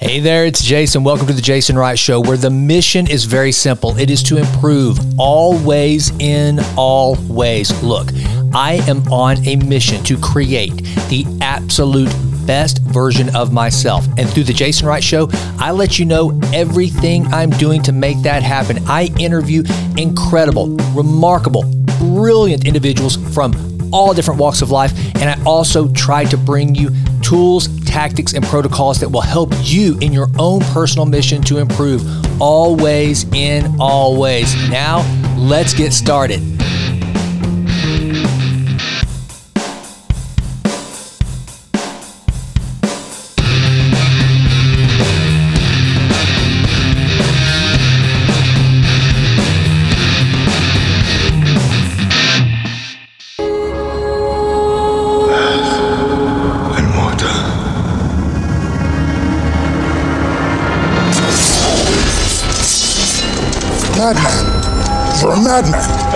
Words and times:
Hey 0.00 0.18
there, 0.18 0.46
it's 0.46 0.64
Jason. 0.64 1.04
Welcome 1.04 1.26
to 1.26 1.34
the 1.34 1.42
Jason 1.42 1.76
Wright 1.76 1.98
Show, 1.98 2.22
where 2.22 2.38
the 2.38 2.48
mission 2.48 3.06
is 3.06 3.26
very 3.26 3.52
simple 3.52 3.98
it 3.98 4.08
is 4.08 4.22
to 4.22 4.38
improve 4.38 4.98
always 5.20 6.10
in 6.18 6.58
all 6.74 7.16
ways. 7.28 7.70
Look, 7.82 8.08
I 8.54 8.82
am 8.88 9.06
on 9.12 9.46
a 9.46 9.56
mission 9.56 10.02
to 10.04 10.18
create 10.18 10.74
the 11.10 11.26
absolute 11.42 12.10
best 12.46 12.78
version 12.78 13.36
of 13.36 13.52
myself. 13.52 14.06
And 14.16 14.26
through 14.30 14.44
the 14.44 14.54
Jason 14.54 14.88
Wright 14.88 15.04
Show, 15.04 15.28
I 15.58 15.70
let 15.70 15.98
you 15.98 16.06
know 16.06 16.40
everything 16.54 17.26
I'm 17.26 17.50
doing 17.50 17.82
to 17.82 17.92
make 17.92 18.22
that 18.22 18.42
happen. 18.42 18.78
I 18.86 19.10
interview 19.18 19.64
incredible, 19.98 20.68
remarkable, 20.94 21.64
brilliant 21.98 22.66
individuals 22.66 23.16
from 23.34 23.52
all 23.92 24.14
different 24.14 24.40
walks 24.40 24.62
of 24.62 24.70
life. 24.70 24.92
And 25.16 25.28
I 25.28 25.38
also 25.44 25.92
try 25.92 26.24
to 26.24 26.38
bring 26.38 26.74
you 26.74 26.88
tools, 27.20 27.68
tactics, 27.90 28.34
and 28.34 28.44
protocols 28.44 29.00
that 29.00 29.08
will 29.08 29.20
help 29.20 29.52
you 29.62 29.98
in 30.00 30.12
your 30.12 30.28
own 30.38 30.60
personal 30.72 31.06
mission 31.06 31.42
to 31.42 31.58
improve 31.58 32.02
always 32.40 33.24
in 33.34 33.80
all 33.80 34.18
ways. 34.18 34.54
Now, 34.70 35.04
let's 35.36 35.74
get 35.74 35.92
started. 35.92 36.59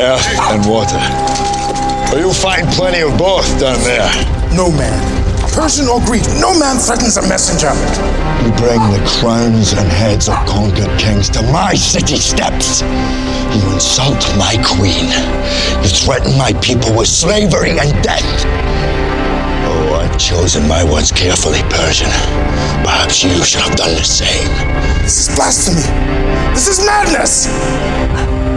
Air 0.04 0.18
and 0.52 0.68
water. 0.68 1.00
But 2.10 2.20
you'll 2.20 2.34
find 2.34 2.68
plenty 2.76 3.00
of 3.00 3.16
both 3.16 3.48
down 3.58 3.80
there. 3.84 4.04
No 4.52 4.70
man. 4.70 5.00
Persian 5.54 5.88
or 5.88 5.98
Greek, 6.04 6.24
no 6.36 6.52
man 6.58 6.76
threatens 6.76 7.16
a 7.16 7.22
messenger. 7.26 7.72
You 8.44 8.52
bring 8.60 8.80
the 8.92 9.00
crowns 9.06 9.72
and 9.72 9.88
heads 9.88 10.28
of 10.28 10.34
conquered 10.44 10.92
kings 10.98 11.30
to 11.30 11.42
my 11.44 11.72
city 11.72 12.16
steps. 12.16 12.82
You 12.82 13.64
insult 13.72 14.20
my 14.36 14.60
queen. 14.60 15.08
You 15.80 15.88
threaten 15.88 16.36
my 16.36 16.52
people 16.60 16.94
with 16.94 17.08
slavery 17.08 17.78
and 17.78 17.90
death. 18.04 18.44
Oh, 19.64 20.04
I've 20.04 20.18
chosen 20.18 20.68
my 20.68 20.84
words 20.84 21.12
carefully, 21.12 21.62
Persian. 21.70 22.10
Perhaps 22.84 23.24
you 23.24 23.42
should 23.42 23.62
have 23.62 23.76
done 23.76 23.94
the 23.94 24.04
same. 24.04 24.48
This 25.00 25.28
is 25.30 25.34
blasphemy. 25.34 25.88
This 26.52 26.68
is 26.68 26.84
madness. 26.84 27.46
Madness. 27.46 28.53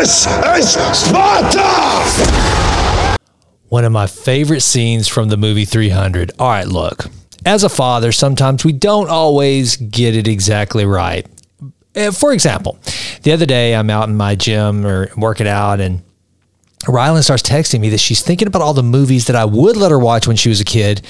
This 0.00 0.26
is 0.26 0.98
Sparta! 0.98 1.60
One 3.68 3.84
of 3.84 3.92
my 3.92 4.06
favorite 4.06 4.62
scenes 4.62 5.08
from 5.08 5.28
the 5.28 5.36
movie 5.36 5.66
300. 5.66 6.32
All 6.38 6.48
right, 6.48 6.66
look, 6.66 7.04
as 7.44 7.64
a 7.64 7.68
father, 7.68 8.10
sometimes 8.10 8.64
we 8.64 8.72
don't 8.72 9.10
always 9.10 9.76
get 9.76 10.16
it 10.16 10.26
exactly 10.26 10.86
right. 10.86 11.26
Uh, 11.94 12.12
For 12.12 12.32
example, 12.32 12.78
the 13.24 13.32
other 13.32 13.44
day 13.44 13.74
I'm 13.74 13.90
out 13.90 14.08
in 14.08 14.16
my 14.16 14.36
gym 14.36 14.86
or 14.86 15.10
working 15.18 15.46
out 15.46 15.80
and 15.80 16.00
Rylan 16.86 17.22
starts 17.22 17.42
texting 17.42 17.80
me 17.80 17.90
that 17.90 17.98
she's 17.98 18.22
thinking 18.22 18.48
about 18.48 18.62
all 18.62 18.72
the 18.72 18.82
movies 18.82 19.26
that 19.26 19.36
I 19.36 19.44
would 19.44 19.76
let 19.76 19.90
her 19.90 19.98
watch 19.98 20.26
when 20.26 20.36
she 20.36 20.48
was 20.48 20.60
a 20.60 20.64
kid, 20.64 21.02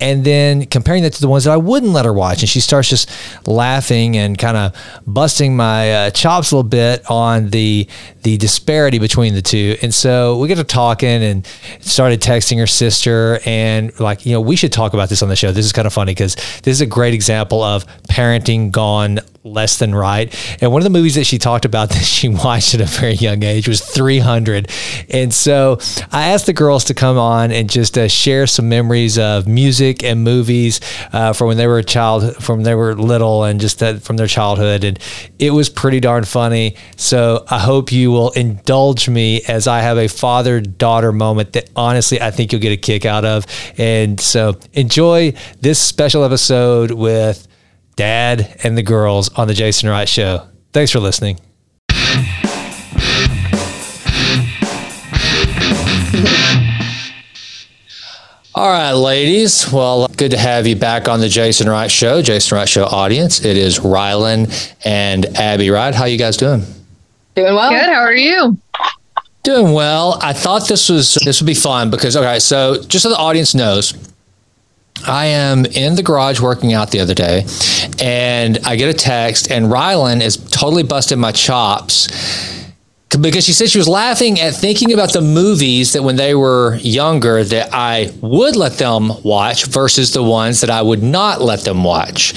and 0.00 0.24
then 0.24 0.64
comparing 0.64 1.02
that 1.02 1.12
to 1.14 1.20
the 1.20 1.28
ones 1.28 1.44
that 1.44 1.52
I 1.52 1.58
wouldn't 1.58 1.92
let 1.92 2.06
her 2.06 2.14
watch. 2.14 2.40
And 2.40 2.48
she 2.48 2.60
starts 2.60 2.88
just 2.88 3.10
laughing 3.46 4.16
and 4.16 4.38
kind 4.38 4.56
of 4.56 4.74
busting 5.06 5.54
my 5.54 5.92
uh, 5.92 6.10
chops 6.10 6.50
a 6.50 6.56
little 6.56 6.68
bit 6.68 7.04
on 7.10 7.50
the 7.50 7.86
the 8.22 8.38
disparity 8.38 8.98
between 8.98 9.34
the 9.34 9.42
two. 9.42 9.76
And 9.82 9.94
so 9.94 10.38
we 10.38 10.48
get 10.48 10.56
to 10.56 10.64
talking 10.64 11.22
and 11.22 11.46
started 11.80 12.22
texting 12.22 12.58
her 12.58 12.66
sister, 12.66 13.38
and 13.44 13.98
like 14.00 14.24
you 14.24 14.32
know 14.32 14.40
we 14.40 14.56
should 14.56 14.72
talk 14.72 14.94
about 14.94 15.10
this 15.10 15.22
on 15.22 15.28
the 15.28 15.36
show. 15.36 15.52
This 15.52 15.66
is 15.66 15.72
kind 15.74 15.86
of 15.86 15.92
funny 15.92 16.12
because 16.12 16.36
this 16.62 16.68
is 16.68 16.80
a 16.80 16.86
great 16.86 17.12
example 17.12 17.62
of 17.62 17.86
parenting 18.04 18.70
gone 18.70 19.20
less 19.44 19.78
than 19.78 19.94
right. 19.94 20.34
And 20.60 20.72
one 20.72 20.80
of 20.80 20.84
the 20.84 20.90
movies 20.90 21.14
that 21.14 21.24
she 21.24 21.38
talked 21.38 21.64
about 21.64 21.88
that 21.90 22.04
she 22.04 22.28
watched 22.28 22.74
at 22.74 22.80
a 22.80 22.84
very 22.84 23.14
young 23.14 23.42
age 23.42 23.68
was 23.68 23.80
300. 23.80 24.70
And 25.10 25.32
so 25.32 25.78
I 26.12 26.28
asked 26.28 26.46
the 26.46 26.52
girls 26.52 26.84
to 26.84 26.94
come 26.94 27.18
on 27.18 27.50
and 27.50 27.70
just 27.70 27.96
uh, 27.96 28.08
share 28.08 28.46
some 28.46 28.68
memories 28.68 29.18
of 29.18 29.46
music 29.46 30.02
and 30.02 30.22
movies 30.22 30.80
uh, 31.12 31.32
from 31.32 31.48
when 31.48 31.56
they 31.56 31.66
were 31.66 31.78
a 31.78 31.84
child, 31.84 32.36
from 32.42 32.62
they 32.62 32.74
were 32.74 32.94
little, 32.94 33.44
and 33.44 33.60
just 33.60 33.78
that 33.78 34.02
from 34.02 34.16
their 34.16 34.26
childhood. 34.26 34.84
And 34.84 34.98
it 35.38 35.50
was 35.50 35.68
pretty 35.68 36.00
darn 36.00 36.24
funny. 36.24 36.76
So 36.96 37.44
I 37.48 37.58
hope 37.58 37.92
you 37.92 38.10
will 38.10 38.30
indulge 38.30 39.08
me 39.08 39.42
as 39.48 39.66
I 39.66 39.80
have 39.80 39.98
a 39.98 40.08
father 40.08 40.60
daughter 40.60 41.12
moment 41.12 41.52
that 41.54 41.70
honestly 41.74 42.20
I 42.20 42.30
think 42.30 42.52
you'll 42.52 42.60
get 42.60 42.72
a 42.72 42.76
kick 42.76 43.04
out 43.04 43.24
of. 43.24 43.46
And 43.78 44.20
so 44.20 44.58
enjoy 44.72 45.34
this 45.60 45.78
special 45.78 46.24
episode 46.24 46.90
with 46.90 47.47
Dad 47.98 48.56
and 48.62 48.78
the 48.78 48.82
girls 48.82 49.28
on 49.30 49.48
the 49.48 49.54
Jason 49.54 49.88
Wright 49.88 50.08
Show. 50.08 50.46
Thanks 50.72 50.92
for 50.92 51.00
listening. 51.00 51.36
All 58.54 58.68
right, 58.68 58.92
ladies. 58.92 59.72
Well, 59.72 60.06
good 60.16 60.30
to 60.30 60.38
have 60.38 60.64
you 60.68 60.76
back 60.76 61.08
on 61.08 61.18
the 61.18 61.28
Jason 61.28 61.68
Wright 61.68 61.90
Show, 61.90 62.22
Jason 62.22 62.56
Wright 62.56 62.68
Show 62.68 62.84
audience. 62.84 63.44
It 63.44 63.56
is 63.56 63.80
Rylan 63.80 64.76
and 64.84 65.26
Abby 65.36 65.68
Wright. 65.70 65.92
How 65.92 66.04
you 66.04 66.18
guys 66.18 66.36
doing? 66.36 66.62
Doing 67.34 67.54
well. 67.56 67.70
Good. 67.70 67.82
How 67.82 68.00
are 68.00 68.14
you? 68.14 68.56
Doing 69.42 69.72
well. 69.72 70.20
I 70.22 70.32
thought 70.32 70.68
this 70.68 70.88
was 70.88 71.14
this 71.24 71.40
would 71.40 71.48
be 71.48 71.54
fun 71.54 71.90
because 71.90 72.16
okay, 72.16 72.38
so 72.38 72.80
just 72.82 73.02
so 73.02 73.08
the 73.08 73.16
audience 73.16 73.56
knows, 73.56 73.92
I 75.06 75.26
am 75.26 75.64
in 75.66 75.94
the 75.94 76.02
garage 76.02 76.40
working 76.40 76.72
out 76.72 76.90
the 76.90 77.00
other 77.00 77.14
day, 77.14 77.46
and 78.00 78.58
I 78.64 78.76
get 78.76 78.88
a 78.88 78.94
text, 78.94 79.50
and 79.50 79.66
Rylan 79.66 80.20
is 80.20 80.36
totally 80.36 80.82
busting 80.82 81.18
my 81.18 81.32
chops 81.32 82.08
because 83.20 83.44
she 83.44 83.52
said 83.52 83.70
she 83.70 83.78
was 83.78 83.88
laughing 83.88 84.38
at 84.38 84.54
thinking 84.54 84.92
about 84.92 85.12
the 85.12 85.22
movies 85.22 85.94
that 85.94 86.02
when 86.02 86.16
they 86.16 86.34
were 86.34 86.76
younger 86.76 87.42
that 87.42 87.70
I 87.72 88.12
would 88.20 88.54
let 88.54 88.74
them 88.74 89.10
watch 89.22 89.64
versus 89.66 90.12
the 90.12 90.22
ones 90.22 90.60
that 90.60 90.70
I 90.70 90.82
would 90.82 91.02
not 91.02 91.40
let 91.40 91.60
them 91.60 91.84
watch. 91.84 92.34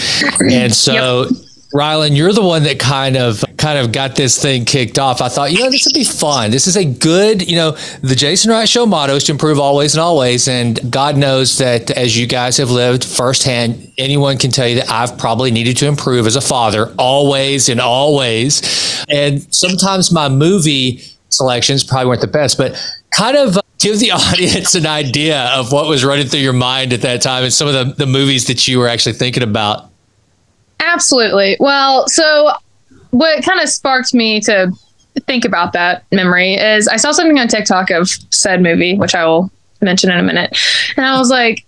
And 0.49 0.73
so 0.73 1.25
Rylan, 1.73 2.15
you're 2.15 2.33
the 2.33 2.43
one 2.43 2.63
that 2.63 2.79
kind 2.79 3.17
of 3.17 3.43
kind 3.61 3.77
of 3.77 3.91
got 3.91 4.15
this 4.15 4.41
thing 4.41 4.65
kicked 4.65 4.97
off. 4.97 5.21
I 5.21 5.29
thought, 5.29 5.51
you 5.51 5.59
know, 5.59 5.69
this 5.69 5.85
would 5.85 5.93
be 5.93 6.03
fun. 6.03 6.49
This 6.49 6.65
is 6.65 6.75
a 6.75 6.83
good, 6.83 7.47
you 7.47 7.55
know, 7.55 7.77
the 8.01 8.15
Jason 8.15 8.49
Wright 8.49 8.67
Show 8.67 8.87
motto 8.87 9.15
is 9.15 9.23
to 9.25 9.31
improve 9.31 9.59
always 9.59 9.93
and 9.93 10.01
always. 10.01 10.47
And 10.47 10.91
God 10.91 11.15
knows 11.15 11.59
that 11.59 11.91
as 11.91 12.17
you 12.17 12.25
guys 12.25 12.57
have 12.57 12.71
lived 12.71 13.05
firsthand, 13.05 13.93
anyone 13.99 14.39
can 14.39 14.49
tell 14.49 14.67
you 14.67 14.75
that 14.75 14.89
I've 14.89 15.15
probably 15.19 15.51
needed 15.51 15.77
to 15.77 15.87
improve 15.87 16.25
as 16.25 16.35
a 16.35 16.41
father 16.41 16.91
always 16.97 17.69
and 17.69 17.79
always. 17.79 19.05
And 19.07 19.41
sometimes 19.53 20.11
my 20.11 20.27
movie 20.27 21.03
selections 21.29 21.83
probably 21.83 22.07
weren't 22.07 22.21
the 22.21 22.27
best, 22.27 22.57
but 22.57 22.75
kind 23.11 23.37
of 23.37 23.59
give 23.77 23.99
the 23.99 24.11
audience 24.11 24.73
an 24.73 24.87
idea 24.87 25.45
of 25.49 25.71
what 25.71 25.87
was 25.87 26.03
running 26.03 26.25
through 26.25 26.39
your 26.39 26.51
mind 26.51 26.93
at 26.93 27.01
that 27.01 27.21
time 27.21 27.43
and 27.43 27.53
some 27.53 27.67
of 27.67 27.73
the, 27.73 27.93
the 27.93 28.07
movies 28.07 28.47
that 28.47 28.67
you 28.67 28.79
were 28.79 28.87
actually 28.87 29.13
thinking 29.13 29.43
about. 29.43 29.89
Absolutely. 30.79 31.57
Well, 31.59 32.07
so 32.07 32.53
what 33.11 33.43
kind 33.43 33.59
of 33.59 33.69
sparked 33.69 34.13
me 34.13 34.41
to 34.41 34.71
think 35.27 35.45
about 35.45 35.73
that 35.73 36.03
memory 36.11 36.55
is 36.55 36.87
I 36.87 36.97
saw 36.97 37.11
something 37.11 37.37
on 37.39 37.47
TikTok 37.47 37.89
of 37.91 38.09
said 38.29 38.61
movie, 38.61 38.97
which 38.97 39.13
I 39.13 39.25
will 39.25 39.51
mention 39.81 40.11
in 40.11 40.17
a 40.17 40.23
minute. 40.23 40.57
And 40.97 41.05
I 41.05 41.17
was 41.17 41.29
like, 41.29 41.65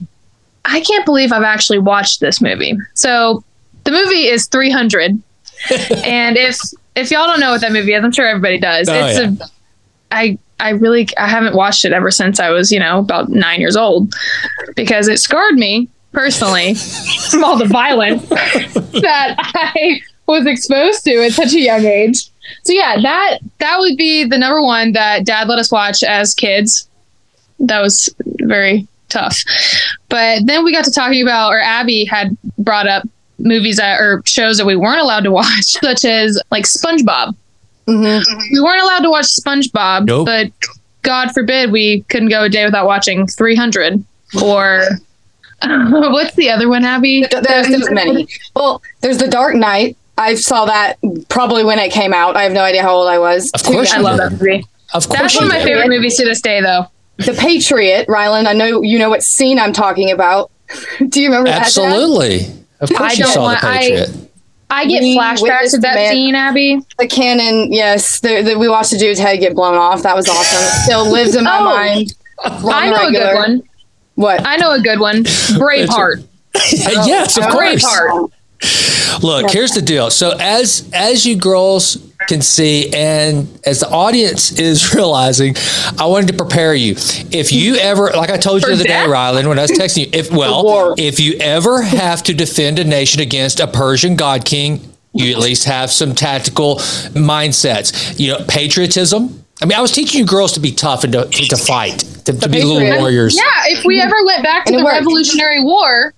I 0.65 0.81
can't 0.81 1.05
believe 1.05 1.31
I've 1.31 1.43
actually 1.43 1.79
watched 1.79 2.19
this 2.19 2.41
movie. 2.41 2.73
So 2.93 3.43
the 3.83 3.91
movie 3.91 4.27
is 4.27 4.47
300. 4.47 5.11
and 6.05 6.37
if 6.37 6.57
if 6.95 7.09
y'all 7.09 7.25
don't 7.25 7.39
know 7.39 7.51
what 7.51 7.61
that 7.61 7.71
movie 7.71 7.93
is, 7.93 8.03
I'm 8.03 8.11
sure 8.11 8.27
everybody 8.27 8.59
does. 8.59 8.87
Oh, 8.87 8.93
it's 8.93 9.19
yeah. 9.19 9.45
a 9.45 9.49
I 10.11 10.37
I 10.59 10.69
really 10.69 11.07
I 11.17 11.27
haven't 11.27 11.55
watched 11.55 11.85
it 11.85 11.91
ever 11.91 12.11
since 12.11 12.39
I 12.39 12.49
was, 12.49 12.71
you 12.71 12.79
know, 12.79 12.99
about 12.99 13.29
9 13.29 13.59
years 13.59 13.75
old 13.75 14.13
because 14.75 15.07
it 15.07 15.19
scarred 15.19 15.55
me 15.55 15.89
personally 16.11 16.75
from 17.29 17.43
all 17.43 17.57
the 17.57 17.65
violence 17.65 18.27
that 18.29 19.35
I 19.37 20.01
was 20.33 20.45
exposed 20.45 21.03
to 21.05 21.23
at 21.23 21.31
such 21.31 21.53
a 21.53 21.59
young 21.59 21.85
age. 21.85 22.29
So 22.63 22.73
yeah, 22.73 22.99
that 23.01 23.39
that 23.59 23.79
would 23.79 23.97
be 23.97 24.25
the 24.25 24.37
number 24.37 24.61
one 24.61 24.91
that 24.93 25.25
dad 25.25 25.47
let 25.47 25.59
us 25.59 25.71
watch 25.71 26.03
as 26.03 26.33
kids. 26.33 26.87
That 27.59 27.81
was 27.81 28.13
very 28.39 28.87
tough. 29.09 29.43
But 30.09 30.45
then 30.45 30.65
we 30.65 30.73
got 30.73 30.85
to 30.85 30.91
talking 30.91 31.21
about, 31.21 31.49
or 31.49 31.59
Abby 31.59 32.05
had 32.05 32.35
brought 32.57 32.87
up 32.87 33.07
movies 33.39 33.77
that, 33.77 33.99
or 33.99 34.21
shows 34.25 34.57
that 34.57 34.65
we 34.65 34.75
weren't 34.75 35.01
allowed 35.01 35.23
to 35.23 35.31
watch, 35.31 35.65
such 35.81 36.05
as 36.05 36.41
like 36.51 36.65
SpongeBob. 36.65 37.35
Mm-hmm. 37.87 38.53
We 38.53 38.61
weren't 38.61 38.81
allowed 38.81 39.01
to 39.01 39.09
watch 39.09 39.25
SpongeBob, 39.25 40.05
Nope. 40.05 40.25
but 40.25 40.51
God 41.01 41.31
forbid 41.33 41.71
we 41.71 42.01
couldn't 42.03 42.29
go 42.29 42.43
a 42.43 42.49
day 42.49 42.65
without 42.65 42.85
watching 42.85 43.27
300 43.27 44.03
or 44.41 44.87
what's 45.89 46.35
the 46.35 46.49
other 46.49 46.69
one, 46.69 46.83
Abby? 46.83 47.25
There's, 47.29 47.67
there's 47.67 47.91
many. 47.91 48.27
Well, 48.55 48.81
there's 49.01 49.17
The 49.17 49.27
Dark 49.27 49.55
Knight. 49.55 49.97
I 50.17 50.35
saw 50.35 50.65
that 50.65 50.97
probably 51.29 51.63
when 51.63 51.79
it 51.79 51.91
came 51.91 52.13
out. 52.13 52.35
I 52.35 52.43
have 52.43 52.51
no 52.53 52.61
idea 52.61 52.81
how 52.83 52.93
old 52.95 53.07
I 53.07 53.17
was. 53.19 53.49
Of 53.51 53.63
course 53.63 53.91
I 53.93 53.97
you 53.97 54.03
love 54.03 54.17
that 54.17 54.31
movie. 54.33 54.65
Of 54.93 55.07
course, 55.07 55.19
That's 55.21 55.35
one 55.35 55.45
of 55.45 55.49
my 55.49 55.57
did. 55.59 55.65
favorite 55.67 55.89
movies 55.89 56.17
to 56.17 56.25
this 56.25 56.39
day, 56.41 56.61
though. 56.61 56.85
The 57.17 57.33
Patriot, 57.33 58.07
Rylan. 58.07 58.45
I 58.45 58.53
know 58.53 58.81
you 58.83 58.99
know 58.99 59.09
what 59.09 59.23
scene 59.23 59.57
I'm 59.59 59.73
talking 59.73 60.11
about. 60.11 60.51
Do 61.09 61.21
you 61.21 61.29
remember 61.29 61.49
that? 61.49 61.55
Dad? 61.55 61.61
Absolutely. 61.65 62.41
Of 62.79 62.89
course, 62.89 63.13
I 63.13 63.13
you 63.13 63.25
saw 63.25 63.41
want- 63.43 63.61
the 63.61 63.67
Patriot. 63.67 64.09
I 64.69 64.85
get 64.87 65.01
We 65.03 65.15
flashbacks 65.17 65.75
of 65.75 65.81
that 65.83 65.93
man- 65.95 66.11
scene, 66.13 66.33
Abby. 66.33 66.79
The 66.97 67.07
cannon, 67.07 67.71
yes. 67.71 68.19
The, 68.21 68.41
the, 68.41 68.55
we 68.57 68.67
watched 68.67 68.91
a 68.93 68.97
dude's 68.97 69.19
head 69.19 69.39
get 69.39 69.53
blown 69.53 69.75
off. 69.75 70.01
That 70.01 70.15
was 70.15 70.27
awesome. 70.27 70.81
Still 70.83 71.11
lives 71.11 71.35
in 71.35 71.43
my 71.43 71.57
Oh. 71.59 71.63
mind. 71.63 72.13
I 72.43 72.89
know 72.89 73.07
a 73.07 73.11
good 73.11 73.35
one. 73.35 73.63
What? 74.15 74.41
I 74.45 74.55
know 74.57 74.71
a 74.71 74.81
good 74.81 74.99
one. 74.99 75.23
Braveheart. 75.59 76.25
yes, 77.05 77.37
of 77.37 77.43
course. 77.49 77.83
Braveheart. 77.85 78.31
Look, 79.21 79.51
here's 79.51 79.71
the 79.71 79.81
deal. 79.81 80.09
So 80.09 80.35
as 80.39 80.89
as 80.93 81.25
you 81.25 81.35
girls 81.35 81.97
can 82.27 82.41
see, 82.41 82.89
and 82.93 83.47
as 83.65 83.81
the 83.81 83.89
audience 83.89 84.57
is 84.59 84.93
realizing, 84.95 85.55
I 85.99 86.05
wanted 86.05 86.27
to 86.27 86.33
prepare 86.33 86.73
you. 86.73 86.93
If 87.31 87.51
you 87.51 87.75
ever, 87.75 88.11
like 88.11 88.29
I 88.29 88.37
told 88.37 88.61
you 88.61 88.67
the 88.67 88.67
For 88.67 88.73
other 88.73 88.83
day, 88.83 88.89
death? 88.89 89.09
Rylan, 89.09 89.47
when 89.47 89.59
I 89.59 89.63
was 89.63 89.71
texting 89.71 90.05
you, 90.05 90.09
if 90.13 90.31
well, 90.35 90.95
if 90.97 91.19
you 91.19 91.33
ever 91.39 91.81
have 91.81 92.23
to 92.23 92.33
defend 92.33 92.79
a 92.79 92.83
nation 92.83 93.21
against 93.21 93.59
a 93.59 93.67
Persian 93.67 94.15
god 94.15 94.45
king, 94.45 94.93
you 95.13 95.31
at 95.31 95.39
least 95.39 95.65
have 95.65 95.91
some 95.91 96.15
tactical 96.15 96.77
mindsets. 97.13 98.19
You 98.19 98.33
know, 98.33 98.45
patriotism. 98.47 99.39
I 99.61 99.65
mean, 99.65 99.77
I 99.77 99.81
was 99.81 99.91
teaching 99.91 100.19
you 100.19 100.25
girls 100.25 100.53
to 100.53 100.59
be 100.59 100.71
tough 100.71 101.03
and 101.03 101.13
to, 101.13 101.25
to 101.25 101.55
fight, 101.55 101.99
to, 102.25 102.33
to 102.33 102.49
be 102.49 102.63
little 102.63 102.99
warriors. 102.99 103.35
Yeah, 103.35 103.43
if 103.67 103.85
we 103.85 104.01
ever 104.01 104.15
went 104.25 104.43
back 104.43 104.65
to 104.65 104.73
And 104.73 104.81
the. 104.81 104.89
Revolutionary 104.89 105.63
War, 105.63 106.13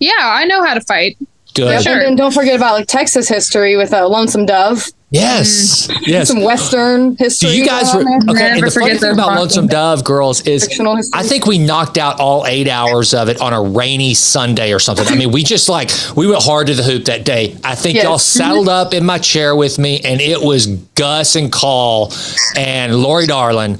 yeah, 0.00 0.12
I 0.18 0.46
know 0.46 0.64
how 0.64 0.74
to 0.74 0.80
fight. 0.80 1.16
Good. 1.54 1.82
Sure. 1.82 1.92
And 1.92 2.02
then 2.02 2.16
don't 2.16 2.32
forget 2.32 2.56
about 2.56 2.74
like 2.74 2.86
Texas 2.86 3.28
history 3.28 3.76
with 3.76 3.92
a 3.92 4.06
Lonesome 4.06 4.46
Dove. 4.46 4.86
Yes. 5.12 5.88
Mm-hmm. 5.88 6.04
Yes. 6.06 6.28
Some 6.28 6.42
Western 6.42 7.16
history. 7.16 7.50
Do 7.50 7.56
you 7.56 7.66
guys? 7.66 7.92
Re- 7.92 8.00
on 8.00 8.04
there. 8.04 8.16
okay, 8.36 8.50
and 8.50 8.54
Never 8.60 8.66
the 8.66 8.70
funny 8.70 8.86
forget 8.86 9.00
thing 9.00 9.12
about 9.12 9.34
Lonesome 9.36 9.66
Dove, 9.66 10.04
girls, 10.04 10.40
is 10.46 10.68
I 11.12 11.24
think 11.24 11.46
we 11.46 11.58
knocked 11.58 11.98
out 11.98 12.20
all 12.20 12.46
eight 12.46 12.68
hours 12.68 13.12
of 13.12 13.28
it 13.28 13.40
on 13.40 13.52
a 13.52 13.60
rainy 13.60 14.14
Sunday 14.14 14.72
or 14.72 14.78
something. 14.78 15.06
I 15.08 15.16
mean, 15.16 15.32
we 15.32 15.42
just 15.42 15.68
like 15.68 15.90
we 16.16 16.28
went 16.28 16.42
hard 16.44 16.68
to 16.68 16.74
the 16.74 16.84
hoop 16.84 17.06
that 17.06 17.24
day. 17.24 17.56
I 17.64 17.74
think 17.74 17.96
Yes. 17.96 18.04
y'all 18.04 18.14
mm-hmm. 18.18 18.38
saddled 18.38 18.68
up 18.68 18.94
in 18.94 19.04
my 19.04 19.18
chair 19.18 19.56
with 19.56 19.80
me, 19.80 19.98
and 20.04 20.20
it 20.20 20.40
was 20.40 20.66
Gus 20.94 21.34
and 21.34 21.50
Call 21.50 22.12
and 22.56 22.94
Lori 22.94 23.26
Darling 23.26 23.78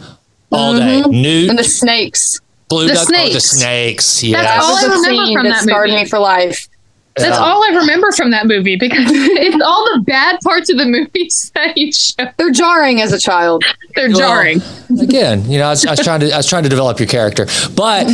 all 0.51 0.75
day. 0.75 1.01
Mm-hmm. 1.01 1.11
Newt, 1.13 1.51
And 1.51 1.59
the 1.59 1.65
snakes. 1.65 2.41
Blue 2.69 2.87
the 2.89 2.95
Duck, 2.95 3.09
oh, 3.09 3.33
the 3.33 3.41
snakes. 3.41 3.45
snakes. 3.45 4.23
Yeah. 4.25 4.43
That's 4.43 4.65
all 4.65 4.77
I 4.77 4.83
the 4.83 5.11
remember 5.11 5.33
from 5.41 5.45
that 5.45 5.51
that 5.51 5.63
scarred 5.63 5.91
movie. 5.91 6.03
me 6.03 6.09
for 6.09 6.19
life. 6.19 6.69
That's 7.17 7.37
Yeah. 7.37 7.45
all 7.45 7.63
I 7.65 7.77
remember 7.77 8.13
from 8.13 8.31
that 8.31 8.47
movie 8.47 8.77
because 8.77 9.05
it's 9.11 9.63
all 9.65 9.85
the 9.95 10.01
bad 10.03 10.39
parts 10.45 10.71
of 10.71 10.79
the 10.79 10.87
movies 10.87 11.51
that 11.57 11.77
you 11.77 11.93
show. 11.93 12.25
They're 12.39 12.53
jarring 12.53 13.01
as 13.03 13.13
a 13.13 13.19
child. 13.19 13.65
They're 13.97 14.09
Well, 14.11 14.19
jarring. 14.19 14.63
Again, 15.01 15.49
you 15.51 15.59
know, 15.59 15.67
I 15.67 15.71
was, 15.71 15.85
I 15.85 15.91
was 15.91 16.01
trying 16.01 16.21
to 16.21 16.33
I 16.33 16.37
was 16.39 16.47
trying 16.49 16.63
to 16.63 16.69
develop 16.69 16.99
your 17.01 17.09
character. 17.09 17.47
But 17.75 18.07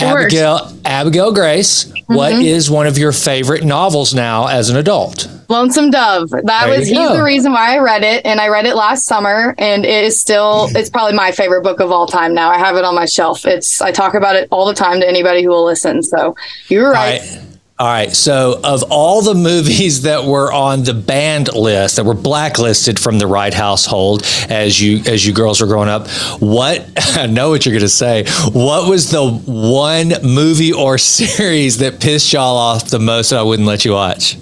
Abigail 0.00 0.72
Abigail 0.84 1.32
Grace, 1.32 1.92
what 2.06 2.32
Mm-hmm. 2.32 2.42
is 2.42 2.70
one 2.70 2.86
of 2.86 2.98
your 2.98 3.12
favorite 3.12 3.64
novels 3.64 4.14
now 4.14 4.46
as 4.46 4.68
an 4.70 4.76
adult? 4.76 5.28
Lonesome 5.48 5.90
Dove. 5.90 6.30
That 6.30 6.44
There 6.66 6.68
was 6.78 6.86
he's 6.88 6.96
go. 6.96 7.16
the 7.16 7.22
reason 7.24 7.52
why 7.52 7.74
I 7.74 7.78
read 7.78 8.04
it, 8.04 8.24
and 8.24 8.40
I 8.40 8.48
read 8.48 8.66
it 8.66 8.76
last 8.76 9.04
summer, 9.06 9.54
and 9.58 9.84
it 9.84 10.04
is 10.04 10.20
still 10.20 10.68
it's 10.76 10.88
probably 10.90 11.14
my 11.16 11.32
favorite 11.32 11.62
book 11.62 11.80
of 11.80 11.90
all 11.90 12.06
time. 12.06 12.34
Now 12.34 12.50
I 12.50 12.58
have 12.58 12.76
it 12.76 12.84
on 12.84 12.94
my 12.94 13.06
shelf. 13.06 13.44
It's 13.46 13.80
I 13.80 13.90
talk 13.92 14.14
about 14.14 14.36
it 14.36 14.48
all 14.50 14.66
the 14.66 14.74
time 14.74 15.00
to 15.00 15.08
anybody 15.08 15.42
who 15.42 15.50
will 15.50 15.64
listen. 15.64 16.02
So 16.02 16.34
you're 16.68 16.88
All 16.88 16.92
right. 16.92 17.20
right. 17.20 17.40
All 17.80 17.86
right. 17.86 18.14
So, 18.14 18.60
of 18.62 18.82
all 18.90 19.22
the 19.22 19.32
movies 19.34 20.02
that 20.08 20.24
were 20.26 20.52
on 20.52 20.82
the 20.82 20.92
banned 20.92 21.54
list 21.54 21.96
that 21.96 22.04
were 22.04 22.12
blacklisted 22.12 23.00
from 23.00 23.18
the 23.18 23.26
right 23.26 23.54
household 23.54 24.22
as 24.50 24.78
you 24.78 24.98
as 25.06 25.26
you 25.26 25.32
girls 25.32 25.62
were 25.62 25.66
growing 25.66 25.88
up, 25.88 26.06
what 26.42 26.86
I 27.16 27.24
know 27.24 27.48
what 27.48 27.64
you're 27.64 27.72
going 27.72 27.80
to 27.80 27.88
say. 27.88 28.24
What 28.52 28.86
was 28.90 29.10
the 29.10 29.26
one 29.26 30.12
movie 30.22 30.74
or 30.74 30.98
series 30.98 31.78
that 31.78 32.00
pissed 32.00 32.30
y'all 32.34 32.58
off 32.58 32.90
the 32.90 32.98
most 32.98 33.30
that 33.30 33.38
I 33.38 33.42
wouldn't 33.42 33.66
let 33.66 33.86
you 33.86 33.92
watch? 33.92 34.36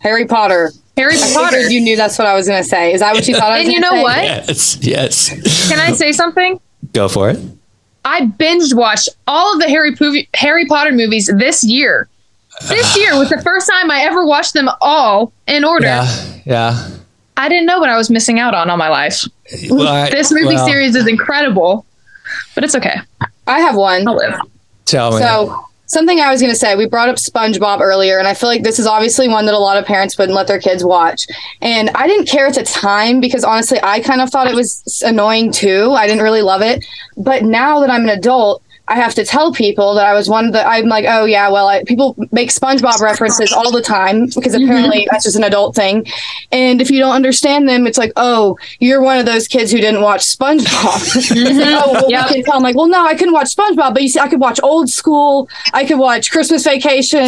Harry 0.00 0.26
Potter. 0.26 0.70
Harry 0.98 1.16
Potter. 1.32 1.70
you 1.70 1.80
knew 1.80 1.96
that's 1.96 2.18
what 2.18 2.26
I 2.26 2.34
was 2.34 2.46
going 2.48 2.62
to 2.62 2.68
say. 2.68 2.92
Is 2.92 3.00
that 3.00 3.14
what 3.14 3.26
you 3.26 3.34
thought 3.34 3.52
I 3.52 3.58
was 3.60 3.64
And 3.64 3.72
you 3.72 3.80
know 3.80 3.92
say? 3.92 4.02
what? 4.02 4.22
Yes. 4.24 4.78
Yes. 4.82 5.68
Can 5.70 5.78
I 5.80 5.92
say 5.92 6.12
something? 6.12 6.60
Go 6.92 7.08
for 7.08 7.30
it. 7.30 7.38
I 8.04 8.26
binge 8.26 8.74
watched 8.74 9.08
all 9.26 9.54
of 9.54 9.60
the 9.60 9.68
Harry 9.68 9.96
Po- 9.96 10.12
Harry 10.34 10.66
Potter 10.66 10.92
movies 10.92 11.30
this 11.38 11.64
year. 11.64 12.08
This 12.68 12.96
year 12.96 13.16
was 13.18 13.28
the 13.30 13.40
first 13.42 13.70
time 13.70 13.90
I 13.90 14.00
ever 14.02 14.26
watched 14.26 14.54
them 14.54 14.68
all 14.80 15.32
in 15.46 15.64
order. 15.64 15.86
Yeah. 15.86 16.08
Yeah. 16.44 16.88
I 17.36 17.48
didn't 17.48 17.66
know 17.66 17.78
what 17.78 17.88
I 17.88 17.96
was 17.96 18.10
missing 18.10 18.40
out 18.40 18.54
on 18.54 18.68
all 18.68 18.76
my 18.76 18.88
life. 18.88 19.24
Well, 19.70 19.86
I- 19.86 20.10
This 20.10 20.32
movie 20.32 20.46
well, 20.56 20.66
series 20.66 20.96
is 20.96 21.06
incredible, 21.06 21.86
but 22.54 22.64
it's 22.64 22.74
okay. 22.74 22.96
I 23.46 23.60
have 23.60 23.76
one. 23.76 24.06
I'll 24.08 24.16
live. 24.16 24.40
Tell 24.86 25.12
me. 25.12 25.18
So 25.18 25.64
something 25.86 26.18
I 26.20 26.30
was 26.32 26.40
going 26.40 26.52
to 26.52 26.58
say, 26.58 26.74
we 26.74 26.86
brought 26.86 27.08
up 27.08 27.16
SpongeBob 27.16 27.80
earlier, 27.80 28.18
and 28.18 28.26
I 28.26 28.34
feel 28.34 28.48
like 28.48 28.62
this 28.64 28.78
is 28.78 28.86
obviously 28.86 29.28
one 29.28 29.46
that 29.46 29.54
a 29.54 29.58
lot 29.58 29.76
of 29.78 29.86
parents 29.86 30.18
wouldn't 30.18 30.34
let 30.34 30.46
their 30.48 30.58
kids 30.60 30.82
watch. 30.84 31.26
And 31.62 31.90
I 31.90 32.06
didn't 32.08 32.26
care 32.28 32.46
at 32.46 32.54
the 32.54 32.64
time 32.64 33.20
because 33.20 33.44
honestly, 33.44 33.78
I 33.82 34.00
kind 34.00 34.20
of 34.20 34.30
thought 34.30 34.48
it 34.48 34.54
was 34.54 35.02
annoying 35.06 35.52
too. 35.52 35.92
I 35.92 36.06
didn't 36.08 36.22
really 36.22 36.42
love 36.42 36.60
it. 36.62 36.84
But 37.16 37.44
now 37.44 37.80
that 37.80 37.90
I'm 37.90 38.02
an 38.02 38.10
adult, 38.10 38.62
I 38.88 38.94
have 38.94 39.14
to 39.16 39.24
tell 39.24 39.52
people 39.52 39.94
that 39.94 40.06
I 40.06 40.14
was 40.14 40.28
one 40.28 40.46
of 40.46 40.52
the. 40.52 40.66
I'm 40.66 40.86
like, 40.86 41.04
oh 41.06 41.26
yeah, 41.26 41.50
well, 41.50 41.68
I, 41.68 41.84
people 41.84 42.16
make 42.32 42.50
SpongeBob 42.50 43.00
references 43.00 43.52
all 43.52 43.70
the 43.70 43.82
time 43.82 44.26
because 44.26 44.54
mm-hmm. 44.54 44.64
apparently 44.64 45.06
that's 45.10 45.24
just 45.24 45.36
an 45.36 45.44
adult 45.44 45.74
thing. 45.74 46.06
And 46.52 46.80
if 46.80 46.90
you 46.90 46.98
don't 46.98 47.14
understand 47.14 47.68
them, 47.68 47.86
it's 47.86 47.98
like, 47.98 48.12
oh, 48.16 48.56
you're 48.80 49.02
one 49.02 49.18
of 49.18 49.26
those 49.26 49.46
kids 49.46 49.70
who 49.70 49.78
didn't 49.78 50.00
watch 50.00 50.22
SpongeBob. 50.22 51.32
oh, 51.66 51.92
well, 51.92 52.10
Yep. 52.10 52.28
we 52.28 52.34
can 52.36 52.44
tell. 52.44 52.56
I'm 52.56 52.62
like, 52.62 52.76
well, 52.76 52.88
no, 52.88 53.04
I 53.04 53.14
couldn't 53.14 53.34
watch 53.34 53.54
SpongeBob, 53.54 53.92
but 53.92 54.02
you 54.02 54.08
see, 54.08 54.20
I 54.20 54.28
could 54.28 54.40
watch 54.40 54.58
Old 54.62 54.88
School. 54.88 55.48
I 55.74 55.84
could 55.84 55.98
watch 55.98 56.30
Christmas 56.30 56.64
Vacation. 56.64 57.24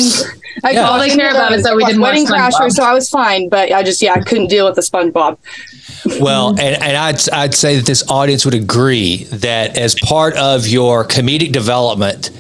I 0.65 0.69
could 0.69 0.75
Yeah. 0.75 0.83
watch 0.83 0.91
All 0.93 0.99
they 0.99 1.11
care 1.11 1.31
about 1.31 1.53
is 1.53 1.63
that 1.65 1.73
I 1.73 1.77
we 1.77 1.85
didn't 1.85 2.01
watch 2.01 2.13
Wedding 2.13 2.27
SpongeBob. 2.27 2.51
Crashers, 2.53 2.73
so 2.73 2.85
I 2.85 2.95
was 2.95 3.11
fine. 3.11 3.49
But 3.51 3.71
I 3.73 3.83
just, 3.83 4.01
yeah, 4.01 4.15
I 4.15 4.21
couldn't 4.21 4.49
deal 4.49 4.65
with 4.65 4.77
the 4.77 4.83
SpongeBob. 4.83 5.37
Well, 6.21 6.51
and, 6.51 6.83
and 6.83 6.97
I'd, 6.97 7.29
I'd 7.31 7.55
say 7.55 7.77
that 7.77 7.85
this 7.85 8.09
audience 8.09 8.45
would 8.47 8.55
agree 8.55 9.25
that 9.25 9.77
as 9.77 9.95
part 9.97 10.35
of 10.37 10.67
your 10.67 11.05
comedic 11.05 11.50
development, 11.51 12.31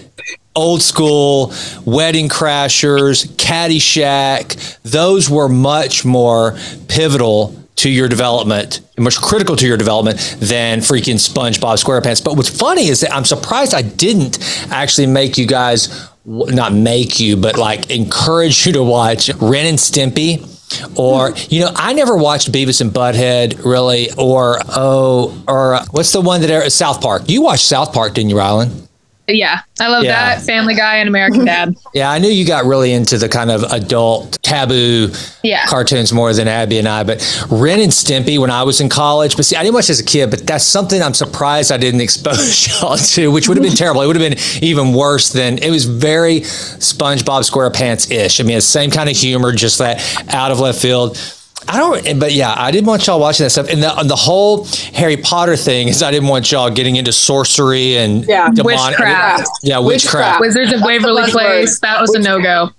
old 0.54 0.82
school, 0.82 1.52
Wedding 1.84 2.28
Crashers, 2.28 3.26
Caddyshack, 3.36 4.78
those 4.82 5.30
were 5.30 5.48
much 5.48 6.04
more 6.04 6.56
pivotal 6.88 7.56
to 7.76 7.88
your 7.88 8.08
development, 8.08 8.80
much 8.98 9.18
critical 9.20 9.56
to 9.56 9.66
your 9.66 9.78
development 9.78 10.18
than 10.38 10.80
freaking 10.80 11.14
SpongeBob 11.14 11.82
SquarePants. 11.82 12.22
But 12.22 12.36
what's 12.36 12.50
funny 12.50 12.88
is 12.88 13.00
that 13.00 13.12
I'm 13.12 13.24
surprised 13.24 13.74
I 13.74 13.80
didn't 13.80 14.38
actually 14.70 15.06
make 15.06 15.38
you 15.38 15.46
guys, 15.46 16.10
not 16.26 16.74
make 16.74 17.18
you, 17.18 17.38
but 17.38 17.56
like 17.56 17.90
encourage 17.90 18.66
you 18.66 18.74
to 18.74 18.82
watch 18.82 19.30
Ren 19.40 19.66
and 19.66 19.78
Stimpy. 19.78 20.46
Or 20.98 21.32
you 21.48 21.62
know, 21.62 21.72
I 21.74 21.94
never 21.94 22.16
watched 22.16 22.52
Beavis 22.52 22.80
and 22.80 22.92
Butthead 22.92 23.64
really, 23.64 24.08
or 24.16 24.58
oh, 24.68 25.42
or 25.48 25.74
uh, 25.74 25.84
what's 25.90 26.12
the 26.12 26.20
one 26.20 26.42
that 26.42 26.70
South 26.70 27.00
Park? 27.00 27.22
You 27.26 27.42
watched 27.42 27.64
South 27.64 27.92
Park, 27.92 28.14
didn't 28.14 28.30
you, 28.30 28.36
Rylan? 28.36 28.88
Yeah, 29.34 29.60
I 29.80 29.88
love 29.88 30.04
Yeah. 30.04 30.34
that. 30.36 30.42
Family 30.44 30.74
Guy 30.74 30.96
and 30.96 31.08
American 31.08 31.44
Dad. 31.44 31.74
Yeah, 31.94 32.10
I 32.10 32.18
knew 32.18 32.28
you 32.28 32.46
got 32.46 32.64
really 32.66 32.92
into 32.92 33.18
the 33.18 33.28
kind 33.28 33.50
of 33.50 33.62
adult 33.64 34.38
taboo 34.42 35.10
Yeah. 35.42 35.66
cartoons 35.66 36.12
more 36.12 36.32
than 36.32 36.46
Abby 36.48 36.78
and 36.78 36.86
I. 36.88 37.02
But 37.02 37.20
Ren 37.50 37.80
and 37.80 37.90
Stimpy 37.90 38.38
when 38.38 38.50
I 38.50 38.62
was 38.62 38.80
in 38.80 38.88
college, 38.88 39.34
but 39.36 39.44
see, 39.44 39.56
I 39.56 39.62
didn't 39.62 39.74
watch 39.74 39.90
as 39.90 39.98
a 40.00 40.04
kid, 40.04 40.30
but 40.30 40.46
that's 40.46 40.64
something 40.64 41.02
I'm 41.02 41.14
surprised 41.14 41.72
I 41.72 41.76
didn't 41.78 42.00
expose 42.08 42.68
y'all 42.80 42.96
to, 42.96 43.30
which 43.30 43.48
would 43.48 43.56
have 43.56 43.64
been 43.64 43.74
terrible. 43.76 44.02
It 44.02 44.06
would 44.06 44.16
have 44.20 44.30
been 44.30 44.38
even 44.62 44.92
worse 44.92 45.30
than 45.30 45.58
it 45.58 45.70
was 45.70 45.84
very 45.84 46.40
SpongeBob 46.42 47.42
SquarePants 47.50 48.10
ish. 48.10 48.40
I 48.40 48.44
mean, 48.44 48.56
it's 48.56 48.66
the 48.66 48.72
same 48.72 48.90
kind 48.90 49.08
of 49.10 49.16
humor, 49.16 49.52
just 49.52 49.78
that 49.78 50.00
out 50.32 50.50
of 50.52 50.60
left 50.60 50.80
field. 50.80 51.18
I 51.68 51.76
don't, 51.78 52.18
but 52.18 52.32
yeah, 52.32 52.54
I 52.56 52.70
didn't 52.70 52.86
want 52.86 53.06
y'all 53.06 53.20
watching 53.20 53.44
that 53.44 53.50
stuff. 53.50 53.68
And 53.68 53.82
the, 53.82 53.96
and 53.98 54.08
the 54.10 54.16
whole 54.16 54.64
Harry 54.94 55.16
Potter 55.16 55.56
thing 55.56 55.88
is 55.88 56.02
I 56.02 56.10
didn't 56.10 56.28
want 56.28 56.50
y'all 56.50 56.70
getting 56.70 56.96
into 56.96 57.12
sorcery 57.12 57.96
and 57.96 58.24
Yeah. 58.26 58.48
demonic- 58.50 58.98
Witchcraft. 58.98 59.48
Yeah, 59.62 59.78
witchcraft. 59.78 60.40
Wizards 60.40 60.72
of 60.72 60.82
Waverly. 60.82 61.30
Place. 61.30 61.78
That 61.80 62.00
was 62.00 62.14
a 62.14 62.18
no 62.18 62.40
go. 62.40 62.70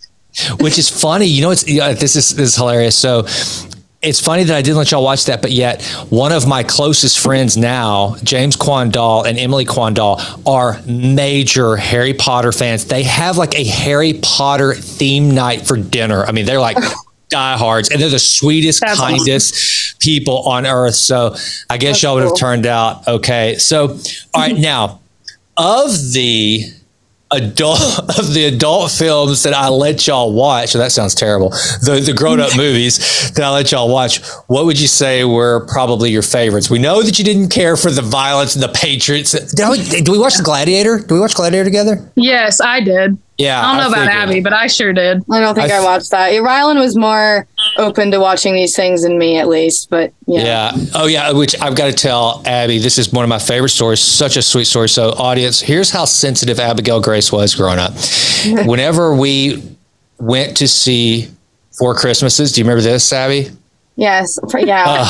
which 0.59 0.77
is 0.77 0.89
funny. 0.89 1.25
You 1.25 1.41
know, 1.41 1.51
it's 1.51 1.67
yeah, 1.67 1.93
this 1.93 2.15
is 2.15 2.35
this 2.35 2.49
is 2.49 2.55
hilarious. 2.55 2.97
So 2.97 3.25
it's 4.01 4.19
funny 4.19 4.43
that 4.45 4.55
I 4.55 4.61
didn't 4.63 4.77
let 4.77 4.89
y'all 4.91 5.03
watch 5.03 5.25
that, 5.25 5.41
but 5.43 5.51
yet 5.51 5.83
one 6.09 6.31
of 6.31 6.47
my 6.47 6.63
closest 6.63 7.19
friends 7.19 7.55
now, 7.57 8.15
James 8.23 8.55
Quandall 8.55 9.23
and 9.27 9.37
Emily 9.37 9.63
Quandall, 9.65 10.19
are 10.47 10.81
major 10.87 11.75
Harry 11.75 12.13
Potter 12.13 12.51
fans. 12.51 12.85
They 12.85 13.03
have 13.03 13.37
like 13.37 13.53
a 13.55 13.63
Harry 13.63 14.13
Potter 14.21 14.73
theme 14.73 15.31
night 15.31 15.67
for 15.67 15.77
dinner. 15.77 16.23
I 16.25 16.31
mean, 16.31 16.45
they're 16.45 16.59
like 16.59 16.77
diehards, 17.31 17.89
and 17.89 18.01
they're 18.01 18.09
the 18.09 18.19
sweetest, 18.19 18.81
That's 18.81 18.99
awesome. 18.99 19.17
kindest 19.17 19.99
people 19.99 20.43
on 20.47 20.67
earth. 20.67 20.95
So 20.95 21.35
I 21.69 21.77
guess 21.77 22.03
y'all 22.03 22.15
would 22.15 22.23
have 22.23 22.31
cool. 22.31 22.37
turned 22.37 22.65
out 22.65 23.07
okay. 23.07 23.55
So, 23.55 23.97
all 24.33 24.41
right, 24.41 24.57
now 24.57 24.99
of 25.57 25.91
the 26.13 26.65
adult 27.31 27.79
of 28.19 28.33
the 28.33 28.45
adult 28.45 28.91
films 28.91 29.43
that 29.43 29.53
I 29.53 29.69
let 29.69 30.05
y'all 30.07 30.33
watch. 30.33 30.73
That 30.73 30.91
sounds 30.91 31.15
terrible. 31.15 31.49
The 31.49 32.01
the 32.05 32.13
grown 32.13 32.39
up 32.39 32.55
movies 32.57 33.31
that 33.31 33.43
I 33.43 33.49
let 33.49 33.71
y'all 33.71 33.91
watch. 33.91 34.23
What 34.47 34.65
would 34.65 34.79
you 34.79 34.87
say 34.87 35.23
were 35.23 35.65
probably 35.67 36.11
your 36.11 36.21
favorites? 36.21 36.69
We 36.69 36.79
know 36.79 37.01
that 37.01 37.17
you 37.17 37.25
didn't 37.25 37.49
care 37.49 37.77
for 37.77 37.91
the 37.91 38.01
violence 38.01 38.55
and 38.55 38.63
the 38.63 38.69
Patriots. 38.69 39.31
Did 39.31 39.69
we, 39.69 39.83
did 39.83 40.09
we 40.09 40.19
watch 40.19 40.35
the 40.35 40.43
Gladiator? 40.43 40.99
Do 40.99 41.15
we 41.15 41.19
watch 41.19 41.35
Gladiator 41.35 41.63
together? 41.63 42.11
Yes, 42.15 42.59
I 42.61 42.81
did. 42.81 43.17
Yeah, 43.41 43.61
I 43.61 43.71
don't 43.71 43.77
know 43.81 43.87
about 43.89 44.07
figured. 44.07 44.29
Abby, 44.29 44.39
but 44.41 44.53
I 44.53 44.67
sure 44.67 44.93
did. 44.93 45.23
I 45.29 45.39
don't 45.39 45.55
think 45.55 45.71
I 45.71 45.83
watched 45.83 46.11
that. 46.11 46.31
Rylan 46.31 46.79
was 46.79 46.95
more 46.95 47.47
open 47.77 48.11
to 48.11 48.19
watching 48.19 48.53
these 48.53 48.75
things 48.75 49.03
than 49.03 49.17
me, 49.17 49.37
at 49.37 49.47
least. 49.47 49.89
But 49.89 50.13
yeah, 50.27 50.43
Yeah. 50.75 50.85
Oh, 50.95 51.07
yeah. 51.07 51.31
Which 51.31 51.59
I've 51.61 51.75
got 51.75 51.87
to 51.87 51.93
tell 51.93 52.41
Abby, 52.45 52.79
this 52.79 52.97
is 52.97 53.11
one 53.11 53.23
of 53.23 53.29
my 53.29 53.39
favorite 53.39 53.69
stories. 53.69 53.99
Such 53.99 54.37
a 54.37 54.41
sweet 54.41 54.65
story. 54.65 54.89
So, 54.89 55.11
audience, 55.11 55.59
here's 55.61 55.89
how 55.89 56.05
sensitive 56.05 56.59
Abigail 56.59 57.01
Grace 57.01 57.31
was 57.31 57.55
growing 57.55 57.79
up. 57.79 57.93
Whenever 58.65 59.15
we 59.15 59.63
went 60.19 60.57
to 60.57 60.67
see 60.67 61.29
Four 61.77 61.95
Christmases, 61.95 62.51
do 62.51 62.61
you 62.61 62.65
remember 62.65 62.81
this, 62.81 63.11
Abby? 63.13 63.49
yes, 63.95 64.39
pr- 64.49 64.59
yeah. 64.59 64.83
Uh, 64.87 65.07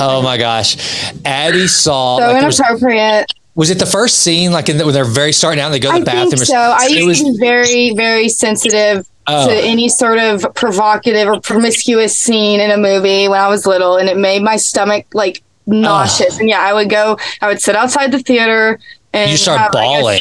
oh 0.00 0.22
my 0.22 0.38
gosh. 0.38 0.76
Abby 1.24 1.66
saw. 1.66 2.18
so 2.18 2.26
like, 2.32 2.42
inappropriate. 2.42 3.32
Was 3.58 3.70
it 3.70 3.78
the 3.78 3.86
first 3.86 4.20
scene, 4.20 4.52
like 4.52 4.68
in 4.68 4.78
the, 4.78 4.84
when 4.84 4.94
they're 4.94 5.04
very 5.04 5.32
starting 5.32 5.60
out 5.60 5.66
and 5.66 5.74
they 5.74 5.80
go 5.80 5.90
to 5.90 5.96
I 5.96 5.98
the 5.98 6.04
bathroom? 6.06 6.30
think 6.30 6.44
so. 6.44 6.56
I 6.56 6.86
it 6.86 6.92
used 6.92 7.06
was, 7.06 7.18
to 7.18 7.32
be 7.32 7.38
very, 7.38 7.92
very 7.94 8.28
sensitive 8.28 9.06
Oh. 9.30 9.46
to 9.46 9.54
any 9.54 9.90
sort 9.90 10.18
of 10.18 10.54
provocative 10.54 11.28
or 11.28 11.38
promiscuous 11.38 12.16
scene 12.16 12.60
in 12.60 12.70
a 12.70 12.78
movie 12.78 13.28
when 13.28 13.38
I 13.38 13.48
was 13.48 13.66
little, 13.66 13.96
and 13.98 14.08
it 14.08 14.16
made 14.16 14.42
my 14.42 14.56
stomach 14.56 15.04
like 15.12 15.42
nauseous. 15.66 16.38
And 16.38 16.48
yeah, 16.48 16.62
I 16.62 16.72
would 16.72 16.88
go. 16.88 17.18
I 17.42 17.48
would 17.48 17.60
sit 17.60 17.76
outside 17.76 18.10
the 18.10 18.20
theater 18.20 18.80
and 19.12 19.30
you 19.30 19.36
start 19.36 19.58
have, 19.58 19.74
like, 19.74 19.84
bawling. 19.84 20.20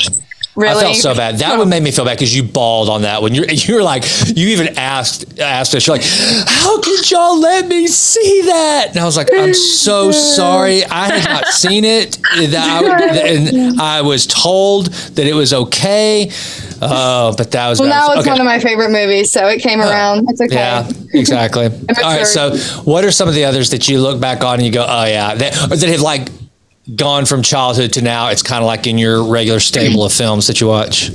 Really, 0.57 0.79
I 0.79 0.81
felt 0.81 0.95
so 0.97 1.15
bad. 1.15 1.37
That 1.37 1.57
would 1.57 1.67
make 1.69 1.81
me 1.83 1.91
feel 1.91 2.03
bad 2.05 2.17
because 2.17 2.35
you 2.35 2.43
bawled 2.43 2.89
on 2.89 3.03
that 3.03 3.21
one. 3.21 3.33
You're 3.33 3.45
you 3.49 3.75
were 3.75 3.83
like 3.83 4.03
you 4.35 4.49
even 4.49 4.77
asked 4.77 5.39
asked 5.39 5.73
us. 5.75 5.87
You're 5.87 5.95
like, 5.97 6.05
how 6.05 6.81
could 6.81 7.09
y'all 7.09 7.39
let 7.39 7.67
me 7.67 7.87
see 7.87 8.41
that? 8.47 8.87
And 8.89 8.99
I 8.99 9.05
was 9.05 9.15
like, 9.15 9.29
I'm 9.33 9.53
so 9.53 10.11
sorry. 10.11 10.83
I 10.85 11.07
had 11.17 11.29
not 11.29 11.45
seen 11.53 11.85
it. 11.85 12.17
That 12.51 12.83
I, 12.83 13.27
and 13.29 13.79
I 13.79 14.01
was 14.01 14.27
told 14.27 14.87
that 14.87 15.25
it 15.25 15.33
was 15.33 15.53
okay. 15.53 16.29
Oh, 16.81 17.33
but 17.37 17.51
that 17.51 17.69
was 17.69 17.79
Well, 17.79 17.89
bad. 17.89 18.01
that 18.01 18.15
was 18.17 18.25
Okay. 18.25 18.31
one 18.31 18.39
of 18.41 18.45
my 18.45 18.59
favorite 18.59 18.91
movies, 18.91 19.31
so 19.31 19.47
it 19.47 19.61
came 19.61 19.79
uh, 19.81 19.89
around. 19.89 20.29
It's 20.29 20.41
okay. 20.41 20.55
Yeah, 20.55 20.89
exactly. 21.13 21.65
All 22.03 22.03
right. 22.03 22.27
So, 22.27 22.55
what 22.83 23.03
are 23.03 23.11
some 23.11 23.27
of 23.27 23.33
the 23.33 23.45
others 23.45 23.71
that 23.71 23.87
you 23.87 23.99
look 23.99 24.19
back 24.21 24.43
on 24.43 24.55
and 24.55 24.63
you 24.65 24.71
go, 24.71 24.85
oh 24.87 25.05
yeah, 25.05 25.33
that, 25.33 25.71
or 25.71 25.75
that 25.75 25.89
have 25.89 26.01
like 26.01 26.29
gone 26.95 27.25
from 27.25 27.41
childhood 27.41 27.93
to 27.93 28.01
now? 28.01 28.29
It's 28.29 28.43
kind 28.43 28.63
of 28.63 28.67
like 28.67 28.87
in 28.87 28.97
your 28.97 29.23
regular 29.23 29.59
stable 29.59 30.03
of 30.03 30.13
films 30.13 30.47
that 30.47 30.61
you 30.61 30.67
watch. 30.67 31.11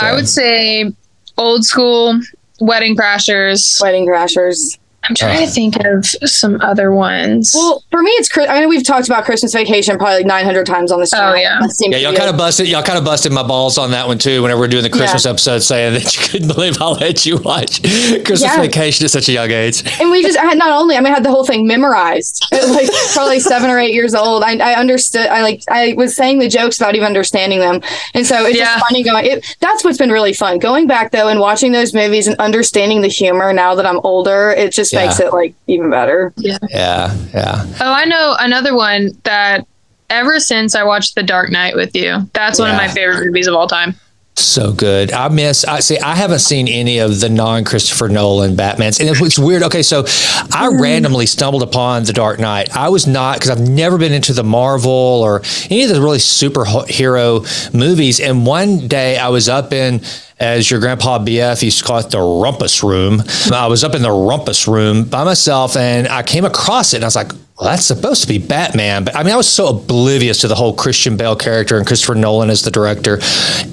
I 0.00 0.14
would 0.14 0.28
say 0.28 0.92
old 1.36 1.64
school 1.64 2.20
Wedding 2.60 2.96
Crashers. 2.96 3.80
Wedding 3.80 4.06
Crashers. 4.06 4.78
I'm 5.04 5.14
trying 5.14 5.38
to 5.38 5.44
uh. 5.44 5.46
think 5.46 5.76
of 5.86 6.04
some 6.28 6.60
other 6.60 6.92
ones. 6.92 7.52
Well, 7.54 7.82
for 7.90 8.02
me, 8.02 8.10
it's. 8.12 8.30
Chri- 8.30 8.48
I 8.48 8.60
know 8.60 8.68
we've 8.68 8.84
talked 8.84 9.06
about 9.06 9.24
Christmas 9.24 9.54
Vacation 9.54 9.96
probably 9.96 10.16
like 10.18 10.26
900 10.26 10.66
times 10.66 10.92
on 10.92 11.00
this. 11.00 11.10
Show. 11.10 11.18
Oh, 11.18 11.34
yeah. 11.34 11.60
Yeah, 11.80 11.96
y'all 11.98 12.14
kind 12.14 12.28
of 12.28 12.36
busted. 12.36 12.68
Y'all 12.68 12.82
kind 12.82 12.98
of 12.98 13.04
busted 13.04 13.32
my 13.32 13.42
balls 13.42 13.78
on 13.78 13.92
that 13.92 14.06
one 14.06 14.18
too. 14.18 14.42
Whenever 14.42 14.60
we're 14.60 14.68
doing 14.68 14.82
the 14.82 14.90
Christmas 14.90 15.24
Yeah. 15.24 15.30
episode, 15.30 15.60
saying 15.60 15.94
that 15.94 16.14
you 16.16 16.22
couldn't 16.28 16.48
believe 16.54 16.80
I 16.82 16.86
let 16.90 17.24
you 17.24 17.38
watch 17.38 17.82
Christmas 17.82 18.42
Yeah. 18.42 18.60
Vacation 18.60 19.04
at 19.04 19.10
such 19.10 19.28
a 19.28 19.32
young 19.32 19.50
age. 19.50 19.82
And 20.00 20.10
we 20.10 20.22
just 20.22 20.36
I 20.38 20.44
had 20.44 20.58
not 20.58 20.72
only 20.72 20.96
I 20.96 21.00
mean 21.00 21.12
I 21.12 21.14
had 21.16 21.24
the 21.24 21.30
whole 21.30 21.44
thing 21.44 21.66
memorized 21.66 22.46
at 22.52 22.68
like 22.68 22.90
probably 23.14 23.40
seven 23.40 23.70
or 23.70 23.78
eight 23.78 23.94
years 23.94 24.14
old. 24.14 24.42
I, 24.42 24.56
I 24.58 24.74
understood. 24.74 25.26
I 25.28 25.42
like 25.42 25.62
I 25.70 25.94
was 25.96 26.14
saying 26.14 26.38
the 26.40 26.48
jokes 26.48 26.78
without 26.78 26.94
even 26.96 27.06
understanding 27.06 27.60
them, 27.60 27.80
and 28.14 28.26
so 28.26 28.44
it's 28.46 28.58
Yeah. 28.58 28.64
just 28.74 28.84
funny 28.88 29.02
going. 29.02 29.24
It, 29.26 29.56
that's 29.60 29.84
what's 29.84 29.98
been 29.98 30.10
really 30.12 30.32
fun 30.34 30.58
going 30.58 30.86
back 30.86 31.12
though 31.12 31.28
and 31.28 31.40
watching 31.40 31.72
those 31.72 31.94
movies 31.94 32.26
and 32.26 32.36
understanding 32.38 33.00
the 33.00 33.08
humor 33.08 33.52
now 33.52 33.74
that 33.74 33.86
I'm 33.86 34.00
older. 34.04 34.50
It 34.50 34.72
just 34.72 34.87
Yeah. 34.92 35.06
makes 35.06 35.20
it 35.20 35.32
like 35.32 35.54
even 35.66 35.90
better. 35.90 36.32
Yeah, 36.36 36.58
yeah. 36.68 37.16
Yeah. 37.34 37.64
oh, 37.80 37.92
I 37.92 38.04
know 38.04 38.36
another 38.38 38.74
one 38.74 39.10
that 39.24 39.66
ever 40.10 40.40
since 40.40 40.74
I 40.74 40.84
watched 40.84 41.14
The 41.14 41.22
Dark 41.22 41.50
Knight 41.50 41.74
with 41.74 41.94
you, 41.94 42.28
that's 42.32 42.58
one 42.58 42.70
of 42.70 42.76
my 42.76 42.88
favorite 42.88 43.24
movies 43.26 43.46
of 43.46 43.54
all 43.54 43.68
time. 43.68 43.94
So 44.38 44.72
good. 44.72 45.10
I 45.10 45.28
miss. 45.28 45.64
I 45.64 45.80
see. 45.80 45.98
I 45.98 46.14
haven't 46.14 46.38
seen 46.38 46.68
any 46.68 46.98
of 46.98 47.18
the 47.18 47.28
non-Christopher 47.28 48.08
Nolan 48.08 48.54
Batman's, 48.54 49.00
and 49.00 49.08
it's, 49.08 49.20
it's 49.20 49.38
weird. 49.38 49.64
Okay, 49.64 49.82
so 49.82 50.02
I 50.02 50.04
mm-hmm. 50.04 50.80
randomly 50.80 51.26
stumbled 51.26 51.64
upon 51.64 52.04
The 52.04 52.12
Dark 52.12 52.38
Knight. 52.38 52.74
I 52.76 52.88
was 52.88 53.06
not 53.06 53.34
because 53.34 53.50
I've 53.50 53.68
never 53.68 53.98
been 53.98 54.12
into 54.12 54.32
the 54.32 54.44
Marvel 54.44 54.92
or 54.92 55.42
any 55.70 55.82
of 55.82 55.88
the 55.88 56.00
really 56.00 56.18
superhero 56.18 57.74
movies. 57.74 58.20
And 58.20 58.46
one 58.46 58.86
day 58.86 59.18
I 59.18 59.28
was 59.28 59.48
up 59.48 59.72
in. 59.72 60.00
As 60.40 60.70
your 60.70 60.78
grandpa 60.78 61.18
BF 61.18 61.62
used 61.62 61.78
to 61.78 61.84
call 61.84 61.98
it 61.98 62.10
the 62.10 62.18
rumpus 62.18 62.82
room. 62.82 63.22
I 63.52 63.66
was 63.66 63.82
up 63.82 63.94
in 63.94 64.02
the 64.02 64.10
rumpus 64.10 64.68
room 64.68 65.04
by 65.04 65.24
myself 65.24 65.76
and 65.76 66.06
I 66.06 66.22
came 66.22 66.44
across 66.44 66.92
it 66.92 66.98
and 66.98 67.04
I 67.04 67.08
was 67.08 67.16
like, 67.16 67.32
well, 67.58 67.70
that's 67.70 67.84
supposed 67.84 68.22
to 68.22 68.28
be 68.28 68.38
Batman. 68.38 69.02
But 69.02 69.16
I 69.16 69.24
mean, 69.24 69.32
I 69.32 69.36
was 69.36 69.48
so 69.48 69.66
oblivious 69.66 70.42
to 70.42 70.48
the 70.48 70.54
whole 70.54 70.74
Christian 70.74 71.16
Bale 71.16 71.34
character 71.34 71.76
and 71.76 71.84
Christopher 71.84 72.14
Nolan 72.14 72.50
as 72.50 72.62
the 72.62 72.70
director. 72.70 73.18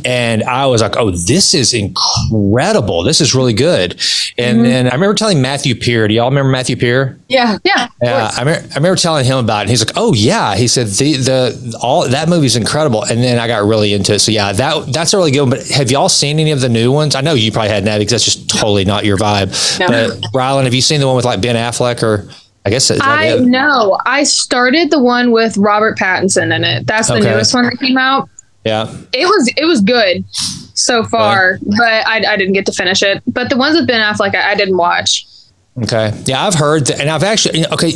And 0.04 0.42
I 0.44 0.66
was 0.66 0.82
like, 0.82 0.98
oh, 0.98 1.12
this 1.12 1.54
is 1.54 1.72
incredible. 1.72 3.04
This 3.04 3.22
is 3.22 3.36
really 3.36 3.54
good. 3.54 3.92
And 4.40 4.58
mm-hmm. 4.58 4.64
then 4.64 4.88
I 4.88 4.94
remember 4.96 5.14
telling 5.14 5.40
Matthew 5.40 5.76
Peer, 5.76 6.08
do 6.08 6.16
y'all 6.16 6.30
remember 6.30 6.50
Matthew 6.50 6.78
Peer? 6.78 7.20
Yeah, 7.28 7.58
Yeah. 7.64 7.88
Yeah, 8.04 8.30
I 8.36 8.40
remember, 8.42 8.68
I 8.72 8.76
remember 8.76 8.96
telling 8.98 9.26
him 9.26 9.38
about 9.38 9.66
it. 9.66 9.70
He's 9.70 9.84
like, 9.84 9.96
"Oh 9.98 10.14
yeah," 10.14 10.56
he 10.56 10.68
said 10.68 10.88
the 10.88 11.14
the 11.18 11.80
all 11.82 12.08
that 12.08 12.30
movie's 12.30 12.56
incredible. 12.56 13.04
And 13.04 13.24
then 13.24 13.40
I 13.40 13.48
got 13.48 13.64
really 13.66 13.94
into 13.94 14.14
it. 14.14 14.20
So 14.20 14.32
yeah, 14.32 14.52
that 14.54 14.94
that's 14.94 15.14
a 15.14 15.18
really 15.18 15.32
good 15.32 15.42
one. 15.42 15.50
But 15.50 15.68
have 15.70 15.90
y'all 15.90 16.08
seen 16.10 16.40
any 16.40 16.52
of 16.52 16.62
the 16.62 16.70
new 16.70 16.92
ones? 16.92 17.16
I 17.16 17.22
know 17.22 17.34
you 17.34 17.52
probably 17.52 17.70
hadn't, 17.70 17.98
because 18.00 18.12
that's 18.12 18.26
just 18.26 18.48
totally 18.50 18.86
not 18.86 19.06
your 19.06 19.18
vibe. 19.18 19.80
No. 19.80 19.88
But 19.88 20.32
Rylan, 20.34 20.66
have 20.66 20.74
you 20.76 20.82
seen 20.82 21.00
the 21.00 21.08
one 21.08 21.16
with 21.16 21.26
like 21.26 21.42
Ben 21.42 21.56
Affleck 21.56 22.04
or? 22.04 22.30
I 22.68 22.72
guess 22.72 22.90
I 22.92 23.36
know. 23.38 24.00
I 24.08 24.24
started 24.24 24.90
the 24.90 24.98
one 25.00 25.32
with 25.32 25.56
Robert 25.56 26.00
Pattinson 26.00 26.52
in 26.56 26.64
it. 26.64 26.88
That's 26.88 27.10
the 27.10 27.16
Okay. 27.16 27.30
newest 27.32 27.54
one 27.54 27.66
that 27.66 27.78
came 27.80 27.96
out. 27.98 28.28
Yeah, 28.66 28.92
It 29.14 29.28
was 29.28 29.52
it 29.56 29.66
was 29.66 29.82
good 29.82 30.26
so 30.74 31.04
far, 31.04 31.60
but 31.62 31.82
I, 32.08 32.24
I 32.28 32.38
didn't 32.38 32.54
get 32.54 32.66
to 32.66 32.72
finish 32.72 33.04
it. 33.04 33.22
But 33.28 33.50
the 33.52 33.58
ones 33.58 33.76
with 33.78 33.86
Ben 33.88 34.02
Affleck, 34.02 34.34
I, 34.36 34.52
I 34.52 34.56
didn't 34.56 34.78
watch. 34.78 35.28
Okay, 35.84 36.14
yeah, 36.26 36.46
I've 36.46 36.56
heard 36.56 36.88
that, 36.88 37.00
and 37.02 37.10
I've 37.10 37.24
actually 37.24 37.66
okay. 37.68 37.94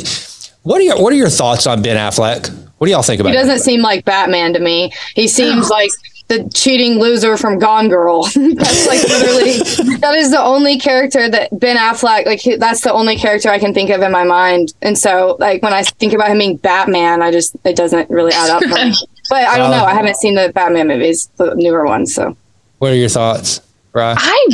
What 0.62 0.80
are 0.80 0.84
your 0.84 1.02
What 1.02 1.12
are 1.12 1.16
your 1.16 1.30
thoughts 1.30 1.66
on 1.66 1.82
Ben 1.82 1.96
Affleck? 1.96 2.50
What 2.78 2.86
do 2.86 2.92
y'all 2.92 3.02
think 3.02 3.20
about? 3.20 3.30
he 3.30 3.36
doesn't 3.36 3.60
seem 3.60 3.80
like 3.82 4.04
Batman 4.04 4.52
to 4.52 4.60
me. 4.60 4.92
He 5.14 5.28
seems 5.28 5.68
like 5.70 5.90
the 6.28 6.48
cheating 6.54 6.98
loser 6.98 7.36
from 7.36 7.58
Gone 7.58 7.88
Girl. 7.88 8.22
that's 8.34 8.86
like 8.86 9.02
literally 9.02 9.58
that 9.98 10.14
is 10.14 10.30
the 10.30 10.40
only 10.40 10.78
character 10.78 11.28
that 11.28 11.58
Ben 11.58 11.76
Affleck 11.76 12.26
like 12.26 12.40
he- 12.40 12.56
that's 12.56 12.82
the 12.82 12.92
only 12.92 13.16
character 13.16 13.48
I 13.48 13.58
can 13.58 13.72
think 13.72 13.90
of 13.90 14.02
in 14.02 14.12
my 14.12 14.24
mind. 14.24 14.74
And 14.82 14.96
so 14.96 15.36
like 15.40 15.62
when 15.62 15.72
I 15.72 15.82
think 15.82 16.12
about 16.12 16.30
him 16.30 16.38
being 16.38 16.56
Batman, 16.56 17.22
I 17.22 17.32
just 17.32 17.56
it 17.64 17.76
doesn't 17.76 18.10
really 18.10 18.32
add 18.32 18.50
up. 18.50 18.62
For 18.62 18.68
me. 18.68 18.94
But 19.30 19.44
I 19.44 19.58
don't 19.58 19.72
uh, 19.72 19.78
know. 19.78 19.84
I 19.84 19.94
haven't 19.94 20.16
seen 20.16 20.34
the 20.34 20.50
Batman 20.52 20.88
movies, 20.88 21.28
the 21.36 21.54
newer 21.54 21.86
ones. 21.86 22.12
So 22.12 22.36
What 22.78 22.90
are 22.90 22.96
your 22.96 23.08
thoughts, 23.08 23.60
Rylan? 23.94 24.16
I, 24.18 24.48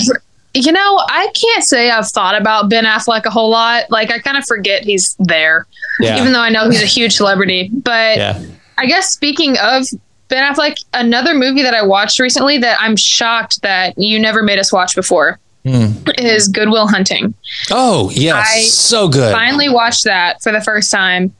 you 0.57 0.73
know, 0.73 0.99
I 1.09 1.29
can't 1.35 1.63
say 1.65 1.91
I've 1.91 2.09
thought 2.09 2.35
about 2.41 2.69
Ben 2.71 2.85
Affleck 2.85 3.25
a 3.27 3.31
whole 3.31 3.51
lot. 3.51 3.91
Like 3.91 4.11
I 4.11 4.19
kind 4.19 4.37
of 4.37 4.45
forget 4.47 4.85
he's 4.85 5.15
there, 5.19 5.67
Yeah, 6.01 6.19
even 6.21 6.33
though 6.33 6.41
I 6.41 6.49
know 6.49 6.69
he's 6.71 6.83
a 6.83 6.87
huge 6.87 7.15
celebrity. 7.17 7.71
But 7.73 8.17
yeah. 8.17 8.43
I 8.79 8.87
guess 8.87 9.13
speaking 9.13 9.57
of 9.59 9.85
Ben 10.29 10.43
Affleck, 10.53 10.77
another 10.95 11.35
movie 11.35 11.63
that 11.63 11.75
I 11.75 11.83
watched 11.85 12.19
recently 12.19 12.59
that 12.59 12.79
I'm 12.81 12.97
shocked 12.97 13.63
that 13.63 13.95
you 13.97 14.19
never 14.19 14.43
made 14.43 14.59
us 14.59 14.73
watch 14.73 14.95
before 14.97 15.39
Hmm. 15.65 15.93
is 16.19 16.47
Good 16.49 16.69
Will 16.71 16.87
Hunting. 16.87 17.35
Oh 17.71 18.11
yes, 18.11 18.47
I 18.55 18.61
so 18.63 19.09
good. 19.09 19.33
Finally 19.33 19.69
watched 19.69 20.05
that 20.05 20.41
for 20.43 20.53
the 20.53 20.61
first 20.61 20.91
time, 20.93 21.35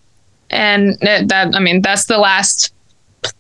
and 0.51 0.97
it, 1.01 1.29
that 1.29 1.55
I 1.55 1.61
mean 1.61 1.81
that's 1.81 2.07
the 2.07 2.19
last 2.19 2.73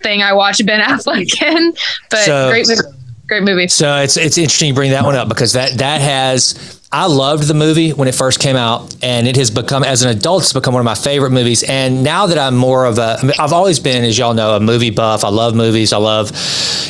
thing 0.02 0.23
I 0.23 0.33
watched 0.33 0.64
Ben 0.64 0.80
Affleck 0.88 1.42
in. 1.42 1.75
But 2.11 2.21
So- 2.21 2.50
great, 2.50 2.68
movie. 2.68 2.80
Great 3.26 3.42
movie. 3.42 3.68
So 3.68 3.97
it's 3.99 4.16
it's 4.16 4.38
interesting 4.38 4.68
you 4.68 4.75
bring 4.75 4.92
that 4.92 5.04
one 5.04 5.16
up 5.16 5.28
because 5.28 5.54
that 5.54 5.78
that 5.78 6.00
has 6.00 6.76
I 6.92 7.06
loved 7.06 7.49
the 7.49 7.54
movie 7.54 7.90
when 7.90 8.06
it 8.06 8.14
first 8.14 8.38
came 8.38 8.54
out, 8.54 8.97
and 9.02 9.26
it 9.26 9.37
has 9.37 9.50
become, 9.50 9.83
as 9.83 10.02
an 10.02 10.16
adult, 10.16 10.45
it's 10.45 10.52
become 10.52 10.73
one 10.73 10.80
of 10.80 10.85
my 10.85 10.95
favorite 10.95 11.30
movies. 11.30 11.64
And 11.64 12.04
now 12.04 12.26
that 12.26 12.38
I'm 12.38 12.56
more 12.56 12.85
of 12.85 12.99
a, 12.99 13.18
I 13.21 13.23
mean, 13.23 13.33
I've 13.38 13.52
always 13.52 13.80
been, 13.80 14.04
as 14.04 14.16
y'all 14.16 14.35
know, 14.35 14.56
a 14.56 14.61
movie 14.61 14.90
buff. 14.90 15.25
I 15.25 15.28
love 15.28 15.56
movies. 15.56 15.92
I 15.92 15.97
love, 15.97 16.28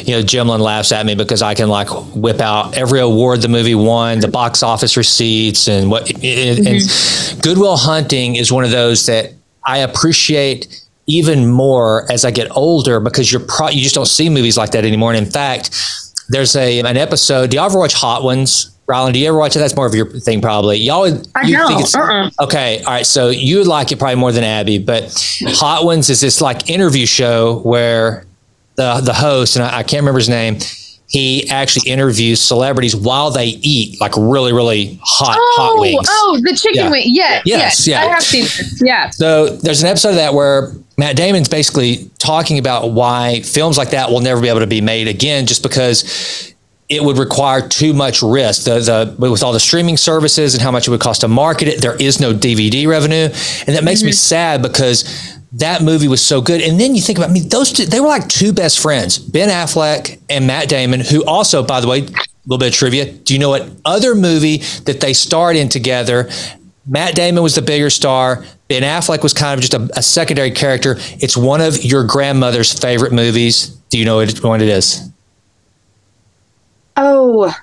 you 0.04 0.14
know, 0.14 0.22
Jimlin 0.22 0.60
laughs 0.60 0.92
at 0.92 1.06
me 1.06 1.14
because 1.14 1.40
I 1.40 1.54
can 1.54 1.70
like 1.70 1.88
whip 2.14 2.40
out 2.40 2.76
every 2.76 3.00
award 3.00 3.40
the 3.40 3.48
movie 3.48 3.74
won, 3.74 4.20
the 4.20 4.28
box 4.28 4.62
office 4.62 4.98
receipts, 4.98 5.66
and 5.66 5.90
what. 5.90 6.08
And, 6.10 6.58
and 6.58 6.66
mm-hmm. 6.66 7.40
Good 7.40 7.56
Will 7.56 7.78
Hunting 7.78 8.36
is 8.36 8.52
one 8.52 8.64
of 8.64 8.70
those 8.70 9.06
that 9.06 9.32
I 9.64 9.78
appreciate 9.78 10.84
even 11.06 11.48
more 11.48 12.10
as 12.12 12.24
I 12.24 12.30
get 12.30 12.54
older 12.54 13.00
because 13.00 13.32
you're 13.32 13.42
pro- 13.42 13.70
you 13.70 13.82
just 13.82 13.94
don't 13.94 14.06
see 14.06 14.28
movies 14.28 14.58
like 14.58 14.72
that 14.72 14.84
anymore. 14.84 15.12
And 15.14 15.24
in 15.24 15.32
fact, 15.32 15.70
there's 16.28 16.56
a 16.56 16.80
an 16.80 16.96
episode. 16.96 17.50
Do 17.50 17.56
y'all 17.56 17.66
ever 17.66 17.78
watch 17.78 17.94
Hot 17.94 18.22
Ones? 18.22 18.72
Rylan, 18.88 19.12
do 19.12 19.18
you 19.18 19.26
ever 19.28 19.36
watch 19.36 19.56
it? 19.56 19.58
That's 19.58 19.74
more 19.74 19.86
of 19.86 19.94
your 19.96 20.06
thing, 20.20 20.40
probably. 20.40 20.76
Y'all, 20.78 21.00
would- 21.00 21.26
I 21.34 21.42
you 21.42 21.56
it's 21.80 21.92
Uh-uh. 21.94 22.30
okay. 22.40 22.78
All 22.84 22.92
right, 22.92 23.04
so 23.06 23.30
you 23.30 23.58
would 23.58 23.66
like 23.66 23.90
it 23.90 23.98
probably 23.98 24.14
more 24.14 24.30
than 24.30 24.44
Abby, 24.44 24.78
but 24.78 25.12
Hot 25.56 25.84
Ones 25.84 26.08
is 26.08 26.20
this 26.20 26.40
like 26.40 26.70
interview 26.70 27.04
show 27.04 27.58
where 27.60 28.24
the 28.76 29.00
the 29.04 29.12
host 29.14 29.56
and 29.56 29.64
I, 29.64 29.78
I 29.78 29.82
can't 29.82 30.02
remember 30.02 30.20
his 30.20 30.28
name. 30.28 30.58
He 31.08 31.48
actually 31.50 31.90
interviews 31.90 32.40
celebrities 32.40 32.94
while 32.94 33.30
they 33.30 33.46
eat 33.62 34.00
like 34.00 34.12
really 34.16 34.52
really 34.52 34.98
hot 35.02 35.36
hot 35.38 35.72
Oh, 35.76 35.80
wings. 35.80 36.06
oh, 36.08 36.40
the 36.44 36.52
chicken 36.54 36.84
Yeah. 36.84 36.90
wing. 36.90 37.02
Yeah, 37.06 37.42
Yes, 37.44 37.86
yes, 37.86 37.88
yeah. 37.88 38.00
I 38.02 38.04
have 38.06 38.22
seen 38.22 38.42
this. 38.42 38.82
Yeah. 38.84 39.10
So 39.10 39.48
there's 39.48 39.82
an 39.82 39.88
episode 39.88 40.10
of 40.10 40.14
that 40.16 40.34
where 40.34 40.72
Matt 40.98 41.16
Damon's 41.16 41.48
basically 41.48 42.10
talking 42.18 42.58
about 42.58 42.92
why 42.92 43.42
films 43.42 43.76
like 43.76 43.90
that 43.90 44.10
will 44.10 44.20
never 44.20 44.40
be 44.40 44.48
able 44.48 44.60
to 44.60 44.66
be 44.66 44.80
made 44.80 45.08
again, 45.08 45.46
just 45.46 45.62
because 45.62 46.54
it 46.88 47.02
would 47.02 47.18
require 47.18 47.66
too 47.66 47.92
much 47.92 48.22
risk. 48.22 48.64
The, 48.64 48.78
the 48.80 49.30
with 49.30 49.42
all 49.42 49.52
the 49.52 49.60
streaming 49.60 49.96
services 49.96 50.54
and 50.54 50.62
how 50.62 50.70
much 50.70 50.86
it 50.88 50.90
would 50.90 51.00
cost 51.00 51.22
to 51.22 51.28
market 51.28 51.68
it, 51.68 51.82
there 51.82 51.96
is 51.96 52.20
no 52.20 52.32
DVD 52.32 52.86
revenue, 52.86 53.28
and 53.66 53.76
that 53.76 53.84
makes 53.84 54.02
me 54.02 54.10
mm-hmm. 54.10 54.14
sad 54.14 54.62
because 54.62 55.36
that 55.52 55.82
movie 55.82 56.08
was 56.08 56.24
so 56.24 56.40
good. 56.40 56.60
And 56.60 56.78
then 56.78 56.94
you 56.94 57.02
think 57.02 57.18
about, 57.18 57.30
I 57.30 57.32
mean, 57.32 57.48
those 57.48 57.72
two, 57.72 57.86
they 57.86 58.00
were 58.00 58.08
like 58.08 58.28
two 58.28 58.52
best 58.52 58.80
friends, 58.80 59.18
Ben 59.18 59.48
Affleck 59.48 60.20
and 60.28 60.46
Matt 60.46 60.68
Damon, 60.68 61.00
who 61.00 61.24
also, 61.24 61.62
by 61.62 61.80
the 61.80 61.88
way, 61.88 62.00
a 62.00 62.10
little 62.46 62.58
bit 62.58 62.68
of 62.68 62.74
trivia. 62.74 63.10
Do 63.10 63.34
you 63.34 63.40
know 63.40 63.50
what 63.50 63.68
other 63.84 64.14
movie 64.14 64.58
that 64.84 65.00
they 65.00 65.12
starred 65.12 65.56
in 65.56 65.68
together? 65.68 66.28
Matt 66.86 67.14
Damon 67.14 67.42
was 67.42 67.54
the 67.54 67.62
bigger 67.62 67.90
star. 67.90 68.44
Ben 68.68 68.82
Affleck 68.82 69.22
was 69.22 69.32
kind 69.32 69.54
of 69.58 69.60
just 69.60 69.74
a, 69.74 69.88
a 69.98 70.02
secondary 70.02 70.50
character. 70.50 70.96
It's 71.20 71.36
one 71.36 71.60
of 71.60 71.84
your 71.84 72.04
grandmother's 72.04 72.72
favorite 72.72 73.12
movies. 73.12 73.68
Do 73.90 73.98
you 73.98 74.04
know 74.04 74.16
what 74.16 74.28
it, 74.28 74.68
is? 74.68 75.08
Oh, 76.96 77.54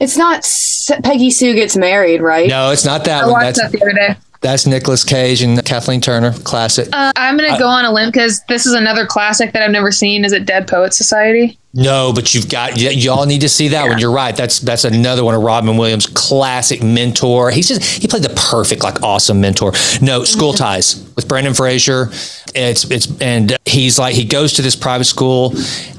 it's 0.00 0.16
not 0.16 0.38
S- 0.38 0.90
Peggy 1.02 1.30
Sue 1.30 1.54
gets 1.54 1.76
married, 1.76 2.20
right? 2.20 2.48
No, 2.48 2.70
it's 2.70 2.84
not 2.84 3.04
that 3.04 3.24
I 3.24 3.26
one. 3.26 3.32
watched 3.32 3.56
That's 3.56 3.72
that 3.72 3.72
the 3.72 3.82
other 3.82 3.92
day. 3.92 4.16
That's 4.40 4.66
Nicolas 4.66 5.02
Cage 5.02 5.42
and 5.42 5.62
Kathleen 5.64 6.00
Turner, 6.00 6.32
classic. 6.44 6.88
Uh, 6.92 7.10
I'm 7.16 7.36
gonna 7.36 7.58
go 7.58 7.66
on 7.66 7.84
a 7.84 7.92
limb 7.92 8.08
because 8.10 8.40
this 8.48 8.66
is 8.66 8.72
another 8.72 9.04
classic 9.04 9.52
that 9.52 9.62
I've 9.62 9.72
never 9.72 9.90
seen. 9.90 10.24
Is 10.24 10.32
it 10.32 10.44
Dead 10.46 10.68
Poet 10.68 10.94
Society? 10.94 11.58
No, 11.74 12.12
but 12.14 12.34
you've 12.34 12.48
got 12.48 12.72
y- 12.76 12.90
y'all 12.90 13.26
need 13.26 13.40
to 13.40 13.48
see 13.48 13.68
that 13.68 13.88
one. 13.88 13.98
You're 13.98 14.12
right. 14.12 14.36
That's 14.36 14.60
that's 14.60 14.84
another 14.84 15.24
one 15.24 15.34
of 15.34 15.42
Robin 15.42 15.76
Williams' 15.76 16.06
classic 16.06 16.82
mentor. 16.84 17.50
He's 17.50 17.66
just 17.68 17.82
he 18.00 18.06
played 18.06 18.22
the 18.22 18.32
perfect 18.50 18.84
like 18.84 19.02
awesome 19.02 19.40
mentor. 19.40 19.72
No, 20.00 20.22
School 20.22 20.52
Ties 20.52 21.04
with 21.16 21.26
Brendan 21.26 21.54
Fraser. 21.54 22.08
It's 22.54 22.88
it's 22.92 23.08
and 23.20 23.56
he's 23.66 23.98
like 23.98 24.14
he 24.14 24.24
goes 24.24 24.52
to 24.54 24.62
this 24.62 24.76
private 24.76 25.04
school. 25.06 25.52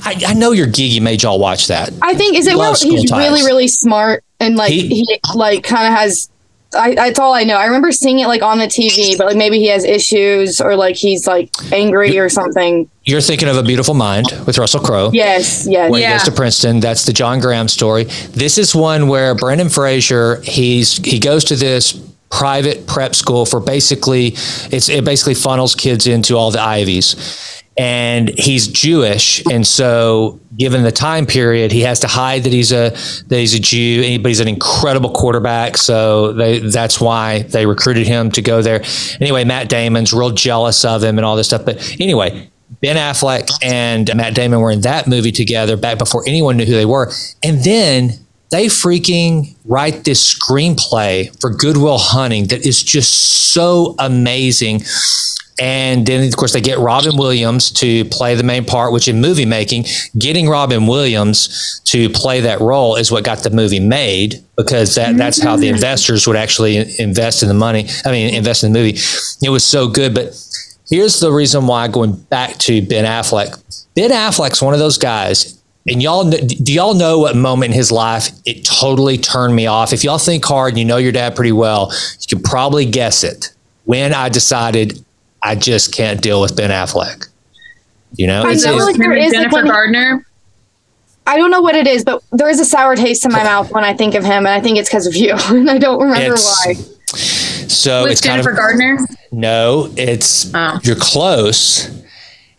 I, 0.06 0.16
I 0.28 0.34
know 0.34 0.54
you're 0.54 0.66
geeky 0.68 1.02
made 1.02 1.24
y'all 1.24 1.40
watch 1.40 1.68
that. 1.68 1.92
I 2.02 2.14
think 2.14 2.38
is 2.38 2.48
it 2.48 2.56
Love 2.56 2.78
where 2.82 2.92
he's 2.92 3.10
Ties. 3.10 3.30
really 3.30 3.46
really 3.46 3.68
smart 3.68 4.24
and 4.40 4.56
like 4.56 4.72
He- 4.72 4.88
he, 4.88 5.20
like 5.36 5.64
kind 5.64 5.86
of 5.94 6.00
has. 6.00 6.30
I, 6.74 6.94
that's 6.94 7.20
all 7.20 7.34
I 7.34 7.44
know. 7.44 7.56
I 7.56 7.66
remember 7.66 7.92
seeing 7.92 8.20
it 8.20 8.28
like 8.28 8.42
on 8.42 8.60
the 8.60 8.66
TV, 8.66 9.18
but 9.18 9.28
like 9.28 9.38
maybe 9.38 9.58
he 9.58 9.68
has 9.68 9.84
issues 9.84 10.62
or 10.62 10.76
like 10.76 10.96
he's 10.96 11.26
like 11.26 11.50
angry 11.72 12.18
or 12.20 12.30
something. 12.30 12.90
You're 13.04 13.22
thinking 13.22 13.48
of 13.48 13.58
A 13.58 13.64
Beautiful 13.64 13.96
Mind 13.96 14.28
with 14.46 14.58
Russell 14.58 14.82
Crowe. 14.82 15.10
Yes, 15.12 15.66
yes. 15.68 15.90
When 15.90 16.02
he 16.02 16.08
goes 16.08 16.24
to 16.24 16.32
Princeton, 16.32 16.80
that's 16.80 17.06
the 17.06 17.14
John 17.14 17.40
Graham 17.40 17.68
story. 17.68 18.04
This 18.32 18.58
is 18.58 18.76
one 18.76 19.08
where 19.08 19.34
Brendan 19.34 19.70
Fraser 19.70 20.42
he's 20.42 20.98
he 20.98 21.18
goes 21.20 21.44
to 21.46 21.56
this 21.56 21.94
private 22.32 22.88
prep 22.88 23.16
school 23.16 23.46
for 23.46 23.60
basically 23.60 24.28
it's 24.72 24.90
it 24.90 25.04
basically 25.04 25.34
funnels 25.34 25.76
kids 25.76 26.08
into 26.08 26.36
all 26.36 26.52
the 26.52 26.62
Ivies. 26.62 27.56
And 27.78 28.28
he's 28.38 28.68
Jewish, 28.68 29.42
and 29.50 29.66
so 29.66 30.42
given 30.58 30.84
the 30.84 30.92
time 30.92 31.26
period, 31.26 31.72
he 31.72 31.80
has 31.82 32.02
to 32.02 32.08
hide 32.08 32.44
that 32.44 32.52
he's 32.52 32.74
a 32.74 32.90
that 33.28 33.38
he's 33.38 33.54
a 33.54 33.60
Jew. 33.60 34.20
But 34.20 34.28
he's 34.28 34.42
an 34.42 34.50
incredible 34.50 35.12
quarterback, 35.12 35.78
so 35.78 36.34
they, 36.34 36.60
that's 36.60 37.00
why 37.00 37.44
they 37.44 37.66
recruited 37.66 38.06
him 38.06 38.32
to 38.32 38.42
go 38.42 38.62
there. 38.62 38.84
Anyway, 39.22 39.46
Matt 39.46 39.70
Damon's 39.70 40.12
real 40.12 40.32
jealous 40.32 40.84
of 40.84 41.02
him 41.02 41.18
and 41.18 41.24
all 41.24 41.38
this 41.38 41.48
stuff. 41.48 41.64
But 41.64 41.96
anyway, 42.02 42.50
Ben 42.82 42.98
Affleck 42.98 43.50
and 43.64 44.14
Matt 44.14 44.36
Damon 44.36 44.60
were 44.60 44.72
in 44.72 44.82
that 44.82 45.08
movie 45.08 45.32
together 45.32 45.78
back 45.78 45.98
before 45.98 46.24
anyone 46.28 46.58
knew 46.58 46.66
who 46.66 46.74
they 46.74 46.86
were. 46.86 47.12
And 47.44 47.64
then 47.64 48.12
they 48.52 48.66
freaking 48.66 49.56
write 49.66 50.04
this 50.04 50.34
screenplay 50.34 51.40
for 51.40 51.50
Good 51.50 51.78
Will 51.78 52.00
Hunting 52.00 52.48
that 52.48 52.66
is 52.66 52.82
just 52.82 53.54
so 53.54 53.96
amazing. 54.00 54.82
And 55.62 56.06
then, 56.06 56.26
of 56.26 56.36
course, 56.38 56.54
they 56.54 56.62
get 56.62 56.80
Robin 56.80 57.18
Williams 57.18 57.70
to 57.74 58.06
play 58.06 58.34
the 58.36 58.44
main 58.44 58.64
part, 58.64 58.94
which 58.94 59.10
in 59.10 59.20
movie 59.20 59.46
making, 59.46 59.86
getting 60.18 60.48
Robin 60.48 60.88
Williams 60.88 61.82
to 61.86 62.10
play 62.10 62.40
that 62.42 62.62
role 62.62 62.96
is 62.96 63.12
what 63.12 63.26
got 63.26 63.40
the 63.40 63.50
movie 63.50 63.82
made 63.82 64.42
because 64.56 64.96
that, 64.96 65.18
that's 65.18 65.42
how 65.42 65.58
the 65.58 65.66
mm-hmm. 65.66 65.76
investors 65.76 66.26
would 66.28 66.38
actually 66.38 66.78
invest 67.00 67.44
in 67.44 67.50
the 67.50 67.54
money. 67.54 67.88
I 68.06 68.12
mean, 68.12 68.34
invest 68.34 68.64
in 68.64 68.72
the 68.72 68.80
movie. 68.80 68.98
It 69.42 69.50
was 69.50 69.66
so 69.66 69.90
good. 69.90 70.16
But 70.16 70.34
here's 70.90 71.20
the 71.20 71.32
reason 71.32 71.68
why 71.68 71.90
going 71.90 72.14
back 72.14 72.58
to 72.60 72.82
Ben 72.82 73.04
Affleck. 73.04 73.62
Ben 73.96 74.12
Affleck's 74.12 74.62
one 74.62 74.74
of 74.74 74.80
those 74.80 74.98
guys, 74.98 75.59
and 75.88 76.02
y'all 76.04 76.30
do 76.30 76.74
y'all 76.74 76.94
know 76.94 77.20
what 77.20 77.36
moment 77.36 77.72
in 77.72 77.78
his 77.78 77.92
life 77.92 78.30
it 78.46 78.64
totally 78.66 79.18
turned 79.18 79.56
me 79.56 79.66
off? 79.68 79.94
If 79.94 80.04
y'all 80.04 80.18
think 80.18 80.44
hard 80.46 80.74
and 80.74 80.80
you 80.80 80.86
know 80.86 80.98
your 80.98 81.12
dad 81.12 81.36
pretty 81.36 81.52
well, 81.52 81.92
you 82.20 82.28
can 82.38 82.44
probably 82.44 82.86
guess 82.86 83.24
it. 83.24 83.52
When 83.86 84.14
I 84.14 84.30
decided 84.30 85.04
I 85.42 85.56
just 85.56 85.94
can't 85.96 86.22
deal 86.22 86.42
with 86.42 86.56
Ben 86.56 86.70
Affleck. 86.70 87.28
You 88.16 88.28
know, 88.28 88.40
I 88.42 88.52
It's- 88.52 88.64
know, 88.66 88.72
it's- 88.74 88.86
like, 88.88 88.98
there 88.98 89.10
Maybe 89.10 89.22
is, 89.22 89.34
like, 89.34 89.42
Jennifer 89.44 89.56
when- 89.58 89.68
Gardner. 89.68 90.26
I 91.28 91.38
don't 91.38 91.52
know 91.52 91.62
what 91.62 91.76
it 91.76 91.88
is, 91.88 92.04
but 92.04 92.22
there 92.32 92.50
is 92.50 92.60
a 92.60 92.66
sour 92.66 92.96
taste 92.96 93.24
in 93.24 93.32
my 93.32 93.44
mouth 93.44 93.72
when 93.72 93.84
I 93.84 93.94
think 93.94 94.16
of 94.16 94.24
him, 94.26 94.46
and 94.46 94.50
I 94.50 94.60
think 94.60 94.78
it's 94.80 94.90
because 94.90 95.06
of 95.08 95.16
you, 95.16 95.34
and 95.50 95.70
I 95.70 95.78
don't 95.78 96.02
remember 96.02 96.34
It's- 96.34 96.66
why. 96.66 96.74
so 97.68 98.04
With 98.04 98.14
it's 98.14 98.22
kind 98.22 98.34
Jennifer 98.44 98.50
of 98.52 98.58
Gardner. 98.58 98.98
No, 99.32 99.90
it's 99.96 100.50
Oh. 100.54 100.80
you're 100.84 100.96
close 100.96 101.88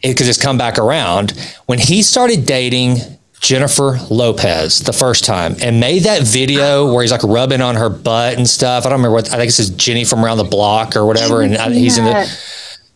because 0.02 0.28
it's 0.28 0.40
come 0.40 0.58
back 0.58 0.78
around. 0.78 1.32
When 1.66 1.78
he 1.78 2.02
started 2.02 2.46
dating 2.46 2.96
Jennifer 3.40 3.98
Lopez 4.10 4.80
the 4.80 4.92
first 4.92 5.24
time 5.24 5.56
and 5.62 5.80
made 5.80 6.02
that 6.02 6.22
video 6.22 6.92
where 6.92 7.02
he's 7.02 7.10
like 7.10 7.22
rubbing 7.22 7.62
on 7.62 7.74
her 7.76 7.88
butt 7.88 8.36
and 8.36 8.46
stuff. 8.48 8.84
I 8.84 8.90
don't 8.90 8.98
remember 8.98 9.14
what 9.14 9.32
I 9.32 9.36
think 9.38 9.48
it 9.48 9.52
says 9.52 9.70
Jenny 9.70 10.04
from 10.04 10.22
around 10.24 10.36
the 10.38 10.44
block 10.44 10.94
or 10.94 11.06
whatever. 11.06 11.40
And 11.42 11.56
I- 11.56 11.72
he's 11.72 11.96
in 11.96 12.04
the 12.04 12.10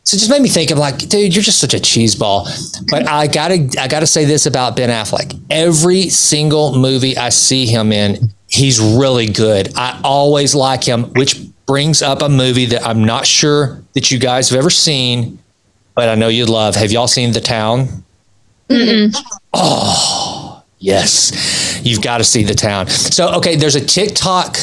so 0.07 0.17
it 0.17 0.19
just 0.19 0.29
made 0.31 0.43
me 0.43 0.51
think 0.51 0.71
of 0.71 0.77
like, 0.77 0.99
dude, 0.99 1.35
you're 1.35 1.43
just 1.43 1.59
such 1.61 1.73
a 1.73 1.81
cheese 1.81 2.14
ball. 2.14 2.47
But 2.90 3.09
I 3.09 3.27
gotta 3.27 3.71
I 3.81 3.88
gotta 3.88 4.07
say 4.07 4.27
this 4.27 4.45
about 4.45 4.77
Ben 4.77 4.90
Affleck. 4.90 5.35
Every 5.49 6.11
single 6.11 6.77
movie 6.77 7.17
I 7.17 7.31
see 7.31 7.64
him 7.64 7.90
in, 7.90 8.31
he's 8.47 8.79
really 8.81 9.27
good. 9.27 9.73
I 9.77 9.99
always 10.05 10.55
like 10.55 10.85
him, 10.85 11.05
which 11.14 11.40
brings 11.64 12.03
up 12.03 12.21
a 12.21 12.29
movie 12.29 12.67
that 12.67 12.87
I'm 12.87 13.03
not 13.03 13.27
sure 13.27 13.83
that 13.95 14.11
you 14.11 14.19
guys 14.19 14.51
have 14.51 14.59
ever 14.59 14.69
seen, 14.69 15.38
but 15.94 16.09
I 16.09 16.14
know 16.14 16.28
you'd 16.28 16.48
love. 16.48 16.74
Have 16.76 16.90
y'all 16.92 17.09
seen 17.09 17.33
The 17.33 17.40
Town? 17.40 18.04
Oh, 19.52 20.62
yes. 20.78 21.80
You've 21.85 22.02
got 22.02 22.18
to 22.18 22.24
see 22.24 22.42
The 22.44 22.54
Town. 22.54 22.88
So, 22.88 23.35
okay, 23.37 23.57
there's 23.57 23.76
a 23.76 23.85
TikTok 23.85 24.57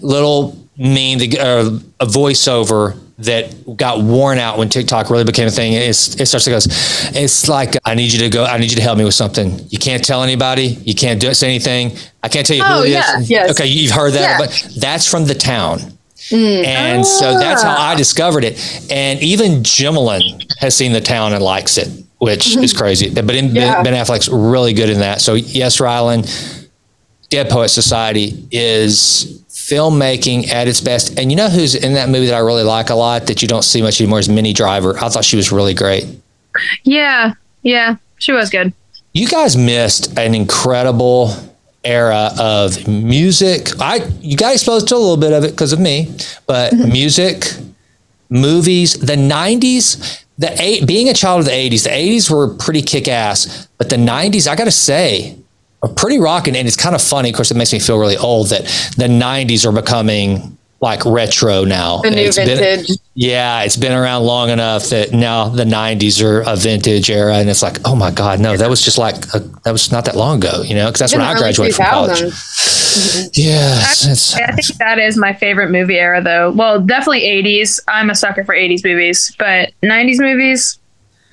little 0.00 0.56
meme, 0.76 1.18
that- 1.18 1.38
uh, 1.40 1.78
a 2.00 2.06
voiceover 2.06 2.98
that 3.18 3.76
got 3.76 4.00
worn 4.00 4.38
out 4.38 4.58
when 4.58 4.68
TikTok 4.68 5.10
really 5.10 5.24
became 5.24 5.48
a 5.48 5.50
thing. 5.50 5.72
It's, 5.72 6.14
it 6.20 6.26
starts 6.26 6.44
to 6.44 6.50
go, 6.50 6.56
it's 7.18 7.48
like, 7.48 7.74
I 7.84 7.94
need 7.96 8.12
you 8.12 8.20
to 8.20 8.28
go, 8.28 8.44
I 8.44 8.58
need 8.58 8.70
you 8.70 8.76
to 8.76 8.82
help 8.82 8.96
me 8.96 9.04
with 9.04 9.14
something. 9.14 9.58
You 9.70 9.78
can't 9.78 10.04
tell 10.04 10.22
anybody. 10.22 10.78
You 10.84 10.94
can't 10.94 11.20
do 11.20 11.34
say 11.34 11.48
anything. 11.48 11.96
I 12.22 12.28
can't 12.28 12.46
tell 12.46 12.56
you 12.56 12.62
Oh, 12.64 12.78
who 12.78 12.84
it 12.84 12.88
is. 12.90 12.92
yeah. 12.94 13.18
Yes. 13.46 13.50
Okay, 13.50 13.66
you've 13.66 13.90
heard 13.90 14.12
that, 14.12 14.20
Yeah. 14.20 14.38
but 14.38 14.68
that's 14.76 15.04
from 15.10 15.24
The 15.24 15.34
Town. 15.34 15.97
Mm. 16.30 16.64
And 16.64 17.06
so 17.06 17.38
that's 17.38 17.62
how 17.62 17.70
I 17.70 17.92
ah. 17.92 17.94
discovered 17.96 18.44
it. 18.44 18.58
And 18.90 19.20
even 19.22 19.62
Jimlin 19.62 20.44
has 20.58 20.76
seen 20.76 20.92
the 20.92 21.00
town 21.00 21.32
and 21.32 21.42
likes 21.42 21.78
it, 21.78 21.88
which 22.18 22.46
mm-hmm. 22.46 22.64
is 22.64 22.72
crazy. 22.72 23.10
But 23.10 23.34
in, 23.34 23.54
Yeah. 23.54 23.82
ben, 23.82 23.94
ben 23.94 24.04
Affleck's 24.04 24.28
really 24.28 24.74
good 24.74 24.90
in 24.90 25.00
that. 25.00 25.20
So 25.20 25.34
yes, 25.34 25.78
Rylan, 25.78 26.68
Dead 27.30 27.48
Poet 27.48 27.68
Society 27.68 28.46
is 28.50 29.42
filmmaking 29.48 30.48
at 30.48 30.68
its 30.68 30.80
best. 30.80 31.18
And 31.18 31.30
you 31.30 31.36
know 31.36 31.48
who's 31.48 31.74
in 31.74 31.94
that 31.94 32.08
movie 32.08 32.26
that 32.26 32.34
I 32.34 32.38
really 32.38 32.62
like 32.62 32.90
a 32.90 32.94
lot 32.94 33.26
that 33.26 33.42
you 33.42 33.48
don't 33.48 33.64
see 33.64 33.82
much 33.82 34.00
anymore 34.00 34.18
is 34.18 34.28
Minnie 34.28 34.52
Driver. 34.52 34.96
I 34.98 35.08
thought 35.08 35.24
she 35.24 35.36
was 35.36 35.52
really 35.52 35.74
great. 35.74 36.06
Yeah, 36.84 37.34
yeah, 37.62 37.96
she 38.18 38.32
was 38.32 38.50
good. 38.50 38.72
You 39.12 39.28
guys 39.28 39.56
missed 39.56 40.18
an 40.18 40.34
incredible 40.34 41.34
era 41.88 42.30
of 42.38 42.86
music. 42.86 43.68
I 43.80 44.06
you 44.20 44.36
got 44.36 44.52
exposed 44.52 44.88
to 44.88 44.94
a 44.94 44.98
little 44.98 45.16
bit 45.16 45.32
of 45.32 45.44
it 45.44 45.52
because 45.52 45.72
of 45.72 45.80
me, 45.80 46.14
but 46.46 46.72
mm-hmm. 46.72 46.92
music, 46.92 47.44
movies, 48.30 48.94
the 48.94 49.16
'90s. 49.16 50.24
The 50.40 50.54
eight, 50.62 50.86
being 50.86 51.08
a 51.08 51.14
child 51.14 51.40
of 51.40 51.46
the 51.46 51.50
'80s, 51.50 51.82
the 51.82 51.90
'80s 51.90 52.30
were 52.30 52.54
pretty 52.54 52.82
kick 52.82 53.08
ass, 53.08 53.66
but 53.76 53.88
the 53.88 53.96
'90s, 53.96 54.46
I 54.46 54.54
got 54.54 54.66
to 54.66 54.70
say, 54.70 55.36
are 55.82 55.88
pretty 55.88 56.18
rocking. 56.18 56.56
And 56.56 56.68
it's 56.68 56.76
kind 56.76 56.94
of 56.94 57.02
funny. 57.02 57.30
Of 57.30 57.34
course, 57.34 57.50
it 57.50 57.56
makes 57.56 57.72
me 57.72 57.80
feel 57.80 57.98
really 57.98 58.16
old 58.16 58.50
that 58.50 58.62
the 58.96 59.08
'90s 59.08 59.66
are 59.66 59.72
becoming 59.72 60.56
like 60.80 61.04
retro 61.04 61.64
now. 61.64 61.98
The 62.02 62.10
new 62.10 62.22
It's 62.22 62.36
been- 62.36 62.58
vintage. 62.58 62.98
Yeah, 63.20 63.62
it's 63.64 63.76
been 63.76 63.90
around 63.90 64.22
long 64.22 64.48
enough 64.48 64.90
that 64.90 65.12
now 65.12 65.48
the 65.48 65.64
'90s 65.64 66.22
are 66.22 66.42
a 66.42 66.54
vintage 66.54 67.10
era, 67.10 67.34
and 67.38 67.50
it's 67.50 67.64
like, 67.64 67.78
oh 67.84 67.96
my 67.96 68.12
god, 68.12 68.38
no, 68.38 68.56
that 68.56 68.70
was 68.70 68.80
just 68.80 68.96
like 68.96 69.16
a, 69.34 69.40
that 69.64 69.72
was 69.72 69.90
not 69.90 70.04
that 70.04 70.14
long 70.14 70.36
ago, 70.36 70.62
you 70.62 70.76
know? 70.76 70.86
Because 70.86 71.00
that's 71.00 71.12
when 71.14 71.22
I 71.22 71.32
early 71.32 71.40
graduated 71.40 71.74
from 71.74 71.86
college. 71.86 72.20
2000s. 72.20 72.28
Mm-hmm. 72.28 73.28
Yes, 73.32 74.06
it's, 74.06 74.34
I 74.36 74.52
think 74.52 74.78
that 74.78 75.00
is 75.00 75.16
my 75.16 75.32
favorite 75.32 75.72
movie 75.72 75.98
era, 75.98 76.22
though. 76.22 76.52
Well, 76.52 76.80
definitely 76.80 77.22
80s. 77.22 77.80
I'm 77.88 78.08
a 78.08 78.14
sucker 78.14 78.44
for 78.44 78.54
80s 78.54 78.84
movies, 78.84 79.34
but 79.36 79.72
90s 79.82 80.20
movies, 80.20 80.78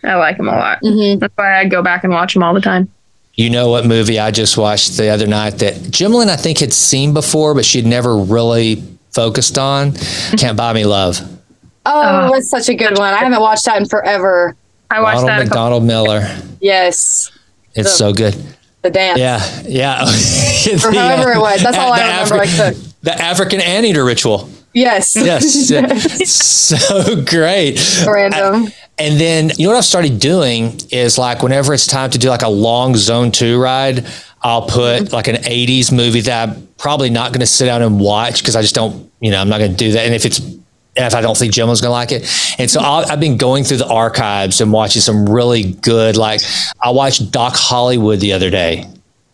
I 0.04 0.16
like 0.16 0.38
them 0.38 0.48
a 0.48 0.54
lot. 0.54 0.80
That's 0.82 1.38
why 1.38 1.60
I 1.60 1.66
go 1.66 1.84
back 1.84 2.04
and 2.04 2.12
watch 2.12 2.34
them 2.34 2.42
all 2.42 2.56
the 2.56 2.62
time. 2.62 2.90
you 3.36 3.52
know 3.52 3.70
what 3.70 3.86
movie 3.86 4.18
I 4.18 4.32
just 4.32 4.58
watched 4.58 4.98
the 4.98 5.10
other 5.10 5.28
night 5.28 5.60
that 5.60 5.76
Jimlin 5.76 6.30
I 6.30 6.36
think 6.36 6.58
had 6.58 6.74
seen 6.74 7.14
before, 7.14 7.54
but 7.54 7.64
she'd 7.64 7.86
never 7.86 8.18
really 8.18 8.82
focused 9.12 9.60
on. 9.60 9.92
Can't 10.38 10.58
buy 10.58 10.74
me 10.74 10.84
love. 10.84 11.20
Oh, 11.86 12.32
that's 12.34 12.50
such 12.50 12.70
a 12.70 12.74
good 12.76 12.98
one. 12.98 13.14
I 13.14 13.18
haven't 13.20 13.40
watched 13.40 13.66
that 13.66 13.78
in 13.78 13.86
forever. 13.88 14.56
I 14.90 15.02
watched 15.02 15.24
Ronald 15.24 15.30
that. 15.30 15.34
A 15.42 15.50
couple, 15.50 15.80
McDonald 15.80 15.84
Miller. 15.86 16.38
Yes, 16.62 17.32
It's 17.74 17.92
so 17.94 18.14
good. 18.14 18.36
the 18.82 18.90
dance. 18.90 19.20
Yeah, 19.20 19.42
yeah. 19.68 20.02
Or 20.86 20.92
however 20.94 21.32
it 21.34 21.40
was. 21.40 21.62
That's 21.62 21.78
all 21.78 21.92
I 21.94 22.00
The 22.00 22.06
remember. 22.06 22.36
I 22.36 22.46
Afri- 22.48 22.74
could. 22.74 22.94
The 23.04 23.14
African 23.22 23.62
anteater 23.62 24.04
ritual. 24.04 24.50
Yes. 24.74 25.16
Yes, 25.16 26.30
so 26.30 27.22
great. 27.24 27.80
Random. 28.06 28.68
And 28.98 29.20
then 29.20 29.52
you 29.58 29.66
know 29.68 29.72
what 29.74 29.78
I've 29.78 29.86
started 29.86 30.20
doing 30.20 30.80
is 30.92 31.18
like 31.18 31.44
whenever 31.44 31.74
it's 31.74 31.86
time 31.88 32.10
to 32.12 32.18
do 32.18 32.30
like 32.30 32.42
a 32.42 32.50
long 32.50 32.96
zone 32.96 33.32
two 33.32 33.60
ride, 33.62 34.06
I'll 34.42 34.64
put 34.68 35.04
Mm-hmm. 35.04 35.14
like 35.14 35.28
an 35.28 35.36
80s 35.38 35.92
movie 35.96 36.22
that 36.22 36.50
I'm 36.50 36.68
probably 36.78 37.10
not 37.10 37.32
going 37.32 37.40
to 37.42 37.46
sit 37.48 37.66
down 37.66 37.82
and 37.82 38.00
watch 38.00 38.40
because 38.42 38.56
I 38.56 38.62
just 38.62 38.76
don't, 38.76 39.10
you 39.20 39.32
know, 39.32 39.40
I'm 39.40 39.50
not 39.50 39.60
going 39.60 39.72
to 39.72 39.78
do 39.78 39.92
that. 39.94 40.06
And 40.06 40.14
if 40.16 40.26
it's, 40.26 40.40
if 40.98 41.14
I 41.14 41.22
don't 41.22 41.36
think 41.38 41.54
Jim 41.54 41.68
was 41.68 41.82
going 41.82 41.90
to 41.90 41.94
like 41.94 42.12
it. 42.12 42.24
And 42.60 42.70
so 42.72 42.80
I'll, 42.82 43.06
I've 43.12 43.20
been 43.20 43.38
going 43.38 43.64
through 43.64 43.78
the 43.78 43.88
archives 43.88 44.62
and 44.62 44.72
watching 44.72 45.02
some 45.02 45.26
really 45.30 45.74
good, 45.74 46.16
like 46.18 46.42
I 46.82 46.92
watched 46.92 47.32
Doc 47.32 47.54
Hollywood 47.56 48.20
the 48.20 48.32
other 48.34 48.50
day. 48.50 48.86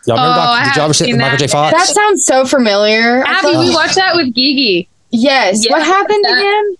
Y'all 0.07 0.17
remember 0.17 0.31
Oh, 0.31 0.35
Doc? 0.35 0.59
I 0.59 0.63
Did 0.63 0.65
y'all 0.65 0.69
ever 0.69 0.81
haven't 0.81 0.93
see 0.95 1.05
seen 1.05 1.17
Michael 1.19 1.37
J. 1.37 1.45
that 1.45 1.51
Fox? 1.51 1.77
That 1.77 1.87
sounds 1.93 2.25
so 2.25 2.45
familiar. 2.45 3.23
I 3.23 3.29
Abby, 3.39 3.41
thought- 3.53 3.59
we 3.59 3.69
watched 3.75 3.95
that 3.95 4.15
with 4.15 4.33
Gigi. 4.33 4.89
yes. 5.11 5.63
Yeah, 5.63 5.73
what 5.73 5.83
happened 5.83 6.23
to 6.27 6.35
him? 6.35 6.77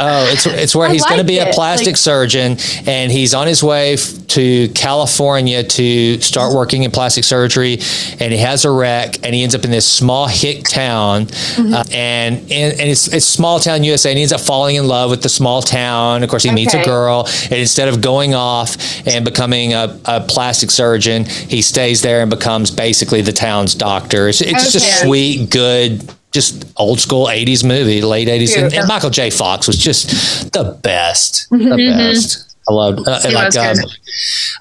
Oh, 0.00 0.30
it's 0.32 0.46
it's 0.46 0.76
where 0.76 0.88
I 0.88 0.92
he's 0.92 1.04
going 1.04 1.18
to 1.18 1.24
be 1.24 1.38
a 1.38 1.50
plastic 1.52 1.88
Like- 1.88 1.96
surgeon, 1.96 2.56
and 2.86 3.10
he's 3.10 3.34
on 3.34 3.48
his 3.48 3.64
way 3.64 3.94
f- 3.94 4.26
to 4.28 4.68
California 4.68 5.64
to 5.64 6.20
start 6.20 6.54
working 6.54 6.84
in 6.84 6.92
plastic 6.92 7.24
surgery, 7.24 7.80
and 8.20 8.32
he 8.32 8.38
has 8.38 8.64
a 8.64 8.70
wreck, 8.70 9.16
and 9.24 9.34
he 9.34 9.42
ends 9.42 9.56
up 9.56 9.64
in 9.64 9.72
this 9.72 9.88
small 9.90 10.28
hick 10.28 10.68
town, 10.68 11.26
Mm-hmm. 11.26 11.74
uh, 11.74 11.82
and, 11.90 12.36
and 12.42 12.78
and 12.80 12.88
it's 12.88 13.08
it's 13.12 13.26
small 13.26 13.58
town 13.58 13.82
USA, 13.82 14.10
and 14.10 14.18
he 14.18 14.22
ends 14.22 14.32
up 14.32 14.40
falling 14.40 14.76
in 14.76 14.86
love 14.86 15.10
with 15.10 15.22
the 15.24 15.28
small 15.28 15.62
town. 15.62 16.22
Of 16.22 16.30
course, 16.30 16.44
he 16.44 16.52
meets 16.52 16.74
a 16.74 16.84
girl, 16.84 17.26
and 17.44 17.54
instead 17.54 17.88
of 17.88 18.00
going 18.00 18.34
off 18.36 18.76
and 19.04 19.24
becoming 19.24 19.72
a, 19.74 19.98
a 20.04 20.20
plastic 20.20 20.70
surgeon, 20.70 21.24
he 21.24 21.60
stays 21.60 22.02
there 22.02 22.20
and 22.20 22.30
becomes 22.30 22.70
basically 22.70 23.20
the 23.22 23.32
town's 23.32 23.74
doctor. 23.74 24.28
It's, 24.28 24.40
it's 24.42 24.72
just 24.72 24.76
a 24.76 25.06
sweet, 25.06 25.50
good. 25.50 26.08
Just 26.38 26.72
old 26.76 27.00
school 27.00 27.26
'80s 27.26 27.64
movie, 27.66 28.00
late 28.00 28.28
'80s, 28.28 28.56
and, 28.56 28.70
Cute. 28.70 28.74
and 28.80 28.86
Michael 28.86 29.10
J. 29.10 29.28
Fox 29.28 29.66
was 29.66 29.76
just 29.76 30.52
the 30.52 30.78
best. 30.84 31.48
The 31.50 31.74
best. 31.76 32.56
I 32.68 32.72
loved 32.72 33.00
uh, 33.08 33.18
like 33.32 33.56
um, 33.56 33.76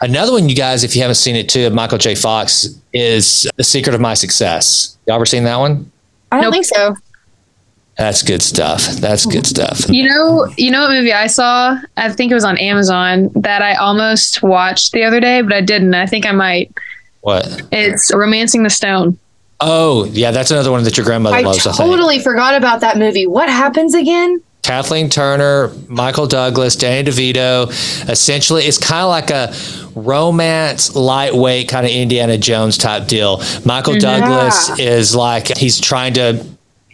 another 0.01 0.31
one. 0.31 0.49
You 0.49 0.55
guys, 0.55 0.83
if 0.83 0.95
you 0.95 1.03
haven't 1.03 1.15
seen 1.15 1.35
it 1.35 1.49
too, 1.49 1.69
Michael 1.69 1.99
J. 1.99 2.15
Fox 2.15 2.67
is 2.93 3.47
"The 3.57 3.63
Secret 3.63 3.93
of 3.93 4.01
My 4.01 4.15
Success." 4.15 4.97
Y'all 5.05 5.17
ever 5.17 5.25
seen 5.27 5.43
that 5.43 5.57
one? 5.57 5.91
I 6.31 6.37
don't 6.37 6.45
Nope. 6.45 6.53
think 6.53 6.65
so. 6.65 6.95
That's 7.99 8.23
good 8.23 8.41
stuff. 8.41 8.83
That's 8.99 9.27
good 9.27 9.45
stuff. 9.45 9.87
You 9.87 10.09
know, 10.09 10.47
you 10.57 10.71
know 10.71 10.81
what 10.81 10.91
movie 10.91 11.13
I 11.13 11.27
saw? 11.27 11.77
I 11.95 12.11
think 12.11 12.31
it 12.31 12.35
was 12.35 12.43
on 12.43 12.57
Amazon 12.57 13.29
that 13.35 13.61
I 13.61 13.75
almost 13.75 14.41
watched 14.41 14.93
the 14.93 15.03
other 15.03 15.19
day, 15.19 15.41
but 15.41 15.53
I 15.53 15.61
didn't. 15.61 15.93
I 15.93 16.07
think 16.07 16.25
I 16.25 16.31
might. 16.31 16.71
What? 17.21 17.61
It's 17.71 18.11
Romancing 18.13 18.63
the 18.63 18.69
Stone. 18.71 19.19
Oh, 19.59 20.05
yeah, 20.05 20.31
that's 20.31 20.51
another 20.51 20.71
one 20.71 20.83
that 20.83 20.97
your 20.97 21.05
grandmother 21.05 21.37
I 21.37 21.41
loves. 21.41 21.65
I 21.65 21.73
totally 21.73 22.19
forgot 22.19 22.55
about 22.55 22.81
that 22.81 22.97
movie. 22.97 23.25
What 23.25 23.49
happens 23.49 23.95
again? 23.95 24.41
Kathleen 24.61 25.09
Turner, 25.09 25.71
Michael 25.87 26.27
Douglas, 26.27 26.75
Danny 26.75 27.09
DeVito. 27.09 27.69
Essentially, 28.09 28.63
it's 28.63 28.77
kind 28.77 29.03
of 29.03 29.09
like 29.09 29.29
a 29.29 29.53
romance, 29.97 30.93
lightweight 30.93 31.69
kind 31.69 31.85
of 31.85 31.91
Indiana 31.91 32.37
Jones 32.37 32.77
type 32.77 33.07
deal. 33.07 33.41
Michael 33.63 33.97
Douglas 33.97 34.77
is 34.77 35.15
like 35.15 35.57
he's 35.57 35.79
trying 35.79 36.15
to 36.15 36.45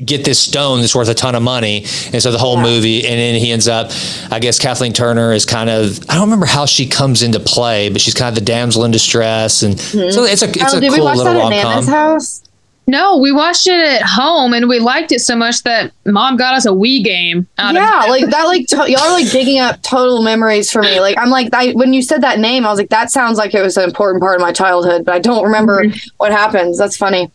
get 0.06 0.23
this 0.23 0.39
stone 0.39 0.82
that's 0.82 0.93
worth 0.93 1.10
a 1.10 1.15
ton 1.15 1.34
of 1.34 1.41
money, 1.41 1.80
and 2.12 2.21
so 2.21 2.32
the 2.32 2.38
whole 2.38 2.62
movie, 2.62 3.08
and 3.08 3.19
then 3.19 3.39
he 3.39 3.52
ends 3.52 3.67
up. 3.67 3.91
I 4.32 4.39
guess 4.39 4.60
Kathleen 4.60 4.93
Turner 4.93 5.34
is 5.34 5.45
kind 5.45 5.69
of 5.69 5.99
I 6.10 6.13
don't 6.13 6.26
remember 6.26 6.45
how 6.45 6.67
she 6.67 6.88
comes 6.88 7.23
into 7.23 7.39
play, 7.39 7.89
but 7.89 8.02
she's 8.02 8.13
kind 8.13 8.30
of 8.30 8.36
the 8.36 8.45
damsel 8.45 8.84
in 8.84 8.91
distress, 8.91 9.63
and 9.63 9.73
mm-hmm. 9.73 10.12
so 10.12 10.23
it's 10.26 10.43
a 10.43 10.49
it's 10.49 10.76
oh, 10.76 10.78
a 10.78 10.82
did 10.82 10.91
we 10.91 10.97
cool 10.97 11.06
watch 11.06 11.17
little 11.17 11.34
that 11.34 11.54
at 11.54 11.63
rom 11.63 11.71
Nana's 11.73 11.86
com. 11.86 11.93
house? 11.93 12.42
No, 12.86 13.17
we 13.17 13.32
watched 13.32 13.67
it 13.67 13.80
at 13.80 14.02
home 14.02 14.54
and 14.54 14.67
we 14.67 14.80
liked 14.80 15.12
it 15.12 15.22
so 15.22 15.36
much 15.36 15.63
that 15.63 15.91
mom 16.06 16.36
got 16.36 16.54
us 16.54 16.65
a 16.65 16.69
Wii 16.69 17.04
game. 17.04 17.48
Out 17.58 17.76
Yeah, 17.76 18.04
of 18.04 18.10
like 18.10 18.30
that. 18.30 18.43
Like 18.43 18.67
to- 18.67 18.91
y'all 18.91 19.02
are 19.02 19.12
like 19.12 19.32
digging 19.32 19.60
up 19.60 19.82
total 19.82 20.22
memories 20.22 20.69
for 20.69 20.82
me. 20.82 21.00
Like 21.00 21.17
I'm 21.17 21.30
like 21.30 21.50
I, 21.54 21.72
when 21.72 21.93
you 21.93 22.02
said 22.02 22.22
that 22.22 22.39
name, 22.39 22.65
I 22.65 22.69
was 22.69 22.80
like, 22.80 22.89
that 22.89 23.12
sounds 23.12 23.38
like 23.38 23.54
it 23.54 23.62
was 23.62 23.78
an 23.78 23.86
important 23.86 24.22
part 24.22 24.36
of 24.36 24.41
my 24.41 24.52
childhood, 24.52 25.06
but 25.06 25.13
I 25.15 25.19
don't 25.19 25.43
remember 25.43 25.84
mm-hmm. 25.84 26.08
what 26.17 26.32
happens. 26.32 26.78
That's 26.78 26.98
funny. 26.98 27.32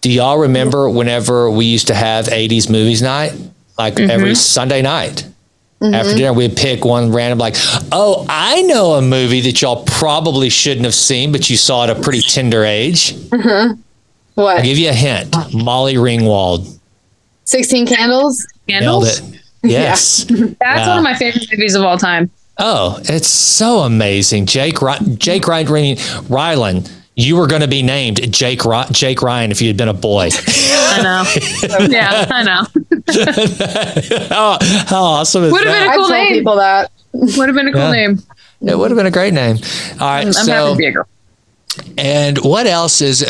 Do 0.00 0.10
y'all 0.10 0.38
remember 0.38 0.90
whenever 0.90 1.48
we 1.48 1.66
used 1.66 1.86
to 1.86 1.94
have 1.94 2.26
80s 2.26 2.68
movies 2.68 3.02
night? 3.02 3.32
Like 3.78 3.94
mm-hmm. 3.94 4.10
every 4.10 4.34
Sunday 4.34 4.82
night. 4.82 5.28
Mm-hmm. 5.80 5.94
After 5.94 6.14
dinner, 6.14 6.32
we'd 6.32 6.56
pick 6.56 6.84
one 6.84 7.10
random, 7.10 7.40
like, 7.40 7.56
oh, 7.90 8.24
I 8.28 8.62
know 8.62 8.92
a 8.92 9.02
movie 9.02 9.40
that 9.40 9.60
y'all 9.60 9.84
probably 9.84 10.48
shouldn't 10.48 10.84
have 10.84 10.94
seen, 10.94 11.32
but 11.32 11.50
you 11.50 11.56
saw 11.56 11.82
at 11.82 11.90
a 11.90 12.00
pretty 12.00 12.20
tender 12.20 12.64
age. 12.64 13.16
I'll 14.36 14.62
give 14.62 14.78
you 14.78 14.88
a 14.90 14.92
hint 14.94 15.34
Molly 15.54 15.94
Ringwald. 15.94 16.78
Sixteen 17.44 17.86
candles. 17.86 18.46
Nailed 18.68 19.04
Candles. 19.04 19.18
it. 19.32 19.40
Yes. 19.64 20.24
That's 20.28 20.56
Yeah. 20.60 20.88
one 20.88 20.98
of 20.98 21.04
my 21.04 21.14
favorite 21.14 21.46
movies 21.50 21.74
of 21.74 21.82
all 21.82 21.98
time. 21.98 22.30
Oh, 22.58 22.98
it's 23.04 23.28
so 23.28 23.80
amazing. 23.80 24.46
Jake, 24.46 24.76
Jake 25.18 25.48
Ryan, 25.48 25.66
Rylan, 25.66 26.90
you 27.16 27.36
were 27.36 27.46
going 27.46 27.62
to 27.62 27.68
be 27.68 27.82
named 27.82 28.32
Jake, 28.32 28.60
Jake 28.92 29.22
Ryan 29.22 29.50
if 29.50 29.60
you 29.60 29.68
had 29.68 29.76
been 29.76 29.88
a 29.88 29.94
boy. 29.94 30.28
I 30.48 31.00
know. 31.02 31.86
yeah, 31.88 32.26
I 32.30 32.42
know. 32.42 32.66
how, 34.28 34.58
oh, 34.60 34.84
how 34.86 35.02
awesome 35.02 35.44
is 35.44 35.52
Would 35.52 35.64
have 35.64 35.72
that? 35.72 35.80
been 35.80 35.88
a 35.88 35.92
I 35.92 35.96
cool 35.96 36.08
tell 36.08 36.16
name. 36.24 36.32
people 36.32 36.56
that. 36.56 36.90
Would 37.12 37.48
have 37.48 37.56
been 37.56 37.68
a 37.68 37.72
cool 37.72 37.80
Yeah. 37.82 37.90
name. 37.92 38.22
It 38.64 38.78
would 38.78 38.90
have 38.90 38.96
been 38.96 39.06
a 39.06 39.10
great 39.10 39.34
name. 39.34 39.56
All 40.00 40.08
right. 40.08 40.26
I'm 40.26 40.32
so, 40.32 40.52
happy 40.52 40.70
to 40.72 40.76
be 40.76 40.86
a 40.86 40.92
girl. 40.92 41.06
And 41.98 42.38
what 42.38 42.66
else 42.66 43.00
is? 43.00 43.22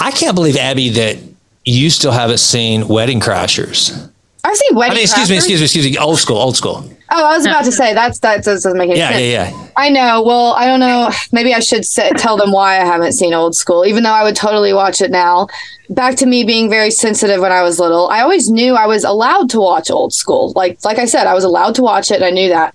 I 0.00 0.10
can't 0.10 0.34
believe 0.34 0.56
Abby 0.56 0.90
that 0.90 1.18
you 1.64 1.90
still 1.90 2.12
haven't 2.12 2.38
seen 2.38 2.88
Wedding 2.88 3.20
Crashers. 3.20 4.10
I've 4.44 4.56
seen 4.56 4.76
Wedding. 4.76 4.92
I 4.92 4.94
wedding. 4.94 4.94
mean, 4.96 5.02
excuse 5.04 5.30
me, 5.30 5.36
excuse 5.36 5.60
me, 5.60 5.64
excuse 5.64 5.84
me. 5.90 5.98
Old 5.98 6.18
school, 6.18 6.36
old 6.36 6.56
school. 6.56 6.88
Oh, 7.10 7.24
I 7.24 7.36
was 7.36 7.46
about 7.46 7.64
to 7.64 7.72
say 7.72 7.94
that's 7.94 8.18
that 8.20 8.42
doesn't 8.44 8.76
make 8.76 8.90
any 8.90 8.98
Yeah, 8.98 9.10
sense. 9.10 9.20
yeah, 9.22 9.50
yeah. 9.50 9.50
Yeah. 9.50 9.68
I 9.76 9.88
know. 9.90 10.22
Well, 10.22 10.52
I 10.54 10.66
don't 10.66 10.80
know. 10.80 11.10
Maybe 11.32 11.54
I 11.54 11.60
should 11.60 11.84
say, 11.84 12.10
tell 12.16 12.36
them 12.36 12.50
why 12.52 12.80
I 12.80 12.84
haven't 12.84 13.12
seen 13.12 13.32
Old 13.32 13.54
School, 13.54 13.84
even 13.86 14.02
though 14.02 14.12
I 14.12 14.22
would 14.24 14.34
totally 14.36 14.72
watch 14.72 15.00
it 15.00 15.10
now. 15.10 15.46
Back 15.88 16.16
to 16.16 16.26
me 16.26 16.42
being 16.42 16.68
very 16.68 16.90
sensitive 16.90 17.40
when 17.40 17.52
I 17.52 17.62
was 17.62 17.78
little. 17.78 18.08
I 18.08 18.20
always 18.22 18.50
knew 18.50 18.74
I 18.74 18.86
was 18.86 19.04
allowed 19.04 19.50
to 19.50 19.60
watch 19.60 19.88
Old 19.88 20.12
School. 20.12 20.52
Like, 20.56 20.84
like 20.84 20.98
I 20.98 21.04
said, 21.04 21.28
I 21.28 21.34
was 21.34 21.44
allowed 21.44 21.76
to 21.76 21.82
watch 21.82 22.10
it. 22.10 22.22
I 22.22 22.30
knew 22.30 22.48
that. 22.48 22.74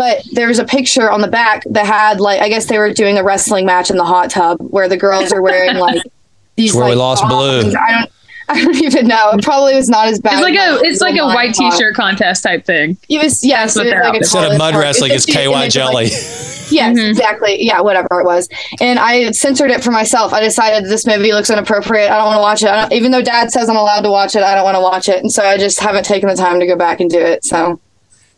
But 0.00 0.24
there's 0.32 0.58
a 0.58 0.64
picture 0.64 1.10
on 1.10 1.20
the 1.20 1.28
back 1.28 1.62
that 1.68 1.84
had 1.84 2.20
like 2.20 2.40
I 2.40 2.48
guess 2.48 2.64
they 2.64 2.78
were 2.78 2.90
doing 2.90 3.18
a 3.18 3.22
wrestling 3.22 3.66
match 3.66 3.90
in 3.90 3.98
the 3.98 4.04
hot 4.04 4.30
tub 4.30 4.56
where 4.58 4.88
the 4.88 4.96
girls 4.96 5.30
are 5.30 5.42
wearing 5.42 5.76
like 5.76 6.02
these. 6.56 6.70
It's 6.70 6.74
where 6.74 6.86
we 6.86 6.92
like, 6.92 6.98
lost 6.98 7.28
Blue. 7.28 7.60
thongs. 7.60 7.74
I 7.74 7.92
don't. 7.92 8.12
I 8.48 8.64
don't 8.64 8.76
even 8.82 9.08
know. 9.08 9.32
It 9.32 9.44
probably 9.44 9.74
was 9.74 9.90
not 9.90 10.08
as 10.08 10.18
bad. 10.18 10.32
It's 10.32 10.42
like 10.42 10.54
a 10.54 10.88
it's 10.88 11.02
like 11.02 11.18
a 11.18 11.26
white 11.26 11.54
thought. 11.54 11.72
t-shirt 11.72 11.94
contest 11.94 12.42
type 12.42 12.64
thing. 12.64 12.96
It 13.10 13.22
was 13.22 13.44
yes. 13.44 13.76
what 13.76 13.86
it 13.86 13.94
was 13.94 14.04
like 14.04 14.14
a. 14.14 14.16
Instead 14.16 14.52
of 14.52 14.56
mud 14.56 14.72
part. 14.72 14.82
wrestling, 14.82 15.12
it's 15.12 15.26
just 15.26 15.36
KY 15.36 15.44
image 15.44 15.76
of, 15.76 15.92
like, 15.92 16.10
jelly. 16.10 16.46
Yes, 16.70 16.96
mm-hmm. 16.96 17.10
exactly. 17.10 17.62
Yeah, 17.62 17.80
whatever 17.80 18.20
it 18.20 18.24
was. 18.24 18.48
And 18.80 19.00
I 19.00 19.32
censored 19.32 19.72
it 19.72 19.82
for 19.82 19.90
myself. 19.90 20.32
I 20.32 20.40
decided 20.40 20.88
this 20.88 21.04
movie 21.04 21.32
looks 21.32 21.50
inappropriate. 21.50 22.10
I 22.10 22.16
don't 22.16 22.26
want 22.26 22.36
to 22.36 22.42
watch 22.42 22.62
it. 22.62 22.68
I 22.68 22.82
don't, 22.82 22.92
even 22.92 23.10
though 23.10 23.22
dad 23.22 23.50
says 23.50 23.68
I'm 23.68 23.76
allowed 23.76 24.02
to 24.02 24.10
watch 24.10 24.36
it, 24.36 24.44
I 24.44 24.54
don't 24.54 24.62
want 24.62 24.76
to 24.76 24.80
watch 24.80 25.08
it. 25.08 25.20
And 25.20 25.32
so 25.32 25.42
I 25.42 25.58
just 25.58 25.80
haven't 25.80 26.04
taken 26.04 26.28
the 26.28 26.36
time 26.36 26.60
to 26.60 26.66
go 26.68 26.76
back 26.76 27.00
and 27.00 27.10
do 27.10 27.18
it. 27.18 27.44
So 27.44 27.80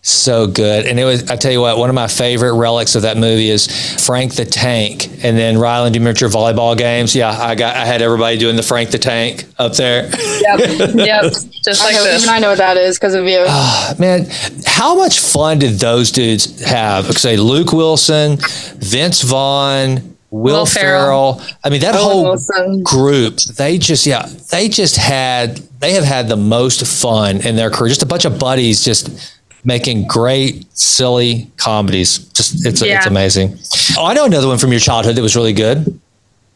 So 0.04 0.48
good. 0.48 0.86
And 0.86 0.98
it 0.98 1.04
was, 1.04 1.30
I 1.30 1.36
tell 1.36 1.52
you 1.52 1.60
what, 1.60 1.78
one 1.78 1.88
of 1.88 1.94
my 1.94 2.08
favorite 2.08 2.54
relics 2.54 2.96
of 2.96 3.02
that 3.02 3.16
movie 3.16 3.48
is 3.48 3.68
Frank 4.04 4.34
the 4.34 4.44
Tank. 4.44 5.06
And 5.22 5.38
then 5.38 5.54
Rylan, 5.54 5.92
do 5.92 6.00
you 6.00 6.04
your 6.04 6.28
volleyball 6.28 6.76
games? 6.76 7.14
Yeah, 7.14 7.30
I 7.30 7.54
got, 7.54 7.76
I 7.76 7.84
had 7.84 8.02
everybody 8.02 8.36
doing 8.36 8.56
the 8.56 8.64
Frank 8.64 8.90
the 8.90 8.98
Tank 8.98 9.44
up 9.60 9.74
there. 9.74 10.10
Yep. 10.40 10.94
yep. 10.96 11.22
Just 11.62 11.82
I 11.82 11.84
like 11.84 11.94
know, 11.94 12.04
this. 12.04 12.24
even 12.24 12.34
I 12.34 12.40
know 12.40 12.48
what 12.48 12.58
that 12.58 12.76
is 12.76 12.98
because 12.98 13.14
of 13.14 13.26
you. 13.26 13.44
Oh, 13.46 13.94
Man, 14.00 14.26
how 14.66 14.96
much 14.96 15.20
fun 15.20 15.60
did 15.60 15.78
those 15.78 16.10
dudes 16.10 16.60
have? 16.62 17.06
Say 17.16 17.36
Luke 17.36 17.72
Wilson, 17.72 18.38
Vince 18.78 19.22
Vaughn, 19.22 20.16
Will, 20.32 20.42
Will 20.42 20.66
Ferrell. 20.66 21.34
Ferrell. 21.34 21.56
I 21.62 21.70
mean, 21.70 21.80
that 21.82 21.94
Owen 21.94 22.02
whole 22.02 22.22
Wilson. 22.24 22.82
group, 22.82 23.36
they 23.56 23.78
just, 23.78 24.04
yeah, 24.04 24.26
they 24.50 24.68
just 24.68 24.96
had, 24.96 25.58
they 25.78 25.92
have 25.92 26.04
had 26.04 26.26
the 26.26 26.36
most 26.36 26.84
fun 26.86 27.40
in 27.46 27.54
their 27.54 27.70
career. 27.70 27.90
Just 27.90 28.02
a 28.02 28.06
bunch 28.06 28.24
of 28.24 28.40
buddies 28.40 28.82
just 28.84 29.38
making 29.64 30.06
great, 30.08 30.66
silly 30.76 31.50
comedies. 31.56 32.18
Just, 32.18 32.66
it's, 32.66 32.82
Yeah. 32.82 32.98
it's 32.98 33.06
amazing. 33.06 33.58
Oh, 33.96 34.06
I 34.06 34.14
know 34.14 34.24
another 34.24 34.48
one 34.48 34.58
from 34.58 34.70
your 34.72 34.80
childhood 34.80 35.16
that 35.16 35.22
was 35.22 35.36
really 35.36 35.52
good. 35.52 35.98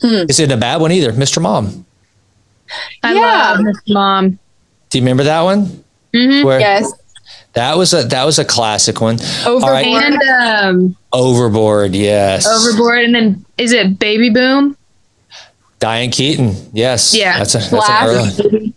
Isn't 0.02 0.50
a 0.50 0.56
bad 0.56 0.80
one 0.80 0.92
either. 0.92 1.12
Mr. 1.12 1.40
Mom. 1.40 1.84
I 3.02 3.14
Yeah. 3.14 3.20
love 3.20 3.60
Miss 3.60 3.76
Mom. 3.88 4.38
Do 4.90 4.98
you 4.98 5.02
remember 5.02 5.24
that 5.24 5.40
one? 5.42 5.82
Mm-hmm. 6.14 6.46
Where 6.46 6.60
yes. 6.60 6.90
that 7.54 7.76
was 7.76 7.92
a 7.92 8.04
that 8.04 8.24
was 8.24 8.38
a 8.38 8.44
classic 8.44 9.00
one. 9.00 9.18
All 9.46 9.60
right. 9.60 9.86
Overboard. 9.86 10.02
And 10.04 10.22
um, 10.22 10.96
Overboard, 11.12 11.94
yes. 11.94 12.46
Overboard. 12.46 13.04
And 13.04 13.14
then 13.14 13.44
is 13.58 13.72
it 13.72 13.98
Baby 13.98 14.30
Boom? 14.30 14.76
Diane 15.78 16.10
Keaton, 16.10 16.54
yes. 16.72 17.14
Yeah. 17.14 17.38
That's 17.38 17.54
a 17.54 17.58
that's 17.58 17.66
Splash. 17.68 18.02
an 18.38 18.46
early. 18.46 18.74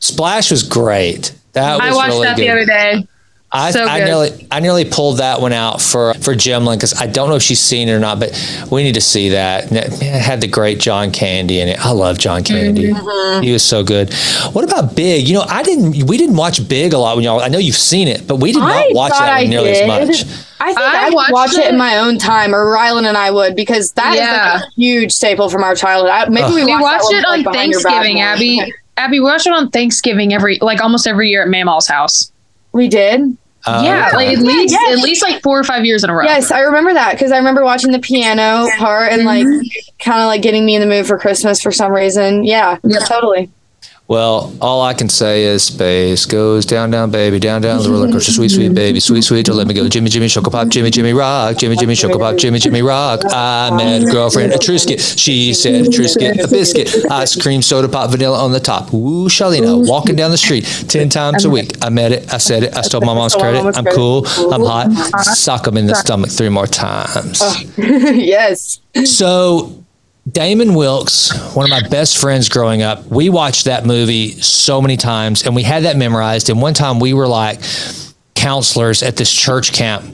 Splash 0.00 0.50
was 0.50 0.62
great. 0.62 1.34
That 1.52 1.78
was 1.80 1.92
I 1.92 1.94
watched 1.94 2.08
really 2.08 2.26
that 2.26 2.36
good. 2.36 2.42
the 2.44 2.50
other 2.50 2.66
day. 2.66 3.06
I, 3.54 3.70
so 3.70 3.84
I 3.84 3.98
nearly 3.98 4.30
I 4.50 4.60
nearly 4.60 4.86
pulled 4.86 5.18
that 5.18 5.40
one 5.42 5.52
out 5.52 5.82
for 5.82 6.14
for 6.14 6.34
Jimlin 6.34 6.76
because 6.76 6.94
I 6.98 7.06
don't 7.06 7.28
know 7.28 7.36
if 7.36 7.42
she's 7.42 7.60
seen 7.60 7.88
it 7.88 7.92
or 7.92 7.98
not, 7.98 8.18
but 8.18 8.32
we 8.70 8.82
need 8.82 8.94
to 8.94 9.00
see 9.02 9.28
that. 9.30 9.64
And 9.68 9.76
it, 9.76 9.90
man, 10.00 10.14
it 10.14 10.22
had 10.22 10.40
the 10.40 10.46
great 10.48 10.80
John 10.80 11.10
Candy 11.10 11.60
in 11.60 11.68
it. 11.68 11.78
I 11.84 11.90
love 11.90 12.18
John 12.18 12.44
Candy. 12.44 12.92
Mm-hmm. 12.92 13.42
He 13.42 13.52
was 13.52 13.62
so 13.62 13.84
good. 13.84 14.12
What 14.52 14.64
about 14.64 14.96
Big? 14.96 15.28
You 15.28 15.34
know, 15.34 15.42
I 15.46 15.62
didn't. 15.62 16.06
We 16.06 16.16
didn't 16.16 16.36
watch 16.36 16.66
Big 16.66 16.94
a 16.94 16.98
lot 16.98 17.16
when 17.16 17.24
y'all. 17.24 17.40
I 17.40 17.48
know 17.48 17.58
you've 17.58 17.76
seen 17.76 18.08
it, 18.08 18.26
but 18.26 18.36
we 18.36 18.52
did 18.52 18.60
not 18.60 18.70
I 18.72 18.88
watch 18.92 19.12
thought 19.12 19.26
that 19.26 19.46
nearly 19.48 19.72
did. 19.72 19.82
as 19.90 20.24
much. 20.26 20.48
I 20.58 20.66
think 20.66 20.78
I 20.78 21.02
I, 21.02 21.04
would 21.06 21.14
watched 21.14 21.32
watch 21.32 21.52
it. 21.54 21.58
it. 21.66 21.72
in 21.72 21.76
my 21.76 21.98
own 21.98 22.18
time, 22.18 22.54
or 22.54 22.64
Rylan 22.74 23.04
and 23.06 23.18
I 23.18 23.30
would, 23.32 23.54
because 23.54 23.92
that 23.92 24.14
is 24.14 24.20
Yeah. 24.20 24.52
like 24.54 24.62
a 24.62 24.66
huge 24.76 25.12
staple 25.12 25.50
from 25.50 25.62
our 25.64 25.74
childhood. 25.74 26.10
I, 26.10 26.28
maybe 26.28 26.54
we, 26.54 26.64
We 26.64 26.70
watched, 26.70 26.82
watched 27.04 27.12
it 27.12 27.24
on 27.26 27.42
like, 27.42 27.52
behind 27.52 27.72
your 27.72 27.82
back 27.82 28.02
Thanksgiving. 28.04 28.20
Abby. 28.22 28.72
Abby, 28.96 29.18
we 29.20 29.24
watched 29.26 29.46
it 29.46 29.52
on 29.52 29.70
Thanksgiving 29.70 30.32
every, 30.32 30.58
like 30.60 30.80
almost 30.80 31.06
every 31.06 31.28
year 31.30 31.42
at 31.42 31.48
Mamaw's 31.48 31.88
house. 31.88 32.30
We 32.72 32.88
did. 32.88 33.36
Uh, 33.64 33.82
yeah, 33.84 34.06
okay. 34.08 34.16
like 34.16 34.28
at 34.36 34.42
least 34.42 34.72
Yes. 34.72 34.98
at 34.98 35.02
least 35.04 35.22
like 35.22 35.42
four 35.42 35.58
or 35.58 35.64
five 35.64 35.84
years 35.84 36.02
in 36.04 36.10
a 36.10 36.14
row. 36.14 36.24
Yes, 36.24 36.50
I 36.50 36.60
remember 36.60 36.92
that 36.94 37.12
because 37.12 37.30
I 37.32 37.36
remember 37.38 37.62
watching 37.64 37.92
the 37.92 37.98
piano 38.00 38.68
part 38.78 39.12
and 39.12 39.24
like 39.24 39.46
kind 40.00 40.20
of 40.20 40.26
like 40.26 40.42
getting 40.42 40.64
me 40.66 40.74
in 40.74 40.80
the 40.80 40.86
mood 40.86 41.06
for 41.06 41.18
Christmas 41.18 41.60
for 41.62 41.70
some 41.70 41.92
reason. 41.92 42.42
Yeah, 42.44 42.78
Yeah, 42.82 42.98
totally. 43.00 43.50
Well, 44.12 44.52
all 44.60 44.82
I 44.82 44.92
can 44.92 45.08
say 45.08 45.44
is 45.44 45.62
space 45.62 46.26
goes 46.26 46.66
down, 46.66 46.90
down, 46.90 47.10
baby, 47.10 47.38
down, 47.38 47.62
down 47.62 47.82
the 47.82 47.88
roller 47.88 48.12
coaster, 48.12 48.30
sweet, 48.30 48.50
sweet 48.50 48.74
baby, 48.74 49.00
sweet, 49.00 49.22
sweet, 49.24 49.46
don't 49.46 49.56
let 49.56 49.66
me 49.66 49.72
go. 49.72 49.88
Jimmy, 49.88 50.10
Jimmy, 50.10 50.28
Choco 50.28 50.50
Pop, 50.50 50.68
Jimmy, 50.68 50.90
Jimmy, 50.90 51.14
rock, 51.14 51.56
Jimmy, 51.56 51.76
Jimmy, 51.76 51.94
Choco 51.94 52.18
Pop, 52.18 52.36
Jimmy, 52.36 52.58
Jimmy, 52.58 52.82
rock. 52.82 53.22
I 53.30 53.74
met 53.74 54.02
a 54.02 54.04
girlfriend, 54.04 54.52
a 54.52 54.58
Trisket. 54.58 55.18
She 55.18 55.54
said, 55.54 55.86
a 55.86 55.88
Trisket, 55.88 56.44
a 56.44 56.46
biscuit, 56.46 57.10
ice 57.10 57.40
cream, 57.40 57.62
soda 57.62 57.88
pop, 57.88 58.10
vanilla 58.10 58.38
on 58.38 58.52
the 58.52 58.60
top. 58.60 58.92
Woo, 58.92 59.30
Shalina, 59.30 59.88
walking 59.88 60.14
down 60.14 60.30
the 60.30 60.36
street 60.36 60.64
10 60.88 61.08
times 61.08 61.46
a 61.46 61.50
week. 61.50 61.70
I 61.80 61.88
met 61.88 62.12
it, 62.12 62.34
I 62.34 62.36
said 62.36 62.64
it, 62.64 62.76
I 62.76 62.82
stole 62.82 63.00
my 63.00 63.14
mom's 63.14 63.34
credit. 63.34 63.78
I'm 63.78 63.86
cool, 63.86 64.26
I'm 64.52 64.60
hot. 64.60 64.90
Sock 65.24 65.64
them 65.64 65.78
in 65.78 65.86
the 65.86 65.94
stomach 65.94 66.30
three 66.30 66.50
more 66.50 66.66
times. 66.66 67.40
yes. 67.78 68.78
So, 69.06 69.82
Damon 70.32 70.74
Wilkes, 70.74 71.54
one 71.54 71.64
of 71.64 71.70
my 71.70 71.86
best 71.88 72.18
friends 72.18 72.48
growing 72.48 72.82
up, 72.82 73.06
we 73.06 73.28
watched 73.28 73.66
that 73.66 73.84
movie 73.84 74.30
so 74.40 74.80
many 74.80 74.96
times 74.96 75.44
and 75.44 75.54
we 75.54 75.62
had 75.62 75.84
that 75.84 75.96
memorized. 75.96 76.48
And 76.48 76.60
one 76.60 76.74
time 76.74 77.00
we 77.00 77.12
were 77.12 77.28
like 77.28 77.60
counselors 78.34 79.02
at 79.02 79.16
this 79.16 79.32
church 79.32 79.72
camp, 79.72 80.04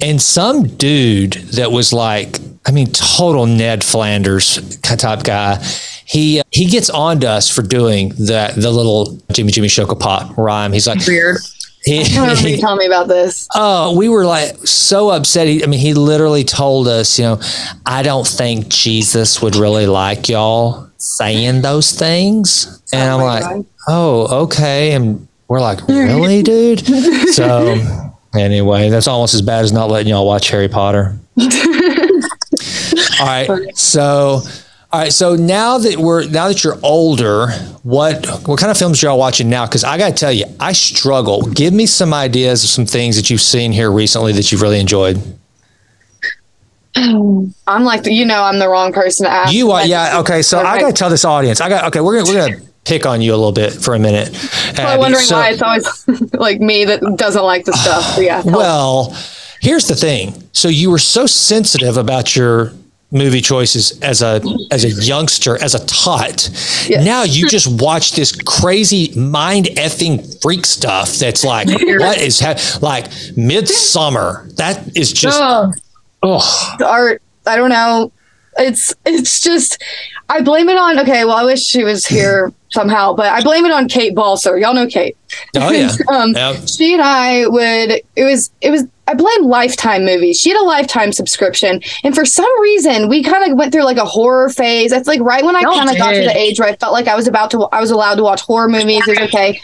and 0.00 0.20
some 0.20 0.66
dude 0.66 1.32
that 1.52 1.70
was 1.70 1.92
like, 1.92 2.38
I 2.66 2.70
mean, 2.70 2.86
total 2.92 3.46
Ned 3.46 3.84
Flanders 3.84 4.78
type 4.80 5.22
guy. 5.22 5.62
He 6.06 6.40
uh, 6.40 6.42
he 6.50 6.66
gets 6.66 6.88
on 6.88 7.20
to 7.20 7.28
us 7.28 7.50
for 7.50 7.60
doing 7.62 8.10
that 8.26 8.54
the 8.54 8.70
little 8.70 9.18
Jimmy 9.32 9.52
Jimmy 9.52 9.68
Shoka 9.68 9.98
Pop 9.98 10.36
rhyme. 10.38 10.72
He's 10.72 10.86
like 10.86 11.06
Weird. 11.06 11.38
He, 11.84 12.00
I 12.16 12.20
remember 12.20 12.48
you 12.48 12.56
telling 12.58 12.78
me 12.78 12.86
about 12.86 13.08
this. 13.08 13.48
Oh, 13.54 13.96
we 13.96 14.08
were 14.08 14.24
like 14.24 14.56
so 14.66 15.10
upset. 15.10 15.46
He, 15.46 15.62
I 15.62 15.66
mean, 15.66 15.80
he 15.80 15.94
literally 15.94 16.44
told 16.44 16.86
us, 16.88 17.18
you 17.18 17.24
know, 17.24 17.40
I 17.86 18.02
don't 18.02 18.26
think 18.26 18.68
Jesus 18.68 19.40
would 19.42 19.56
really 19.56 19.86
like 19.86 20.28
y'all 20.28 20.88
saying 20.98 21.62
those 21.62 21.92
things. 21.92 22.82
And 22.92 23.10
oh 23.10 23.16
I'm 23.16 23.22
like, 23.22 23.66
oh, 23.88 24.42
okay. 24.44 24.92
And 24.92 25.26
we're 25.48 25.60
like, 25.60 25.80
really, 25.88 26.42
dude? 26.42 26.84
So, 27.32 27.76
anyway, 28.34 28.90
that's 28.90 29.08
almost 29.08 29.34
as 29.34 29.42
bad 29.42 29.64
as 29.64 29.72
not 29.72 29.90
letting 29.90 30.08
y'all 30.08 30.26
watch 30.26 30.50
Harry 30.50 30.68
Potter. 30.68 31.18
all 31.38 33.26
right. 33.26 33.76
So, 33.76 34.42
all 34.90 35.00
right. 35.00 35.12
So 35.12 35.34
now 35.36 35.78
that 35.78 35.96
we're 35.96 36.26
now 36.28 36.48
that 36.48 36.64
you're 36.64 36.78
older, 36.82 37.48
what 37.82 38.26
what 38.46 38.58
kind 38.58 38.70
of 38.70 38.76
films 38.78 39.02
are 39.02 39.08
y'all 39.08 39.18
watching 39.18 39.50
now? 39.50 39.66
Because 39.66 39.84
I 39.84 39.98
got 39.98 40.08
to 40.08 40.14
tell 40.14 40.32
you, 40.32 40.46
I 40.58 40.72
struggle. 40.72 41.42
Give 41.42 41.74
me 41.74 41.84
some 41.86 42.14
ideas 42.14 42.64
of 42.64 42.70
some 42.70 42.86
things 42.86 43.16
that 43.16 43.28
you've 43.28 43.42
seen 43.42 43.72
here 43.72 43.90
recently 43.92 44.32
that 44.32 44.50
you've 44.50 44.62
really 44.62 44.80
enjoyed. 44.80 45.20
Um, 46.96 47.54
I'm 47.66 47.84
like, 47.84 48.06
you 48.06 48.24
know, 48.24 48.42
I'm 48.42 48.58
the 48.58 48.68
wrong 48.68 48.92
person 48.92 49.26
to 49.26 49.30
ask. 49.30 49.52
You 49.52 49.70
are, 49.72 49.84
yeah. 49.84 50.20
Okay. 50.20 50.42
So 50.42 50.58
I 50.58 50.80
got 50.80 50.88
to 50.88 50.92
tell 50.92 51.10
this 51.10 51.24
audience. 51.24 51.60
I 51.60 51.68
got 51.68 51.84
okay. 51.88 52.00
We're 52.00 52.18
gonna 52.24 52.30
we're 52.30 52.48
gonna 52.48 52.68
pick 52.84 53.04
on 53.06 53.20
you 53.20 53.32
a 53.34 53.36
little 53.36 53.52
bit 53.52 53.72
for 53.74 53.94
a 53.94 53.98
minute. 53.98 54.30
I'm 54.78 54.98
wondering 54.98 55.24
So- 55.24 55.36
why 55.36 55.50
it's 55.50 55.62
always 55.62 56.32
like 56.34 56.60
me 56.60 56.86
that 56.86 57.00
doesn't 57.16 57.44
like 57.44 57.66
the 57.66 57.74
stuff. 57.74 58.16
Yeah. 58.18 58.42
Well, 58.46 59.14
here's 59.60 59.86
the 59.86 59.94
thing. 59.94 60.48
So 60.52 60.68
you 60.68 60.90
were 60.90 60.98
so 60.98 61.26
sensitive 61.26 61.96
about 61.98 62.34
your 62.34 62.72
movie 63.10 63.40
choices 63.40 63.98
as 64.00 64.20
a 64.22 64.40
as 64.70 64.84
a 64.84 64.90
youngster, 64.90 65.56
as 65.62 65.74
a 65.74 65.84
tot. 65.86 66.50
Yes. 66.88 67.04
Now 67.04 67.22
you 67.22 67.48
just 67.56 67.80
watch 67.80 68.12
this 68.12 68.32
crazy 68.42 69.12
mind 69.18 69.66
effing 69.76 70.40
freak 70.42 70.66
stuff 70.66 71.14
that's 71.14 71.44
like 71.44 71.68
what 72.00 72.18
is 72.18 72.40
ha- 72.40 72.56
like 72.82 73.06
Midsommar. 73.36 74.54
That 74.56 74.96
is 74.96 75.12
just 75.12 75.38
Oh, 75.40 75.72
oh 76.22 76.74
the 76.78 76.86
art 76.86 77.22
i 77.46 77.56
don't 77.56 77.70
know 77.70 78.10
it's 78.58 78.92
it's 79.06 79.40
just 79.40 79.82
i 80.28 80.40
blame 80.40 80.68
it 80.68 80.76
on 80.76 80.98
okay 80.98 81.24
well 81.24 81.36
i 81.36 81.44
wish 81.44 81.62
she 81.64 81.84
was 81.84 82.04
here 82.06 82.52
somehow 82.70 83.14
but 83.14 83.26
i 83.26 83.40
blame 83.40 83.64
it 83.64 83.70
on 83.72 83.88
kate 83.88 84.14
balser 84.14 84.60
y'all 84.60 84.74
know 84.74 84.86
kate 84.86 85.16
oh 85.56 85.70
yeah. 85.70 85.90
um 86.12 86.32
Yep. 86.32 86.68
she 86.68 86.92
and 86.92 87.02
i 87.02 87.46
would 87.46 88.02
it 88.16 88.24
was 88.24 88.50
it 88.60 88.70
was 88.70 88.82
i 89.08 89.14
blame 89.14 89.44
lifetime 89.44 90.04
movies. 90.04 90.38
She 90.38 90.50
had 90.50 90.60
a 90.60 90.64
lifetime 90.64 91.12
subscription 91.12 91.82
and 92.04 92.14
for 92.14 92.24
some 92.24 92.60
reason 92.60 93.08
we 93.08 93.22
kind 93.22 93.50
of 93.50 93.56
went 93.58 93.72
through 93.72 93.84
like 93.84 93.96
a 93.96 94.04
horror 94.04 94.48
phase. 94.50 94.92
It's 94.92 95.08
like 95.08 95.20
right 95.20 95.44
when 95.44 95.56
i 95.56 95.62
kind 95.62 95.90
of 95.90 95.96
got 95.96 96.12
to 96.12 96.20
the 96.20 96.36
age 96.36 96.60
where 96.60 96.68
i 96.68 96.76
felt 96.76 96.92
like 96.92 97.08
i 97.08 97.16
was 97.16 97.26
about 97.26 97.50
to 97.52 97.62
i 97.72 97.80
was 97.80 97.90
allowed 97.90 98.16
to 98.16 98.22
watch 98.22 98.42
horror 98.42 98.68
movies 98.68 99.02
it 99.06 99.18
was 99.18 99.28
okay. 99.28 99.60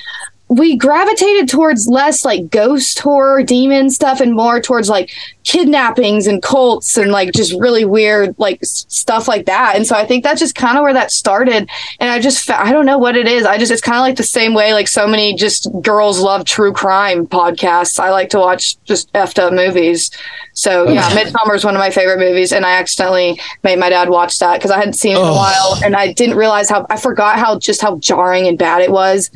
We 0.49 0.77
gravitated 0.77 1.49
towards 1.49 1.89
less 1.89 2.25
like 2.25 2.51
ghost 2.51 2.99
horror, 2.99 3.43
demon 3.43 3.91
stuff, 3.91 4.21
and 4.21 4.35
more 4.35 4.61
towards 4.61 4.91
like 4.91 5.11
kidnappings 5.45 6.27
and 6.27 6.43
cults 6.43 6.97
and 6.97 7.13
like 7.13 7.33
just 7.33 7.53
really 7.61 7.85
weird 7.85 8.35
like 8.39 8.59
s- 8.63 8.87
stuff 8.89 9.29
like 9.29 9.47
that. 9.47 9.77
And 9.77 9.87
so 9.87 9.95
I 9.95 10.05
think 10.07 10.25
that's 10.25 10.41
just 10.41 10.55
kind 10.55 10.77
of 10.79 10.83
where 10.83 10.93
that 10.95 11.11
started. 11.13 11.69
And 12.01 12.11
I 12.11 12.19
just 12.19 12.45
fa- 12.47 12.61
I 12.61 12.73
don't 12.73 12.87
know 12.87 12.99
what 12.99 13.17
it 13.17 13.29
is. 13.29 13.45
I 13.47 13.59
just 13.59 13.71
it's 13.71 13.81
kind 13.83 13.99
of 13.99 14.03
like 14.03 14.17
the 14.17 14.23
same 14.23 14.55
way 14.55 14.73
like 14.73 14.89
so 14.89 15.07
many 15.07 15.35
just 15.35 15.69
girls 15.83 16.19
love 16.21 16.45
true 16.45 16.73
crime 16.73 17.27
podcasts. 17.27 18.01
I 18.01 18.11
like 18.11 18.31
to 18.31 18.39
watch 18.39 18.83
just 18.85 19.13
effed 19.13 19.39
up 19.39 19.53
movies. 19.53 20.11
So 20.55 20.87
oh, 20.89 20.93
yeah, 20.93 21.11
Midsommar 21.11 21.55
is 21.57 21.65
one 21.65 21.75
of 21.75 21.81
my 21.81 21.91
favorite 21.91 22.21
movies, 22.21 22.53
and 22.53 22.65
I 22.65 22.75
accidentally 22.79 23.41
made 23.65 23.77
my 23.79 23.91
dad 23.91 24.09
watch 24.09 24.39
that 24.39 24.55
because 24.59 24.71
I 24.71 24.77
hadn't 24.79 24.93
seen 24.93 25.17
it 25.17 25.19
in 25.19 25.25
a 25.25 25.29
Oh. 25.31 25.35
while, 25.35 25.79
and 25.85 25.97
I 25.97 26.13
didn't 26.13 26.37
realize 26.37 26.71
how 26.71 26.87
I 26.89 26.97
forgot 26.97 27.39
how 27.41 27.59
just 27.59 27.83
how 27.83 27.97
jarring 27.99 28.47
and 28.47 28.57
bad 28.57 28.81
it 28.81 28.91
was. 28.93 29.31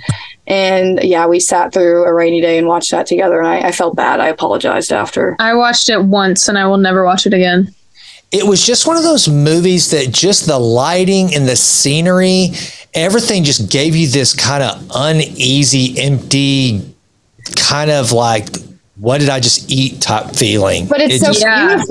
And 0.47 1.03
yeah, 1.03 1.27
we 1.27 1.41
sat 1.41 1.75
through 1.75 2.05
a 2.05 2.15
rainy 2.15 2.41
day 2.41 2.57
and 2.57 2.67
watched 2.69 2.91
that 2.93 3.07
together, 3.07 3.39
and 3.41 3.47
I, 3.49 3.69
I 3.69 3.73
felt 3.73 3.97
bad. 3.97 4.21
I 4.21 4.29
apologized 4.29 4.93
after. 4.93 5.37
I 5.41 5.55
watched 5.55 5.91
it 5.91 5.98
once 6.05 6.49
and 6.49 6.59
I 6.59 6.67
will 6.67 6.79
never 6.79 7.05
watch 7.05 7.27
it 7.27 7.35
again. 7.35 7.75
it 8.31 8.47
was 8.47 8.65
just 8.65 8.87
one 8.87 8.97
of 8.97 9.03
those 9.03 9.27
movies 9.29 9.91
that 9.91 10.13
just 10.13 10.47
the 10.47 10.59
lighting 10.59 11.35
and 11.35 11.49
the 11.49 11.57
scenery, 11.57 12.51
everything 12.93 13.43
just 13.45 13.71
gave 13.71 13.97
you 13.97 14.07
this 14.07 14.35
kind 14.35 14.63
of 14.63 14.91
uneasy, 14.95 15.99
empty, 15.99 16.95
kind 17.57 17.91
of 17.91 18.13
like, 18.13 18.49
what 18.97 19.21
did 19.21 19.31
I 19.31 19.41
just 19.41 19.71
eat 19.71 20.03
type 20.03 20.35
feeling. 20.37 20.87
But 20.89 21.01
it's 21.01 21.15
It 21.15 21.21
so 21.21 21.27
just- 21.29 21.41
Yeah. 21.41 21.83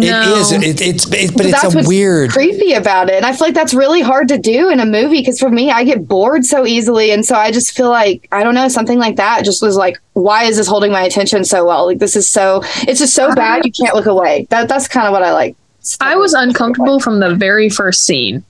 Beautiful. 0.00 0.22
No. 0.22 0.36
It 0.36 0.38
is. 0.40 0.52
It, 0.52 0.80
it's 0.80 1.06
it, 1.12 1.32
but 1.36 1.46
it's 1.46 1.60
that's 1.62 1.74
a 1.74 1.76
what's 1.78 1.88
weird. 1.88 2.30
creepy 2.30 2.72
about 2.72 3.08
it. 3.08 3.14
And 3.16 3.26
I 3.26 3.32
feel 3.32 3.46
like 3.48 3.54
that's 3.54 3.74
really 3.74 4.00
hard 4.00 4.28
to 4.28 4.38
do 4.38 4.68
in 4.68 4.80
a 4.80 4.86
movie 4.86 5.18
because 5.20 5.38
for 5.38 5.50
me, 5.50 5.70
I 5.70 5.84
get 5.84 6.06
bored 6.06 6.44
so 6.44 6.66
easily. 6.66 7.10
And 7.10 7.24
so 7.24 7.34
I 7.36 7.50
just 7.50 7.76
feel 7.76 7.88
like, 7.88 8.28
I 8.32 8.42
don't 8.44 8.54
know, 8.54 8.68
something 8.68 8.98
like 8.98 9.16
that 9.16 9.44
just 9.44 9.62
was 9.62 9.76
like, 9.76 9.98
why 10.14 10.44
is 10.44 10.56
this 10.56 10.66
holding 10.66 10.92
my 10.92 11.02
attention 11.02 11.44
so 11.44 11.66
well? 11.66 11.86
Like, 11.86 11.98
this 11.98 12.16
is 12.16 12.28
so, 12.30 12.62
it's 12.88 13.00
just 13.00 13.14
so 13.14 13.34
bad 13.34 13.64
you 13.64 13.72
can't 13.72 13.94
look 13.94 14.06
away. 14.06 14.46
That 14.50 14.68
That's 14.68 14.88
kind 14.88 15.06
of 15.06 15.12
what 15.12 15.22
I 15.22 15.32
like. 15.32 15.56
I 16.00 16.16
was 16.16 16.34
uncomfortable 16.34 16.98
from 17.00 17.20
the 17.20 17.34
very 17.34 17.68
first 17.68 18.04
scene. 18.04 18.44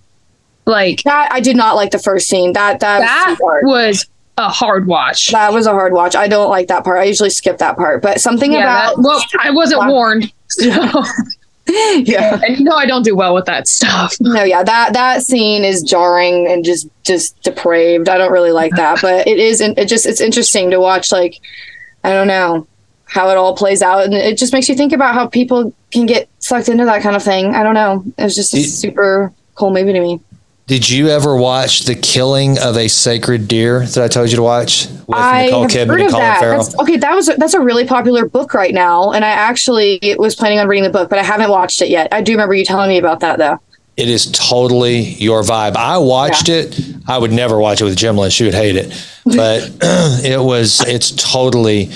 Like 0.64 1.02
That 1.04 1.28
I 1.30 1.40
did 1.40 1.56
not 1.56 1.76
like 1.76 1.90
the 1.92 1.98
first 1.98 2.28
scene. 2.28 2.52
That, 2.54 2.80
that, 2.80 3.00
that 3.00 3.36
was, 3.40 3.62
was 3.64 4.06
a 4.38 4.48
hard 4.48 4.86
watch. 4.86 5.28
that 5.32 5.52
was 5.52 5.66
a 5.66 5.70
hard 5.72 5.92
watch. 5.92 6.16
I 6.16 6.28
don't 6.28 6.50
like 6.50 6.68
that 6.68 6.82
part. 6.84 6.98
I 6.98 7.04
usually 7.04 7.30
skip 7.30 7.58
that 7.58 7.76
part. 7.76 8.02
But 8.02 8.20
something 8.20 8.52
Yeah, 8.52 8.60
about, 8.60 8.96
that- 8.96 9.02
well, 9.02 9.24
I 9.40 9.50
wasn't 9.50 9.86
warned. 9.86 10.32
So, 10.58 11.02
yeah. 11.96 12.40
and 12.46 12.58
you 12.58 12.64
know 12.64 12.76
I 12.76 12.86
don't 12.86 13.02
do 13.04 13.14
well 13.16 13.34
with 13.34 13.46
that 13.46 13.66
stuff. 13.68 14.14
No, 14.20 14.42
yeah, 14.44 14.62
that 14.62 14.92
that 14.92 15.22
scene 15.22 15.64
is 15.64 15.82
jarring 15.82 16.46
and 16.48 16.64
just 16.64 16.88
just 17.04 17.40
depraved. 17.42 18.08
I 18.08 18.18
don't 18.18 18.32
really 18.32 18.52
like 18.52 18.72
that, 18.76 19.00
but 19.02 19.26
it 19.26 19.38
is. 19.38 19.60
It 19.60 19.86
just 19.86 20.06
it's 20.06 20.20
interesting 20.20 20.70
to 20.70 20.80
watch. 20.80 21.10
Like 21.12 21.40
I 22.04 22.10
don't 22.12 22.28
know 22.28 22.66
how 23.04 23.28
it 23.30 23.36
all 23.36 23.56
plays 23.56 23.82
out, 23.82 24.04
and 24.04 24.14
it 24.14 24.38
just 24.38 24.52
makes 24.52 24.68
you 24.68 24.74
think 24.74 24.92
about 24.92 25.14
how 25.14 25.26
people 25.26 25.72
can 25.92 26.06
get 26.06 26.28
sucked 26.38 26.68
into 26.68 26.84
that 26.84 27.02
kind 27.02 27.16
of 27.16 27.22
thing. 27.22 27.54
I 27.54 27.62
don't 27.62 27.74
know. 27.74 28.04
It 28.18 28.22
was 28.24 28.34
just 28.34 28.54
a 28.54 28.58
It- 28.58 28.64
super 28.68 29.32
cool 29.54 29.72
movie 29.72 29.92
to 29.92 30.00
me. 30.00 30.20
Did 30.66 30.90
you 30.90 31.10
ever 31.10 31.36
watch 31.36 31.82
the 31.82 31.94
killing 31.94 32.58
of 32.58 32.76
a 32.76 32.88
sacred 32.88 33.46
deer 33.46 33.86
that 33.86 34.02
I 34.02 34.08
told 34.08 34.30
you 34.30 34.36
to 34.36 34.42
watch 34.42 34.88
with 35.06 35.16
I 35.16 35.44
Nicole 35.44 35.62
have 35.62 35.70
Kidman 35.70 35.86
heard 35.86 36.00
and 36.00 36.06
of 36.06 36.10
Colin 36.10 36.26
that. 36.26 36.40
Farrell? 36.40 36.62
That's, 36.64 36.78
okay, 36.80 36.96
that 36.96 37.14
was 37.14 37.26
that's 37.26 37.54
a 37.54 37.60
really 37.60 37.86
popular 37.86 38.26
book 38.26 38.52
right 38.52 38.74
now, 38.74 39.12
and 39.12 39.24
I 39.24 39.28
actually 39.28 40.00
was 40.18 40.34
planning 40.34 40.58
on 40.58 40.66
reading 40.66 40.82
the 40.82 40.90
book, 40.90 41.08
but 41.08 41.20
I 41.20 41.22
haven't 41.22 41.50
watched 41.50 41.82
it 41.82 41.88
yet. 41.88 42.12
I 42.12 42.20
do 42.20 42.32
remember 42.32 42.54
you 42.54 42.64
telling 42.64 42.88
me 42.88 42.98
about 42.98 43.20
that 43.20 43.38
though. 43.38 43.60
It 43.96 44.08
is 44.08 44.28
totally 44.32 45.02
your 45.02 45.42
vibe. 45.42 45.76
I 45.76 45.98
watched 45.98 46.48
it. 46.48 46.78
I 47.06 47.16
would 47.16 47.32
never 47.32 47.60
watch 47.60 47.80
it 47.80 47.84
with 47.84 47.96
Jimlin. 47.96 48.32
She 48.32 48.42
would 48.42 48.52
hate 48.52 48.74
it. 48.74 48.88
But 49.24 49.70
it 50.24 50.42
was 50.42 50.80
it's 50.80 51.12
totally 51.12 51.90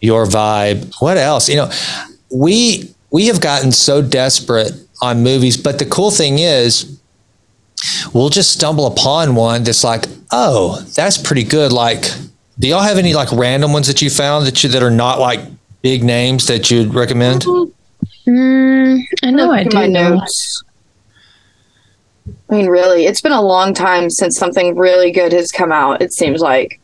your 0.00 0.26
vibe. 0.26 0.92
What 0.98 1.16
else? 1.16 1.48
You 1.48 1.56
know, 1.56 1.70
we 2.32 2.92
we 3.12 3.28
have 3.28 3.40
gotten 3.40 3.70
so 3.70 4.02
desperate 4.02 4.72
on 5.00 5.22
movies, 5.22 5.56
but 5.56 5.78
the 5.78 5.84
cool 5.84 6.10
thing 6.10 6.40
is 6.40 6.95
we'll 8.12 8.28
just 8.28 8.52
stumble 8.52 8.86
upon 8.86 9.34
one 9.34 9.64
that's 9.64 9.84
like, 9.84 10.06
"Oh, 10.30 10.80
that's 10.94 11.18
pretty 11.18 11.44
good." 11.44 11.72
Like 11.72 12.10
do 12.58 12.68
y'all 12.68 12.82
have 12.82 12.96
any 12.98 13.12
like 13.14 13.30
random 13.32 13.72
ones 13.72 13.86
that 13.86 14.00
you 14.00 14.08
found 14.08 14.46
that 14.46 14.62
you 14.64 14.70
that 14.70 14.82
are 14.82 14.90
not 14.90 15.18
like 15.18 15.40
big 15.82 16.02
names 16.02 16.46
that 16.46 16.70
you'd 16.70 16.94
recommend? 16.94 17.44
Mm, 18.26 19.02
I 19.22 19.30
know 19.30 19.52
I 19.52 19.62
Look 19.62 19.66
at 19.66 19.70
do. 19.70 19.76
my 19.76 19.86
notes. 19.86 20.62
I 22.48 22.54
mean, 22.54 22.66
really, 22.68 23.06
it's 23.06 23.20
been 23.20 23.32
a 23.32 23.42
long 23.42 23.74
time 23.74 24.08
since 24.08 24.38
something 24.38 24.74
really 24.76 25.10
good 25.10 25.32
has 25.32 25.52
come 25.52 25.72
out. 25.72 26.00
It 26.00 26.12
seems 26.12 26.40
like. 26.40 26.80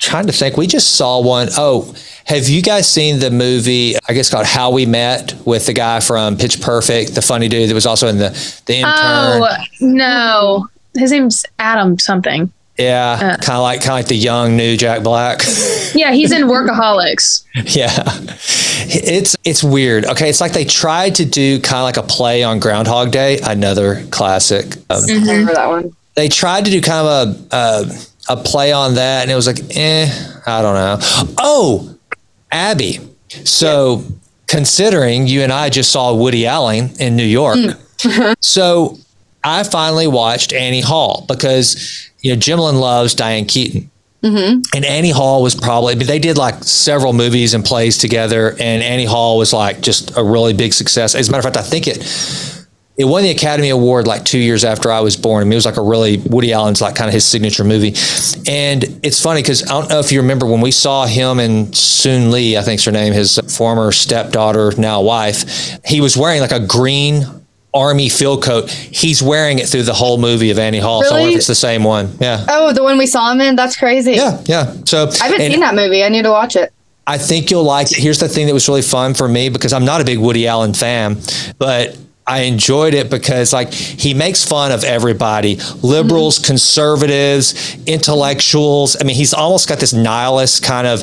Trying 0.00 0.26
to 0.26 0.32
think. 0.32 0.56
We 0.56 0.66
just 0.66 0.96
saw 0.96 1.20
one. 1.22 1.48
Oh, 1.56 1.94
have 2.24 2.48
you 2.48 2.62
guys 2.62 2.88
seen 2.88 3.18
the 3.20 3.30
movie? 3.30 3.94
I 4.08 4.12
guess 4.14 4.30
called 4.30 4.46
How 4.46 4.70
We 4.70 4.86
Met 4.86 5.34
with 5.46 5.66
the 5.66 5.72
guy 5.72 6.00
from 6.00 6.36
Pitch 6.36 6.60
Perfect, 6.60 7.14
the 7.14 7.22
funny 7.22 7.48
dude 7.48 7.68
that 7.70 7.74
was 7.74 7.86
also 7.86 8.08
in 8.08 8.18
the 8.18 8.30
the 8.66 8.74
intern. 8.76 8.92
Oh 8.94 9.56
no, 9.80 10.68
his 10.94 11.12
name's 11.12 11.44
Adam 11.58 11.98
something. 11.98 12.52
yeah, 12.78 13.12
uh. 13.20 13.36
kind 13.42 13.56
of 13.56 13.62
like 13.62 13.80
kind 13.80 13.90
of 13.90 13.96
like 13.96 14.08
the 14.08 14.16
young 14.16 14.56
new 14.56 14.76
Jack 14.76 15.02
Black. 15.02 15.42
Yeah, 15.92 16.12
he's 16.12 16.30
in 16.30 16.42
Workaholics. 16.42 17.42
yeah, 17.76 18.04
it's 18.86 19.36
it's 19.44 19.62
weird. 19.64 20.04
Okay, 20.04 20.30
it's 20.30 20.40
like 20.40 20.52
they 20.52 20.64
tried 20.64 21.16
to 21.16 21.24
do 21.24 21.60
kind 21.60 21.78
of 21.78 21.82
like 21.84 21.96
a 21.96 22.02
play 22.06 22.44
on 22.44 22.60
Groundhog 22.60 23.10
Day, 23.10 23.40
another 23.42 24.04
classic. 24.10 24.76
Um, 24.88 25.00
Mm-hmm. 25.02 25.28
I 25.28 25.32
remember 25.32 25.54
that 25.54 25.68
one. 25.68 25.96
they 26.14 26.28
tried 26.28 26.64
to 26.66 26.70
do 26.70 26.80
kind 26.80 27.06
of 27.06 27.46
a, 27.52 27.56
a 27.56 27.84
a 28.28 28.36
play 28.36 28.72
on 28.72 28.94
that, 28.94 29.22
and 29.22 29.30
it 29.30 29.34
was 29.34 29.46
like, 29.46 29.60
eh, 29.76 30.08
I 30.46 30.62
don't 30.62 30.74
know. 30.74 30.98
Oh, 31.38 31.96
Abby. 32.52 32.98
So 33.44 34.04
considering 34.46 35.26
you 35.26 35.42
and 35.42 35.52
I 35.52 35.70
just 35.70 35.92
saw 35.92 36.14
Woody 36.14 36.46
Allen 36.46 36.90
in 36.98 37.16
New 37.16 37.24
York, 37.24 37.58
so 38.40 38.98
I 39.44 39.62
finally 39.62 40.06
watched 40.06 40.52
Annie 40.52 40.80
Hall 40.80 41.24
because 41.28 42.10
you 42.20 42.32
know 42.32 42.38
Jimlin 42.38 42.80
loves 42.80 43.14
Diane 43.14 43.46
Keaton. 43.46 43.90
And 44.74 44.84
Annie 44.84 45.12
Hall 45.12 45.42
was 45.42 45.54
probably, 45.54 45.94
mean, 45.94 46.06
they 46.06 46.18
did 46.18 46.36
like 46.36 46.62
several 46.62 47.14
movies 47.14 47.54
and 47.54 47.64
plays 47.64 47.96
together, 47.96 48.50
and 48.50 48.82
Annie 48.82 49.06
Hall 49.06 49.38
was 49.38 49.52
like 49.52 49.80
just 49.80 50.14
a 50.16 50.22
really 50.22 50.52
big 50.52 50.74
success. 50.74 51.14
As 51.14 51.28
a 51.28 51.32
matter 51.32 51.48
of 51.48 51.54
fact, 51.54 51.56
I 51.56 51.68
think 51.68 51.86
it 51.86 52.02
it 52.96 53.04
won 53.04 53.22
the 53.22 53.30
Academy 53.30 53.70
Award 53.70 54.06
like 54.06 54.24
two 54.24 54.38
years 54.38 54.64
after 54.64 54.92
I 54.92 55.00
was 55.00 55.16
born. 55.16 55.40
I 55.40 55.44
mean, 55.44 55.52
it 55.52 55.56
was 55.56 55.64
like 55.64 55.78
a 55.78 55.82
really 55.82 56.18
Woody 56.18 56.52
Allen's 56.52 56.82
like 56.82 56.94
kind 56.94 57.08
of 57.08 57.14
his 57.14 57.24
signature 57.24 57.64
movie. 57.64 57.94
And 58.50 58.84
it's 59.02 59.22
funny 59.22 59.40
because 59.40 59.62
I 59.64 59.68
don't 59.80 59.88
know 59.88 60.00
if 60.00 60.12
you 60.12 60.20
remember 60.20 60.44
when 60.44 60.60
we 60.60 60.70
saw 60.70 61.06
him 61.06 61.38
and 61.38 61.74
Soon-Yi, 61.74 62.58
I 62.58 62.62
think's 62.62 62.84
her 62.84 62.92
name, 62.92 63.12
his 63.14 63.38
former 63.56 63.90
stepdaughter, 63.92 64.72
now 64.76 65.00
wife. 65.00 65.78
He 65.86 66.00
was 66.02 66.16
wearing 66.16 66.40
like 66.40 66.52
a 66.52 66.60
green 66.60 67.24
army 67.72 68.08
field 68.08 68.42
coat. 68.42 68.68
He's 68.70 69.22
wearing 69.22 69.60
it 69.60 69.68
through 69.68 69.84
the 69.84 69.94
whole 69.94 70.18
movie 70.18 70.50
of 70.50 70.58
Annie 70.58 70.80
Hall. 70.80 71.02
So 71.02 71.14
I 71.14 71.20
wonder 71.20 71.30
if 71.30 71.36
it's 71.38 71.46
the 71.46 71.54
same 71.54 71.84
one. 71.84 72.12
Yeah. 72.20 72.44
Oh, 72.48 72.72
the 72.72 72.82
one 72.82 72.98
we 72.98 73.06
saw 73.06 73.32
him 73.32 73.40
in? 73.40 73.56
That's 73.56 73.76
crazy. 73.76 74.12
Yeah, 74.12 74.42
yeah. 74.46 74.74
So 74.84 75.08
I 75.22 75.24
haven't 75.28 75.40
and- 75.40 75.52
seen 75.52 75.60
that 75.60 75.74
movie. 75.74 76.02
I 76.02 76.08
need 76.08 76.24
to 76.24 76.30
watch 76.30 76.56
it. 76.56 76.72
I 77.06 77.16
think 77.18 77.50
you'll 77.50 77.64
like 77.64 77.90
it. 77.90 77.98
Here's 77.98 78.18
the 78.18 78.28
thing 78.28 78.46
that 78.46 78.52
was 78.54 78.68
really 78.68 78.82
fun 78.82 79.14
for 79.14 79.26
me 79.26 79.48
because 79.48 79.72
I'm 79.72 79.84
not 79.84 80.00
a 80.00 80.04
big 80.04 80.18
Woody 80.18 80.46
Allen 80.46 80.74
fan, 80.74 81.18
but 81.58 81.96
I 82.30 82.42
enjoyed 82.42 82.94
it 82.94 83.10
because 83.10 83.52
like 83.52 83.72
he 83.72 84.14
makes 84.14 84.44
fun 84.44 84.70
of 84.70 84.84
everybody, 84.84 85.56
liberals, 85.82 86.38
mm-hmm. 86.38 86.46
conservatives, 86.46 87.76
intellectuals. 87.86 88.96
I 89.00 89.04
mean, 89.04 89.16
he's 89.16 89.34
almost 89.34 89.68
got 89.68 89.80
this 89.80 89.92
nihilist 89.92 90.62
kind 90.62 90.86
of 90.86 91.02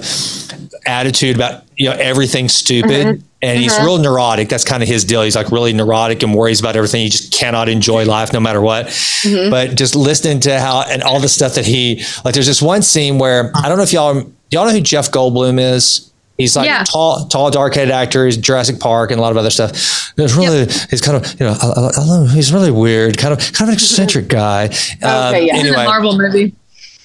attitude 0.85 1.35
about, 1.35 1.65
you 1.75 1.89
know, 1.89 1.95
everything's 1.97 2.53
stupid. 2.53 3.05
Mm-hmm. 3.07 3.23
And 3.41 3.59
he's 3.59 3.73
mm-hmm. 3.73 3.85
real 3.85 3.97
neurotic. 3.97 4.47
That's 4.47 4.63
kind 4.63 4.81
of 4.81 4.87
his 4.87 5.03
deal. 5.03 5.21
He's 5.21 5.35
like 5.35 5.51
really 5.51 5.73
neurotic 5.73 6.23
and 6.23 6.33
worries 6.33 6.61
about 6.61 6.77
everything. 6.77 7.01
He 7.01 7.09
just 7.09 7.33
cannot 7.33 7.67
enjoy 7.67 8.05
life 8.05 8.31
no 8.31 8.39
matter 8.39 8.61
what. 8.61 8.85
But 9.23 9.75
just 9.75 9.95
listening 9.95 10.39
to 10.41 10.59
how 10.59 10.85
and 10.89 11.03
all 11.03 11.19
the 11.19 11.29
stuff 11.29 11.55
that 11.55 11.65
he 11.65 12.03
like, 12.23 12.33
there's 12.35 12.47
this 12.47 12.61
one 12.61 12.81
scene 12.81 13.19
where 13.19 13.51
uh-huh. 13.51 13.61
I 13.65 13.69
don't 13.69 13.77
know 13.77 13.83
if 13.83 13.93
y'all 13.93 14.31
y'all 14.49 14.65
know 14.65 14.71
who 14.71 14.81
Jeff 14.81 15.11
Goldblum 15.11 15.59
is. 15.59 16.06
He's 16.37 16.55
like 16.55 16.65
Yeah. 16.67 16.83
tall, 16.83 17.25
tall, 17.27 17.49
dark-headed 17.49 17.91
actor. 17.91 18.25
He's 18.25 18.37
Jurassic 18.37 18.79
Park 18.79 19.09
and 19.11 19.19
a 19.19 19.21
lot 19.21 19.31
of 19.31 19.37
other 19.37 19.49
stuff. 19.49 19.71
It's 20.17 20.35
really, 20.35 20.65
he's 20.89 21.01
kind 21.01 21.17
of, 21.17 21.39
you 21.39 21.45
know, 21.47 21.57
I, 21.59 21.65
I, 21.67 21.89
I 21.97 22.03
love 22.05 22.29
he's 22.31 22.53
really 22.53 22.69
weird, 22.71 23.17
kind 23.17 23.33
of, 23.33 23.39
kind 23.39 23.61
of 23.63 23.69
an 23.69 23.73
eccentric 23.73 24.27
guy. 24.29 24.65
Um, 24.65 24.71
yeah. 25.01 25.31
He's 25.39 25.49
in 25.49 25.55
Anyway, 25.57 25.77
the 25.77 25.83
Marvel 25.83 26.17
movie. 26.17 26.53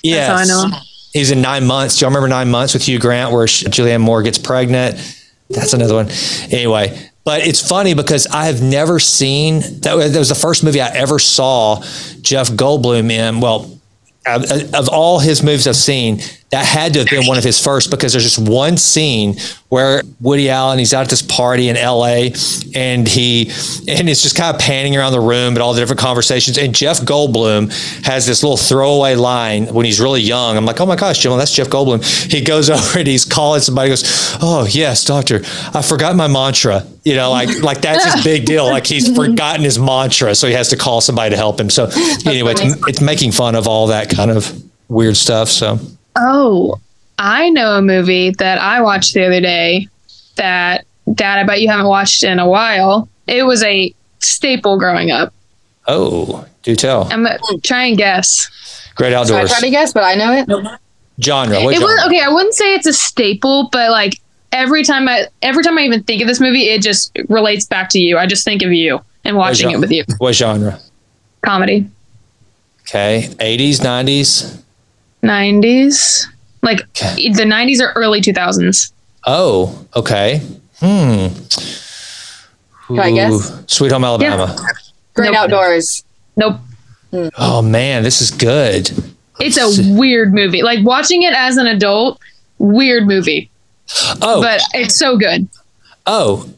yes. 0.03 0.29
how 0.29 0.37
I 0.37 0.45
know. 0.71 0.77
He's 1.13 1.31
in 1.31 1.41
Nine 1.43 1.67
Months. 1.67 1.99
Do 1.99 2.05
y'all 2.05 2.11
remember 2.11 2.29
Nine 2.29 2.51
Months 2.51 2.75
with 2.75 2.85
Hugh 2.85 2.99
Grant, 2.99 3.33
where 3.33 3.47
Julianne 3.47 4.01
Moore 4.01 4.23
gets 4.23 4.39
pregnant? 4.39 4.97
That's 5.51 5.73
another 5.75 5.95
one. 5.95 6.09
Anyway, 6.51 6.99
but 7.25 7.47
it's 7.47 7.67
funny 7.67 7.93
because 7.95 8.27
I 8.27 8.47
have 8.47 8.63
never 8.63 8.99
seen 8.99 9.61
that. 9.81 9.95
was- 9.95 10.13
That 10.13 10.19
was 10.19 10.29
the 10.31 10.35
first 10.35 10.65
movie 10.65 10.81
I 10.81 10.89
ever 10.89 11.19
saw 11.19 11.83
Jeff 12.23 12.49
Goldblum 12.51 13.11
in. 13.11 13.41
Well, 13.41 13.79
of, 14.27 14.51
of 14.75 14.89
all 14.89 15.19
his 15.19 15.43
movies 15.43 15.67
I've 15.67 15.77
seen, 15.77 16.21
that 16.53 16.67
had 16.67 16.93
to 16.93 16.99
have 16.99 17.09
been 17.09 17.27
one 17.27 17.39
of 17.39 17.45
his 17.45 17.59
first 17.59 17.91
because 17.91 18.13
there's 18.13 18.25
just 18.25 18.39
one 18.39 18.77
scene 18.77 19.37
where 19.71 20.03
Woody 20.21 20.51
Allen 20.51 20.79
he's 20.79 20.93
out 20.93 21.01
at 21.01 21.09
this 21.09 21.23
party 21.23 21.71
in 21.71 21.79
L.A. 21.79 22.35
and 22.75 23.09
he 23.09 23.45
and 23.89 24.07
it's 24.07 24.23
just 24.23 24.37
kind 24.37 24.55
of 24.55 24.61
panning 24.61 24.95
around 24.95 25.13
the 25.13 25.21
room 25.21 25.55
and 25.55 25.59
all 25.59 25.73
the 25.73 25.81
different 25.81 26.01
conversations. 26.01 26.59
And 26.59 26.75
Jeff 26.75 27.01
Goldblum 27.01 27.73
has 28.05 28.27
this 28.27 28.43
little 28.43 28.59
throwaway 28.59 29.15
line 29.15 29.73
when 29.73 29.87
he's 29.87 29.99
really 29.99 30.21
young. 30.21 30.59
I'm 30.59 30.67
like, 30.67 30.79
oh 30.79 30.85
my 30.85 30.95
gosh, 30.95 31.21
Jim, 31.21 31.37
that's 31.39 31.55
Jeff 31.55 31.69
Goldblum. 31.69 32.05
He 32.31 32.43
goes 32.43 32.69
over 32.71 32.99
and 32.99 33.09
he's 33.09 33.25
calling 33.25 33.63
somebody. 33.63 33.89
Goes, 33.89 34.05
oh 34.43 34.67
yes, 34.69 35.07
doctor, 35.07 35.41
I 35.73 35.81
forgot 35.81 36.15
my 36.17 36.29
mantra. 36.29 36.87
You 37.03 37.17
know, 37.17 37.31
like 37.31 37.63
like 37.63 37.81
that's 37.81 38.13
his 38.13 38.23
big 38.23 38.45
deal. 38.45 38.67
Like 38.67 38.87
he's 38.87 39.09
forgotten 39.17 39.65
his 39.65 39.79
mantra, 39.79 40.35
so 40.35 40.49
he 40.49 40.53
has 40.53 40.69
to 40.69 40.77
call 40.77 41.01
somebody 41.01 41.31
to 41.31 41.37
help 41.37 41.59
him. 41.59 41.71
So 41.71 41.89
anyway, 42.27 42.53
it's, 42.53 42.89
it's 42.89 43.01
making 43.01 43.33
fun 43.33 43.55
of 43.55 43.67
all 43.67 43.87
that 43.87 44.11
kind 44.11 44.31
of 44.31 44.63
weird 44.89 45.17
stuff. 45.17 45.49
So. 45.49 45.79
Oh, 46.17 46.81
I 47.19 47.51
know 47.51 47.77
a 47.79 47.83
movie 47.83 48.31
that 48.39 48.59
I 48.59 48.81
watched 48.83 49.15
the 49.15 49.25
other 49.27 49.41
day 49.41 49.89
that 50.37 50.85
Dad, 51.15 51.39
I 51.39 51.45
bet 51.45 51.61
you 51.61 51.69
haven't 51.69 51.87
watched 51.87 52.23
in 52.25 52.39
a 52.39 52.49
while. 52.49 53.09
It 53.27 53.43
was 53.45 53.63
a 53.63 53.95
staple 54.21 54.79
growing 54.79 55.11
up. 55.11 55.33
Oh, 55.89 56.47
do 56.63 56.77
tell. 56.77 57.05
I'm 57.13 57.25
gonna 57.25 57.39
try 57.63 57.85
and 57.87 57.97
guess. 57.97 58.49
Great 58.95 59.13
So 59.27 59.37
I 59.37 59.45
try 59.47 59.61
to 59.61 59.71
guess, 59.71 59.93
but 59.93 60.05
I 60.05 60.15
know 60.15 60.33
it. 60.33 60.49
genre. 61.21 61.61
What 61.63 61.75
It 61.75 61.81
genre? 61.81 61.95
was 61.95 62.07
okay. 62.07 62.21
I 62.21 62.29
wouldn't 62.29 62.55
say 62.55 62.75
it's 62.75 62.87
a 62.87 62.93
staple, 62.93 63.69
but 63.73 63.91
like 63.91 64.21
every 64.53 64.85
time 64.85 65.09
I 65.09 65.27
every 65.43 65.65
time 65.65 65.77
I 65.79 65.83
even 65.83 66.03
think 66.05 66.23
of 66.23 66.29
this 66.29 66.41
movie, 66.41 66.69
it 66.69 66.83
just 66.83 67.17
relates 67.29 67.65
back 67.67 67.89
to 67.91 67.99
you. 67.99 68.17
I 68.19 68.27
just 68.27 68.45
think 68.45 68.63
of 68.63 68.73
you 68.73 69.01
and 69.25 69.37
watching 69.37 69.71
it 69.71 69.79
with 69.81 69.91
you. 69.91 70.05
What 70.19 70.35
genre? 70.35 70.79
Comedy, 71.45 71.91
Okay. 72.83 73.29
80s, 73.41 73.81
90s. 75.23 76.27
like 76.63 76.81
the 76.95 77.45
nineties 77.47 77.81
or 77.81 77.93
early 77.93 78.21
two 78.21 78.33
thousands. 78.33 78.93
Oh, 79.27 79.87
okay. 79.95 80.39
Hmm. 80.81 81.29
Can 82.89 82.99
I 82.99 83.13
guess? 83.13 83.65
Sweet 83.69 83.93
Home 83.93 84.05
Alabama. 84.05 84.57
Great 85.15 85.33
Nope. 85.33 85.37
Outdoors. 85.37 86.05
Nope. 86.37 86.57
Oh 87.39 87.63
man, 87.63 88.03
this 88.03 88.21
is 88.21 88.31
good. 88.31 88.91
It's 89.41 89.59
a 89.59 89.95
weird 89.99 90.33
movie. 90.35 90.63
Like 90.63 90.85
watching 90.85 91.23
it 91.23 91.35
as 91.35 91.57
an 91.57 91.67
adult, 91.67 92.21
weird 92.59 93.07
movie, 93.07 93.51
Oh, 94.23 94.41
but 94.43 94.61
it's 94.75 94.97
so 94.97 95.17
good. 95.17 95.49
oh, 96.07 96.49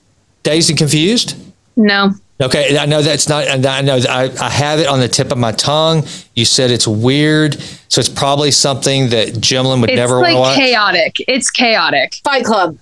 Dazed 0.42 0.70
and 0.70 0.78
Confused. 0.78 1.36
No. 1.76 2.12
Okay, 2.42 2.76
I 2.76 2.86
know 2.86 3.00
that's 3.00 3.28
not. 3.28 3.46
I 3.48 3.80
know 3.80 4.00
that 4.00 4.10
I, 4.10 4.44
I 4.44 4.50
have 4.50 4.80
it 4.80 4.88
on 4.88 4.98
the 4.98 5.06
tip 5.08 5.30
of 5.30 5.38
my 5.38 5.52
tongue. 5.52 6.02
You 6.34 6.44
said 6.44 6.72
it's 6.72 6.86
weird, 6.86 7.54
so 7.88 8.00
it's 8.00 8.08
probably 8.08 8.50
something 8.50 9.10
that 9.10 9.34
Jimlin 9.34 9.80
would 9.80 9.90
It's 9.90 9.96
never 9.96 10.14
want 10.20 10.22
like 10.24 10.34
to 10.34 10.40
watch. 10.40 10.56
chaotic. 10.56 11.16
It's 11.28 11.50
chaotic. 11.50 12.16
Fight 12.24 12.44
Club. 12.44 12.76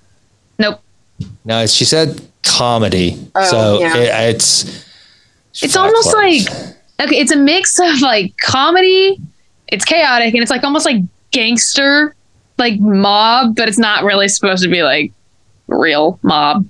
Nope. 0.59 0.81
No, 1.45 1.67
she 1.67 1.85
said 1.85 2.23
comedy. 2.43 3.19
Oh, 3.35 3.45
so 3.45 3.81
yeah. 3.81 3.97
it, 3.97 4.35
it's 4.37 4.87
It's 5.63 5.75
Fight 5.75 5.87
almost 5.87 6.11
Club. 6.11 6.17
like 6.23 6.49
okay, 7.09 7.17
it's 7.21 7.31
a 7.33 7.37
mix 7.37 7.79
of 7.79 8.01
like 8.01 8.35
comedy, 8.39 9.19
it's 9.69 9.85
chaotic, 9.85 10.33
and 10.33 10.43
it's 10.43 10.51
like 10.51 10.65
almost 10.65 10.87
like 10.87 11.03
gangster, 11.31 12.15
like 12.57 12.81
mob, 12.81 13.55
but 13.55 13.69
it's 13.69 13.79
not 13.79 14.03
really 14.03 14.29
supposed 14.29 14.63
to 14.63 14.71
be 14.71 14.83
like 14.83 15.13
real 15.69 16.19
mob 16.23 16.67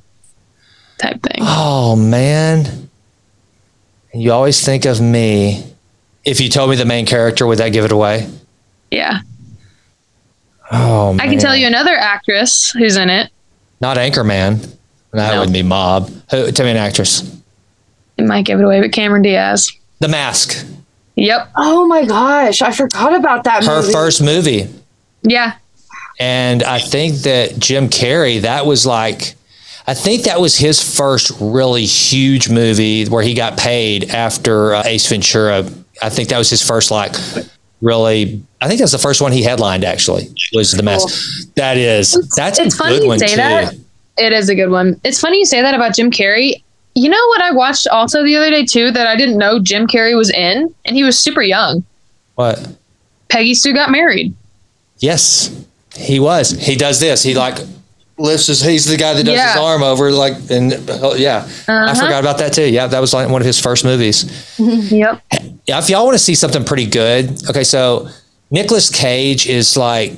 type 0.98 1.22
thing. 1.22 1.31
Oh 1.64 1.96
man. 1.96 2.88
You 4.14 4.32
always 4.32 4.62
think 4.64 4.84
of 4.84 5.00
me. 5.00 5.64
If 6.24 6.40
you 6.40 6.48
told 6.48 6.70
me 6.70 6.76
the 6.76 6.84
main 6.84 7.06
character, 7.06 7.46
would 7.46 7.58
that 7.58 7.70
give 7.70 7.84
it 7.84 7.92
away? 7.92 8.28
Yeah. 8.90 9.20
Oh, 10.70 11.16
I 11.20 11.28
can 11.28 11.38
tell 11.38 11.56
you 11.56 11.66
another 11.66 11.94
actress 11.96 12.70
who's 12.70 12.96
in 12.96 13.10
it. 13.10 13.30
Not 13.80 13.96
Anchorman. 13.96 14.60
That 15.12 15.32
No. 15.32 15.38
wouldn't 15.40 15.52
be 15.52 15.62
Mob. 15.62 16.10
Who, 16.30 16.50
tell 16.52 16.64
me 16.66 16.70
an 16.72 16.76
actress. 16.78 17.22
It 18.16 18.24
might 18.26 18.44
give 18.44 18.58
it 18.60 18.64
away, 18.64 18.80
but 18.80 18.92
Cameron 18.92 19.22
Diaz. 19.22 19.70
The 20.00 20.08
Mask. 20.08 20.64
Yep. 21.16 21.50
Oh 21.56 21.86
my 21.86 22.04
gosh, 22.04 22.62
I 22.62 22.72
forgot 22.72 23.14
about 23.14 23.44
that 23.44 23.64
Her 23.64 23.80
movie. 23.82 23.92
first 23.92 24.22
movie. 24.22 24.68
Yeah. 25.22 25.54
And 26.18 26.62
I 26.62 26.78
think 26.78 27.16
that 27.22 27.58
Jim 27.58 27.88
Carrey, 27.88 28.40
that 28.42 28.64
was 28.66 28.86
like, 28.86 29.34
I 29.86 29.94
think 29.94 30.24
that 30.24 30.40
was 30.40 30.56
his 30.56 30.80
first 30.80 31.32
really 31.40 31.84
huge 31.84 32.48
movie 32.48 33.06
where 33.06 33.22
he 33.22 33.34
got 33.34 33.58
paid 33.58 34.10
after 34.10 34.74
uh, 34.74 34.82
Ace 34.86 35.08
Ventura. 35.08 35.68
I 36.00 36.08
think 36.08 36.28
that 36.28 36.38
was 36.38 36.50
his 36.50 36.62
first, 36.62 36.90
like, 36.90 37.14
really, 37.80 38.42
I 38.60 38.68
think 38.68 38.78
that's 38.78 38.92
the 38.92 38.98
first 38.98 39.20
one 39.20 39.32
he 39.32 39.42
headlined, 39.42 39.84
actually, 39.84 40.28
was 40.54 40.72
The 40.72 40.82
Mask. 40.82 41.52
That 41.56 41.76
is, 41.76 42.12
that's 42.36 42.58
it's 42.60 42.74
a 42.74 42.78
funny 42.78 42.96
good 42.96 43.02
you 43.02 43.08
one, 43.08 43.18
say 43.18 43.28
too. 43.28 43.36
that. 43.36 43.74
It 44.18 44.32
is 44.32 44.48
a 44.48 44.54
good 44.54 44.70
one. 44.70 45.00
It's 45.04 45.20
funny 45.20 45.38
you 45.38 45.46
say 45.46 45.62
that 45.62 45.74
about 45.74 45.96
Jim 45.96 46.10
Carrey. 46.10 46.62
You 46.94 47.08
know 47.08 47.26
what 47.28 47.40
I 47.40 47.50
watched 47.50 47.88
also 47.88 48.22
the 48.22 48.36
other 48.36 48.50
day 48.50 48.64
too 48.64 48.90
that 48.92 49.06
I 49.06 49.16
didn't 49.16 49.38
know 49.38 49.58
Jim 49.58 49.86
Carrey 49.86 50.16
was 50.16 50.30
in, 50.30 50.72
and 50.84 50.94
he 50.94 51.02
was 51.02 51.18
super 51.18 51.42
young. 51.42 51.84
What? 52.34 52.76
Peggy 53.28 53.54
Sue 53.54 53.72
got 53.72 53.90
married. 53.90 54.34
Yes, 54.98 55.66
he 55.96 56.20
was. 56.20 56.50
He 56.50 56.76
does 56.76 57.00
this. 57.00 57.22
He, 57.22 57.34
like, 57.34 57.58
lifts 58.22 58.46
his, 58.46 58.62
he's 58.62 58.84
the 58.86 58.96
guy 58.96 59.12
that 59.14 59.24
does 59.24 59.38
his 59.40 59.56
arm 59.60 59.82
over, 59.82 60.10
like, 60.12 60.34
and 60.50 60.70
yeah. 61.18 61.46
I 61.68 61.72
Uh-huh. 61.90 61.94
forgot 61.94 62.20
about 62.22 62.38
that, 62.38 62.52
too. 62.52 62.64
Yeah, 62.70 62.86
that 62.86 63.00
was 63.00 63.12
like 63.12 63.28
one 63.28 63.42
of 63.42 63.46
his 63.46 63.58
first 63.58 63.84
movies. 63.84 64.24
Yep. 64.58 65.22
Yeah, 65.66 65.78
if 65.78 65.88
y'all 65.90 66.04
want 66.04 66.14
to 66.14 66.18
see 66.22 66.34
something 66.34 66.64
pretty 66.64 66.86
good, 66.86 67.48
okay, 67.50 67.64
so 67.64 68.08
Nicolas 68.50 68.90
Cage 68.90 69.46
is 69.48 69.76
like, 69.76 70.12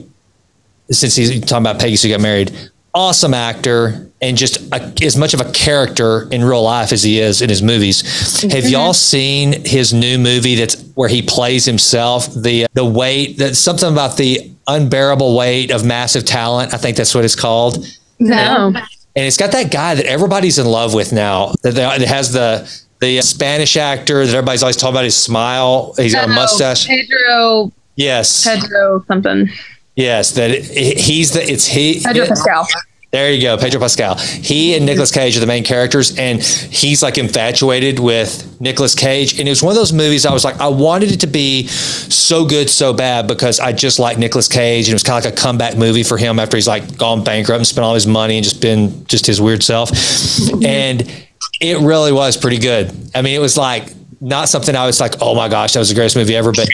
since 0.90 1.16
he's 1.16 1.40
talking 1.40 1.58
about 1.66 1.78
Peggy 1.80 1.96
Sue 1.96 2.08
got 2.10 2.20
married, 2.20 2.52
awesome 2.94 3.34
actor 3.34 4.10
and 4.22 4.36
just 4.36 4.72
a, 4.72 4.94
as 5.04 5.16
much 5.16 5.34
of 5.34 5.40
a 5.40 5.50
character 5.52 6.28
in 6.30 6.44
real 6.44 6.62
life 6.62 6.92
as 6.92 7.02
he 7.02 7.20
is 7.20 7.42
in 7.42 7.50
his 7.50 7.62
movies. 7.62 8.42
Have 8.42 8.68
y'all 8.68 8.90
mm-hmm. 8.90 8.92
seen 8.92 9.64
his 9.64 9.92
new 9.92 10.18
movie 10.18 10.54
that's 10.54 10.80
where 10.94 11.08
he 11.08 11.22
plays 11.22 11.64
himself? 11.64 12.32
The 12.32 12.66
the 12.72 12.84
weight 12.84 13.38
that 13.38 13.56
something 13.56 13.90
about 13.90 14.16
the 14.16 14.50
unbearable 14.66 15.36
weight 15.36 15.70
of 15.70 15.84
massive 15.84 16.24
talent. 16.24 16.72
I 16.72 16.78
think 16.78 16.96
that's 16.96 17.14
what 17.14 17.24
it's 17.24 17.36
called. 17.36 17.86
No. 18.18 18.72
And 19.16 19.24
it's 19.24 19.36
got 19.36 19.52
that 19.52 19.70
guy 19.70 19.94
that 19.94 20.06
everybody's 20.06 20.58
in 20.58 20.66
love 20.66 20.94
with 20.94 21.12
now. 21.12 21.52
That 21.62 21.74
that 21.74 22.00
has 22.02 22.32
the 22.32 22.70
the 23.00 23.20
Spanish 23.20 23.76
actor 23.76 24.24
that 24.24 24.34
everybody's 24.34 24.62
always 24.62 24.76
talking 24.76 24.94
about 24.94 25.04
his 25.04 25.16
smile. 25.16 25.94
He's 25.96 26.14
got 26.14 26.28
a 26.28 26.32
oh, 26.32 26.34
mustache. 26.34 26.86
Pedro 26.86 27.72
Yes, 27.96 28.44
Pedro 28.44 29.04
something. 29.06 29.48
Yes. 29.96 30.32
That 30.32 30.50
it, 30.50 30.98
he's 30.98 31.32
the 31.32 31.42
it's 31.42 31.66
he. 31.66 32.00
Pedro 32.02 32.24
it- 32.24 32.28
Pascal. 32.28 32.66
there 33.10 33.32
you 33.32 33.42
go, 33.42 33.56
Pedro 33.56 33.80
Pascal. 33.80 34.16
He 34.16 34.74
and 34.74 34.80
mm-hmm. 34.80 34.86
Nicolas 34.86 35.10
Cage 35.10 35.36
are 35.36 35.40
the 35.40 35.46
main 35.46 35.64
characters, 35.64 36.18
and 36.18 36.42
he's 36.42 37.02
like 37.02 37.18
infatuated 37.18 37.98
with 37.98 38.60
Nicolas 38.60 38.94
Cage. 38.94 39.38
And 39.38 39.48
it 39.48 39.52
was 39.52 39.62
one 39.62 39.70
of 39.70 39.76
those 39.76 39.92
movies 39.92 40.26
I 40.26 40.32
was 40.32 40.44
like, 40.44 40.60
I 40.60 40.68
wanted 40.68 41.12
it 41.12 41.20
to 41.20 41.26
be 41.26 41.66
so 41.68 42.44
good, 42.44 42.68
so 42.68 42.92
bad 42.92 43.26
because 43.26 43.60
I 43.60 43.72
just 43.72 43.98
like 43.98 44.18
Nicolas 44.18 44.48
Cage, 44.48 44.86
and 44.86 44.92
it 44.92 44.94
was 44.94 45.02
kind 45.02 45.18
of 45.18 45.24
like 45.24 45.38
a 45.38 45.40
comeback 45.40 45.76
movie 45.76 46.02
for 46.02 46.16
him 46.16 46.38
after 46.38 46.56
he's 46.56 46.68
like 46.68 46.98
gone 46.98 47.22
bankrupt 47.24 47.58
and 47.58 47.66
spent 47.66 47.84
all 47.84 47.94
his 47.94 48.06
money 48.06 48.36
and 48.36 48.44
just 48.44 48.60
been 48.60 49.06
just 49.06 49.26
his 49.26 49.40
weird 49.40 49.62
self. 49.62 49.90
Mm-hmm. 49.90 50.64
and 50.64 51.24
it 51.60 51.78
really 51.78 52.12
was 52.12 52.36
pretty 52.36 52.58
good. 52.58 52.92
I 53.14 53.22
mean, 53.22 53.34
it 53.34 53.40
was 53.40 53.56
like 53.56 53.92
not 54.20 54.48
something 54.48 54.74
I 54.74 54.86
was 54.86 55.00
like, 55.00 55.14
oh 55.20 55.34
my 55.34 55.48
gosh, 55.48 55.72
that 55.74 55.78
was 55.78 55.88
the 55.88 55.94
greatest 55.94 56.16
movie 56.16 56.34
ever, 56.34 56.52
but 56.52 56.68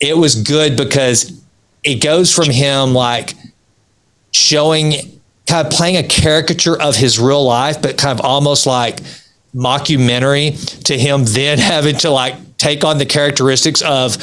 it 0.00 0.16
was 0.16 0.42
good 0.42 0.76
because 0.76 1.42
it 1.84 2.02
goes 2.02 2.34
from 2.34 2.50
him 2.50 2.92
like 2.92 3.34
showing 4.32 4.92
kind 5.46 5.66
of 5.66 5.72
playing 5.72 5.96
a 5.96 6.02
caricature 6.02 6.80
of 6.80 6.94
his 6.96 7.18
real 7.18 7.44
life, 7.44 7.80
but 7.80 7.96
kind 7.96 8.18
of 8.18 8.24
almost 8.24 8.66
like 8.66 9.00
mockumentary 9.54 10.82
to 10.84 10.98
him 10.98 11.24
then 11.24 11.58
having 11.74 11.96
to 11.96 12.10
like 12.10 12.34
take 12.58 12.84
on 12.84 12.98
the 12.98 13.06
characteristics 13.06 13.82
of 13.82 14.16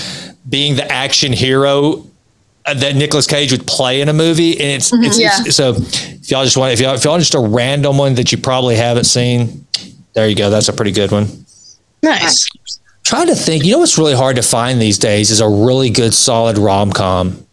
being 0.48 0.76
the 0.76 0.90
action 0.92 1.34
hero 1.34 2.06
uh, 2.66 2.74
that 2.74 2.96
Nicolas 2.96 3.26
Cage 3.28 3.52
would 3.52 3.66
play 3.66 4.02
in 4.02 4.10
a 4.10 4.14
movie. 4.14 4.54
And 4.54 4.70
it's, 4.72 4.92
it's, 4.94 5.20
Yeah. 5.20 5.30
it's 5.46 5.56
so 5.56 5.76
if 5.78 6.30
y'all 6.32 6.44
just 6.44 6.58
want, 6.58 6.74
if 6.74 6.80
y'all, 6.80 6.96
if 6.96 7.04
y'all 7.04 7.18
just 7.18 7.36
a 7.36 7.40
random 7.40 7.98
one 7.98 8.16
that 8.16 8.32
you 8.32 8.38
probably 8.38 8.76
haven't 8.76 9.06
seen, 9.06 9.66
there 10.14 10.28
you 10.28 10.36
go. 10.36 10.50
That's 10.50 10.68
a 10.68 10.74
pretty 10.74 10.92
good 10.92 11.12
one. 11.12 11.28
Nice. 12.04 12.48
Trying 13.04 13.28
to 13.28 13.36
think, 13.36 13.64
you 13.64 13.72
know 13.72 13.80
what's 13.80 13.98
really 13.98 14.16
hard 14.16 14.36
to 14.38 14.42
find 14.42 14.82
these 14.82 14.98
days 14.98 15.30
is 15.32 15.40
a 15.42 15.48
really 15.48 15.90
good 15.90 16.14
solid 16.14 16.58
rom 16.58 16.92
com. 16.92 17.45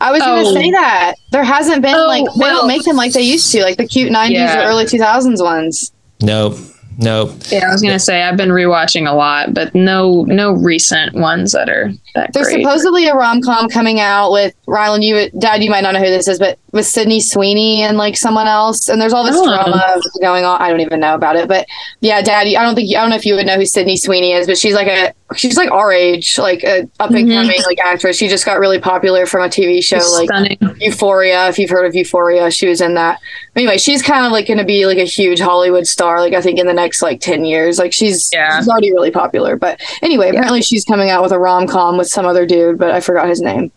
I 0.00 0.12
was 0.12 0.22
Oh. 0.22 0.26
gonna 0.44 0.52
say 0.60 0.68
oh. 0.68 0.72
that 0.72 1.14
there 1.32 1.44
hasn't 1.44 1.82
been 1.82 1.94
Oh, 1.94 2.06
like 2.06 2.24
they 2.24 2.30
well- 2.36 2.58
don't 2.58 2.68
make 2.68 2.84
them 2.84 2.96
like 2.96 3.12
they 3.12 3.22
used 3.22 3.50
to, 3.52 3.62
like 3.62 3.76
the 3.76 3.86
cute 3.86 4.10
'90s 4.12 4.30
Yeah. 4.30 4.64
or 4.64 4.68
early 4.68 4.84
2000s 4.84 5.42
ones. 5.42 5.92
Nope. 6.22 6.56
Nope. 7.00 7.30
Yeah, 7.50 7.68
I 7.68 7.72
was 7.72 7.80
gonna 7.80 8.00
say 8.00 8.22
I've 8.22 8.36
been 8.36 8.48
rewatching 8.48 9.08
a 9.08 9.14
lot, 9.14 9.54
but 9.54 9.72
no 9.72 10.24
no 10.26 10.50
recent 10.52 11.14
ones 11.14 11.52
that 11.52 11.68
are 11.68 11.92
that 12.16 12.32
There's 12.32 12.48
great. 12.48 12.64
supposedly 12.64 13.06
a 13.06 13.14
rom 13.14 13.40
com 13.40 13.68
coming 13.68 14.00
out 14.00 14.32
with 14.32 14.52
Rylan. 14.66 15.04
You, 15.04 15.30
Dad, 15.38 15.62
you 15.62 15.70
might 15.70 15.82
not 15.82 15.94
know 15.94 16.00
who 16.00 16.06
this 16.10 16.26
is, 16.26 16.40
but 16.40 16.58
with 16.78 16.86
Sydney 16.86 17.20
Sweeney 17.20 17.82
and 17.82 17.98
like 17.98 18.16
someone 18.16 18.46
else, 18.46 18.88
and 18.88 19.02
there's 19.02 19.12
all 19.12 19.24
this 19.24 19.34
Oh. 19.36 19.44
drama 19.44 20.00
going 20.22 20.44
on. 20.44 20.60
I 20.62 20.70
don't 20.70 20.80
even 20.80 21.00
know 21.00 21.14
about 21.14 21.34
it, 21.34 21.48
but 21.48 21.66
yeah, 22.00 22.22
Dad, 22.22 22.46
I 22.46 22.62
don't 22.64 22.76
think 22.76 22.94
I 22.96 23.00
don't 23.00 23.10
know 23.10 23.16
if 23.16 23.26
you 23.26 23.34
would 23.34 23.46
know 23.46 23.56
who 23.56 23.66
Sydney 23.66 23.96
Sweeney 23.96 24.32
is, 24.32 24.46
but 24.46 24.56
she's 24.56 24.74
like 24.74 24.86
a 24.86 25.12
she's 25.36 25.56
like 25.56 25.70
our 25.72 25.92
age, 25.92 26.38
like 26.38 26.62
a 26.62 26.88
up 27.00 27.10
and 27.10 27.28
coming 27.28 27.60
like 27.66 27.78
actress. 27.84 28.16
She 28.16 28.28
just 28.28 28.46
got 28.46 28.60
really 28.60 28.78
popular 28.78 29.26
from 29.26 29.42
a 29.42 29.48
TV 29.48 29.82
show 29.82 29.96
like 30.12 30.28
Stunning. 30.28 30.56
Euphoria. 30.80 31.48
If 31.48 31.58
you've 31.58 31.68
heard 31.70 31.84
of 31.86 31.94
Euphoria, 31.96 32.50
she 32.52 32.68
was 32.68 32.80
in 32.80 32.94
that. 32.94 33.18
Anyway, 33.56 33.76
she's 33.76 34.00
kind 34.02 34.24
of 34.24 34.30
like 34.30 34.46
going 34.46 34.58
to 34.58 34.64
be 34.64 34.86
like 34.86 34.98
a 34.98 35.04
huge 35.04 35.40
Hollywood 35.40 35.86
star. 35.88 36.20
Like 36.20 36.32
I 36.34 36.40
think 36.40 36.58
in 36.60 36.66
the 36.66 36.72
next 36.72 37.02
like 37.02 37.20
ten 37.20 37.44
years, 37.44 37.78
like 37.78 37.92
she's 37.92 38.30
Yeah. 38.32 38.58
she's 38.58 38.68
already 38.68 38.92
really 38.92 39.10
popular. 39.10 39.56
But 39.56 39.80
anyway, 40.00 40.30
apparently 40.30 40.62
she's 40.62 40.84
coming 40.84 41.10
out 41.10 41.22
with 41.24 41.32
a 41.32 41.38
rom 41.38 41.66
com 41.66 41.98
with 41.98 42.08
some 42.08 42.24
other 42.24 42.46
dude, 42.46 42.78
but 42.78 42.92
I 42.92 43.00
forgot 43.00 43.28
his 43.28 43.40
name. 43.40 43.72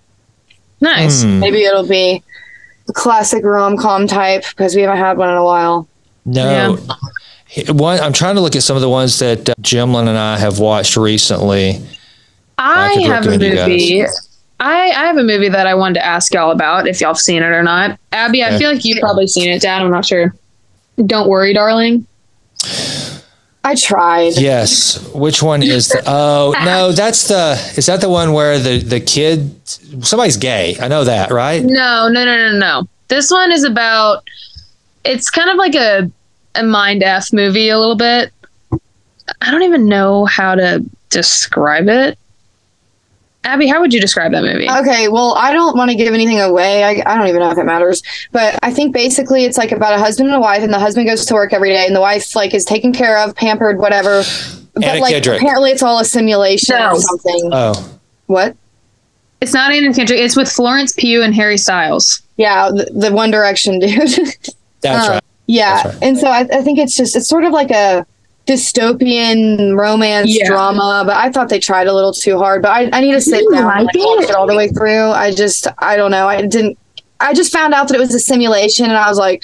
Nice. 0.79 1.21
Hmm. 1.23 1.39
Maybe 1.39 1.63
it'll 1.63 1.87
be 1.87 2.23
the 2.23 2.30
classic 2.93 3.43
rom 3.43 3.77
com 3.77 4.07
type 4.07 4.43
because 4.49 4.75
we 4.75 4.81
haven't 4.81 4.97
had 4.97 5.17
one 5.17 5.29
in 5.29 5.35
a 5.35 5.43
while. 5.43 5.87
No. 6.25 6.77
One, 7.69 7.99
I'm 7.99 8.13
trying 8.13 8.35
to 8.35 8.41
look 8.41 8.55
at 8.55 8.63
some 8.63 8.75
of 8.77 8.81
the 8.81 8.89
ones 8.89 9.19
that 9.19 9.49
uh, 9.49 9.53
Jimlin 9.61 10.07
and 10.07 10.17
I 10.17 10.37
have 10.37 10.59
watched 10.59 10.95
recently. 10.95 11.81
I 12.57 12.93
I, 12.95 13.01
have 13.01 13.25
a 13.25 13.29
recommend 13.29 13.41
you 13.43 13.55
guys. 13.55 13.67
movie. 13.67 14.05
I, 14.59 14.89
I 14.89 15.05
have 15.07 15.17
a 15.17 15.23
movie 15.23 15.49
that 15.49 15.65
I 15.67 15.73
wanted 15.73 15.95
to 15.95 16.05
ask 16.05 16.33
y'all 16.33 16.51
about 16.51 16.87
if 16.87 17.01
y'all 17.01 17.09
have 17.09 17.17
seen 17.17 17.41
it 17.41 17.47
or 17.47 17.63
not. 17.63 17.99
Abby, 18.11 18.43
I 18.43 18.49
Okay. 18.49 18.59
feel 18.59 18.71
like 18.71 18.85
you've 18.85 18.99
probably 18.99 19.25
seen 19.27 19.49
it. 19.49 19.61
Dad, 19.61 19.81
I'm 19.81 19.89
not 19.89 20.05
sure. 20.05 20.35
Don't 21.05 21.27
worry, 21.27 21.53
darling. 21.53 22.05
I 23.63 23.75
tried. 23.75 24.37
Yes. 24.37 25.07
Which 25.13 25.43
one 25.43 25.61
is 25.61 25.89
the? 25.89 26.01
Oh 26.07 26.53
no, 26.65 26.91
that's 26.91 27.27
the. 27.27 27.51
Is 27.77 27.85
that 27.85 28.01
the 28.01 28.09
one 28.09 28.33
where 28.33 28.57
the 28.57 28.79
the 28.79 28.99
kid? 28.99 29.55
Somebody's 30.03 30.37
gay. 30.37 30.77
I 30.79 30.87
know 30.87 31.03
that, 31.03 31.31
right? 31.31 31.63
No, 31.63 32.09
no, 32.09 32.25
no, 32.25 32.51
no, 32.51 32.57
no. 32.57 32.87
This 33.07 33.29
one 33.29 33.51
is 33.51 33.63
about. 33.63 34.23
It's 35.03 35.29
kind 35.29 35.49
of 35.49 35.57
like 35.57 35.75
a 35.75 36.11
a 36.55 36.63
mind 36.63 37.03
f 37.03 37.31
movie 37.31 37.69
a 37.69 37.77
little 37.77 37.95
bit. 37.95 38.31
I 39.41 39.51
don't 39.51 39.63
even 39.63 39.87
know 39.87 40.25
how 40.25 40.55
to 40.55 40.83
describe 41.09 41.87
it. 41.87 42.17
Abby, 43.43 43.65
how 43.67 43.79
would 43.81 43.91
you 43.93 43.99
describe 43.99 44.31
that 44.33 44.43
movie? 44.43 44.69
Okay, 44.69 45.07
well, 45.07 45.33
I 45.35 45.51
don't 45.51 45.75
want 45.75 45.89
to 45.89 45.95
give 45.97 46.13
anything 46.13 46.39
away. 46.39 46.83
I, 46.83 47.01
I 47.05 47.17
don't 47.17 47.27
even 47.27 47.39
know 47.39 47.49
if 47.49 47.57
it 47.57 47.63
matters, 47.65 48.03
but 48.31 48.59
I 48.61 48.71
think 48.71 48.93
basically 48.93 49.45
it's 49.45 49.57
like 49.57 49.71
about 49.71 49.93
a 49.93 49.97
husband 49.97 50.29
and 50.29 50.35
a 50.37 50.39
wife, 50.39 50.61
and 50.61 50.71
the 50.71 50.77
husband 50.79 51.07
goes 51.07 51.25
to 51.25 51.33
work 51.33 51.51
every 51.51 51.69
day, 51.69 51.85
and 51.87 51.95
the 51.95 52.01
wife 52.01 52.35
like 52.35 52.53
is 52.53 52.63
taken 52.65 52.93
care 52.93 53.17
of, 53.17 53.35
pampered, 53.35 53.79
whatever. 53.79 54.21
But 54.75 54.83
Anna 54.83 55.01
like 55.01 55.13
Kendrick. 55.13 55.41
apparently 55.41 55.71
it's 55.71 55.81
all 55.81 55.99
a 55.99 56.05
simulation 56.05 56.75
No. 56.77 56.91
or 56.91 56.99
something. 56.99 57.49
Oh, 57.51 57.99
what? 58.27 58.55
it's 59.41 59.53
not 59.53 59.71
Anna 59.73 59.91
Kendrick. 59.91 60.19
It's 60.19 60.35
with 60.35 60.49
Florence 60.51 60.93
Pugh 60.93 61.23
and 61.23 61.33
Harry 61.33 61.57
Styles. 61.57 62.21
Yeah, 62.37 62.69
the, 62.69 62.85
the 62.93 63.11
One 63.11 63.31
Direction 63.31 63.79
dude. 63.79 63.91
that's 64.81 65.07
Uh, 65.07 65.11
right. 65.13 65.23
yeah, 65.47 65.81
That's 65.83 65.95
right. 65.95 66.03
and 66.03 66.17
so 66.17 66.27
I, 66.27 66.41
I 66.41 66.61
think 66.61 66.77
it's 66.77 66.95
just 66.95 67.15
it's 67.15 67.27
sort 67.27 67.43
of 67.43 67.51
like 67.51 67.71
a 67.71 68.05
dystopian 68.47 69.77
romance 69.77 70.27
Yeah. 70.37 70.47
drama, 70.47 71.03
but 71.05 71.15
I 71.15 71.31
thought 71.31 71.49
they 71.49 71.59
tried 71.59 71.87
a 71.87 71.93
little 71.93 72.13
too 72.13 72.37
hard. 72.37 72.61
But 72.61 72.71
I, 72.71 72.89
I 72.93 73.01
need 73.01 73.13
to 73.13 73.21
sit 73.21 73.41
You 73.41 73.51
down 73.51 73.71
and 73.77 73.85
like 73.85 73.95
like, 73.95 74.05
watch 74.05 74.29
it? 74.29 74.35
all 74.35 74.47
the 74.47 74.55
way 74.55 74.67
through. 74.67 75.11
I 75.11 75.31
just 75.31 75.67
I 75.79 75.95
don't 75.97 76.11
know. 76.11 76.27
I 76.27 76.41
didn't. 76.45 76.77
I 77.19 77.33
just 77.33 77.51
found 77.53 77.73
out 77.73 77.87
that 77.87 77.95
it 77.95 77.99
was 77.99 78.13
a 78.15 78.19
simulation, 78.19 78.85
and 78.85 78.95
I 78.97 79.07
was 79.07 79.19
like, 79.19 79.43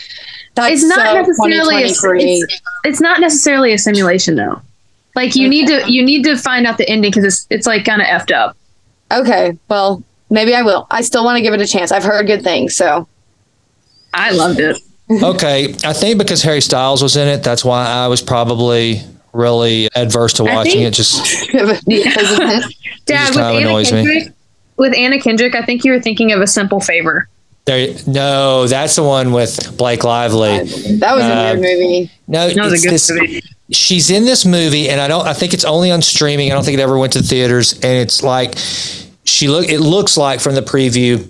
"That's 0.55 0.73
It's 0.81 0.83
not 0.83 1.05
so 1.05 1.13
necessarily 1.13 1.83
a, 1.83 1.87
2023. 1.89 2.23
it's, 2.23 2.61
it's 2.85 3.01
not 3.01 3.19
necessarily 3.19 3.71
a 3.73 3.77
simulation 3.77 4.35
though. 4.35 4.61
Like 5.15 5.35
you 5.35 5.47
need 5.47 5.67
to 5.67 5.83
you 5.91 6.03
need 6.03 6.23
to 6.25 6.35
find 6.37 6.65
out 6.65 6.77
the 6.77 6.89
ending 6.89 7.11
because 7.11 7.23
it's 7.23 7.47
it's 7.49 7.67
like 7.67 7.85
kind 7.85 8.01
of 8.01 8.07
effed 8.07 8.33
up. 8.33 8.57
Okay, 9.11 9.57
well, 9.69 10.03
maybe 10.29 10.53
I 10.55 10.63
will. 10.63 10.87
I 10.91 11.01
still 11.01 11.23
want 11.23 11.37
to 11.37 11.41
give 11.41 11.53
it 11.53 11.61
a 11.61 11.67
chance. 11.67 11.91
I've 11.91 12.03
heard 12.03 12.25
good 12.27 12.41
things, 12.43 12.75
so 12.75 13.07
I 14.13 14.31
loved 14.31 14.59
it. 14.59 14.77
Okay, 15.09 15.73
I 15.85 15.93
think 15.93 16.17
because 16.17 16.41
Harry 16.43 16.61
Styles 16.61 17.01
was 17.01 17.15
in 17.15 17.27
it, 17.27 17.43
that's 17.43 17.63
why 17.63 17.85
I 17.85 18.07
was 18.07 18.21
probably 18.21 19.01
really 19.33 19.87
adverse 19.95 20.33
to 20.33 20.43
watching 20.43 20.73
think- 20.73 20.87
it. 20.87 20.91
Just 20.91 21.51
Dad, 21.51 21.81
just 23.05 23.35
with 23.35 23.37
Anna 23.45 23.67
annoys 23.67 23.91
me. 23.91 24.03
Kendrick, 24.03 24.33
with 24.77 24.93
Anna 24.95 25.19
Kendrick, 25.19 25.55
I 25.55 25.61
think 25.63 25.83
you 25.85 25.91
were 25.91 26.01
thinking 26.01 26.31
of 26.33 26.41
a 26.41 26.47
simple 26.47 26.79
favor. 26.81 27.27
there. 27.65 27.95
No, 28.05 28.67
that's 28.67 28.95
the 28.95 29.03
one 29.03 29.31
with 29.31 29.75
Blake 29.77 30.03
Lively. 30.03 30.49
that 30.99 31.15
was 31.15 31.23
Uh, 31.23 31.27
a 31.27 31.43
weird 31.43 31.59
movie. 31.61 32.11
No, 32.27 32.49
That 32.49 32.63
was 32.65 32.73
it's 32.73 32.83
a 32.83 32.87
good 32.87 32.93
this- 32.93 33.11
movie. 33.11 33.41
she's 33.71 34.09
in 34.09 34.25
this 34.25 34.45
movie 34.45 34.89
and 34.89 34.99
I 35.01 35.07
don't 35.07 35.27
I 35.27 35.33
think 35.33 35.53
it's 35.53 35.65
only 35.65 35.91
on 35.91 36.01
streaming. 36.01 36.51
I 36.51 36.55
don't 36.55 36.63
think 36.63 36.77
it 36.77 36.81
ever 36.81 36.97
went 36.97 37.13
to 37.13 37.21
theaters 37.21 37.73
and 37.73 37.93
it's 37.97 38.23
like 38.23 38.55
she 39.25 39.47
look 39.49 39.67
it 39.69 39.79
looks 39.79 40.15
like 40.17 40.39
from 40.39 40.55
the 40.55 40.61
preview 40.61 41.27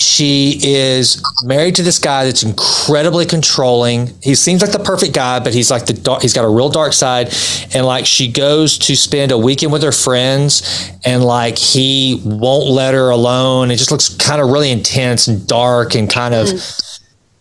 she 0.00 0.58
is 0.62 1.22
married 1.44 1.74
to 1.74 1.82
this 1.82 1.98
guy 1.98 2.24
that's 2.24 2.42
incredibly 2.42 3.26
controlling. 3.26 4.10
He 4.22 4.34
seems 4.34 4.62
like 4.62 4.72
the 4.72 4.78
perfect 4.78 5.12
guy, 5.12 5.40
but 5.40 5.52
he's 5.52 5.70
like 5.70 5.84
the 5.84 5.92
dark, 5.92 6.22
he's 6.22 6.32
got 6.32 6.44
a 6.44 6.48
real 6.48 6.70
dark 6.70 6.94
side 6.94 7.34
and 7.74 7.84
like 7.84 8.06
she 8.06 8.32
goes 8.32 8.78
to 8.78 8.96
spend 8.96 9.30
a 9.30 9.38
weekend 9.38 9.72
with 9.72 9.82
her 9.82 9.92
friends 9.92 10.90
and 11.04 11.22
like 11.22 11.58
he 11.58 12.20
won't 12.24 12.70
let 12.70 12.94
her 12.94 13.10
alone. 13.10 13.70
It 13.70 13.76
just 13.76 13.90
looks 13.90 14.08
kind 14.08 14.40
of 14.40 14.48
really 14.48 14.70
intense 14.70 15.28
and 15.28 15.46
dark 15.46 15.94
and 15.94 16.08
kind 16.08 16.34
of 16.34 16.48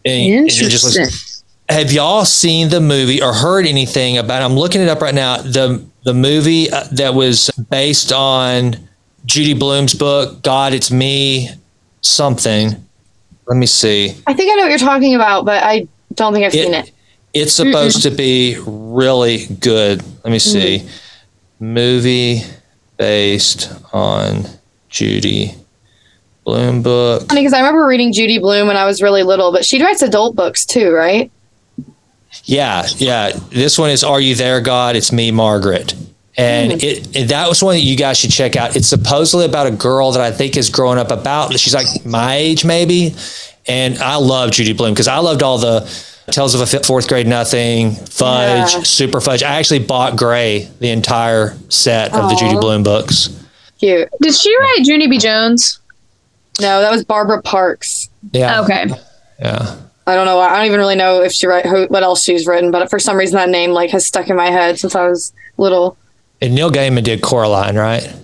and 0.05 0.49
just 0.49 0.84
looks 0.84 0.97
Interesting. 0.97 1.45
have 1.70 1.91
y'all 1.91 2.26
seen 2.26 2.70
the 2.70 2.82
movie 2.82 3.22
or 3.22 3.34
heard 3.34 3.66
anything 3.66 4.18
about 4.18 4.41
i'm 4.41 4.53
looking 4.53 4.82
it 4.82 4.88
up 4.88 5.01
right 5.01 5.14
now 5.14 5.38
the 5.38 5.86
the 6.03 6.14
movie 6.14 6.70
uh, 6.72 6.86
that 6.91 7.14
was 7.14 7.49
based 7.70 8.12
on 8.14 8.76
judy 9.26 9.53
blume's 9.53 9.93
book 9.93 10.41
god 10.41 10.74
it's 10.74 10.89
me 10.89 11.49
something 12.02 12.72
let 13.47 13.58
me 13.58 13.66
see 13.66 14.16
I 14.28 14.34
think 14.34 14.52
I 14.52 14.56
know 14.56 14.64
what 14.64 14.70
you're 14.70 14.80
talking 14.80 15.16
about, 15.16 15.45
but 15.45 15.64
I 15.64 15.88
don't 16.14 16.34
think 16.34 16.45
I've 16.45 16.52
seen 16.52 16.74
it. 16.74 16.91
it's 17.34 17.54
supposed 17.54 18.04
to 18.04 18.12
be 18.12 18.58
really 18.66 19.45
good 19.47 20.04
let 20.24 20.32
me 20.32 20.39
see 20.39 20.80
mm-hmm. 20.80 21.74
movie 21.74 22.41
based 22.97 23.72
on 23.93 24.45
judy 24.89 25.54
blume 26.43 26.82
book 26.82 27.28
Funny 27.30 27.41
because 27.41 27.54
I 27.54 27.60
remember 27.60 27.86
reading 27.86 28.12
Judy 28.12 28.39
Blume 28.39 28.68
when 28.68 28.78
I 28.78 28.86
was 28.86 29.02
really 29.02 29.24
little, 29.24 29.52
but 29.52 29.66
she 29.66 29.82
writes 29.82 30.02
adult 30.02 30.36
books 30.36 30.66
too, 30.66 30.91
right? 30.91 31.32
Yeah, 32.43 32.88
yeah. 32.97 33.32
This 33.50 33.78
one 33.78 33.89
is 33.89 34.04
"Are 34.04 34.20
You 34.20 34.36
There, 34.36 34.62
God?" 34.62 34.95
It's 34.95 35.12
me, 35.12 35.32
Margaret, 35.32 35.93
and 36.40 36.72
hmm. 36.72 36.78
it, 36.82 37.16
it 37.16 37.28
that 37.30 37.50
was 37.50 37.62
one 37.62 37.76
that 37.76 37.82
you 37.82 37.98
guys 37.98 38.18
should 38.18 38.32
check 38.32 38.56
out. 38.56 38.76
It's 38.76 38.88
supposedly 38.88 39.46
about 39.46 39.68
a 39.68 39.72
girl 39.72 40.12
that 40.14 40.22
I 40.22 40.32
think 40.32 40.56
is 40.58 40.70
growing 40.70 40.98
up 40.98 41.12
about. 41.12 41.58
She's 41.60 41.76
like 41.76 42.06
my 42.06 42.36
age, 42.36 42.64
maybe, 42.64 43.14
and 43.68 43.98
I 44.00 44.16
love 44.16 44.52
Judy 44.52 44.74
Blume 44.74 44.94
because 44.94 45.08
I 45.08 45.18
loved 45.18 45.44
all 45.44 45.58
the 45.58 45.82
Tales 46.32 46.56
of 46.56 46.62
a 46.62 46.84
Fourth 46.84 47.08
Grade 47.08 47.28
Nothing, 47.28 47.92
Fudge, 47.92 48.74
Yeah. 48.74 48.84
Super 48.84 49.20
Fudge. 49.20 49.44
I 49.44 49.60
actually 49.60 49.80
bought 49.80 50.16
Gray, 50.16 50.70
the 50.80 50.90
entire 50.90 51.58
set 51.70 52.14
of 52.14 52.30
the 52.30 52.36
Judy 52.36 52.58
Blume 52.58 52.84
books. 52.84 53.36
Cute. 53.80 54.10
Did 54.22 54.36
she 54.36 54.56
write 54.60 54.80
Junie 54.84 55.08
B. 55.08 55.18
Jones? 55.18 55.80
No, 56.60 56.82
that 56.82 56.92
was 56.92 57.04
Barbara 57.06 57.42
Parks. 57.42 58.10
Yeah, 58.32 58.62
Okay. 58.62 58.88
yeah. 59.40 59.76
I 60.06 60.16
don't 60.16 60.26
know. 60.26 60.40
I 60.40 60.58
don't 60.58 60.66
even 60.66 60.80
really 60.80 60.96
know 60.96 61.22
if 61.22 61.32
she 61.32 61.46
write 61.46 61.66
who, 61.66 61.86
what 61.86 62.02
else 62.02 62.24
she's 62.24 62.48
written, 62.48 62.72
but 62.72 62.90
for 62.90 62.98
some 62.98 63.16
reason 63.16 63.36
that 63.36 63.50
name 63.50 63.72
like 63.72 63.92
has 63.92 64.06
stuck 64.06 64.28
in 64.28 64.36
my 64.36 64.50
head 64.50 64.80
since 64.80 64.96
I 64.96 65.08
was 65.08 65.32
little. 65.58 65.98
And 66.42 66.56
Neil 66.56 66.72
Gaiman 66.72 67.04
did 67.04 67.22
Coraline, 67.22 67.76
right? 67.76 68.16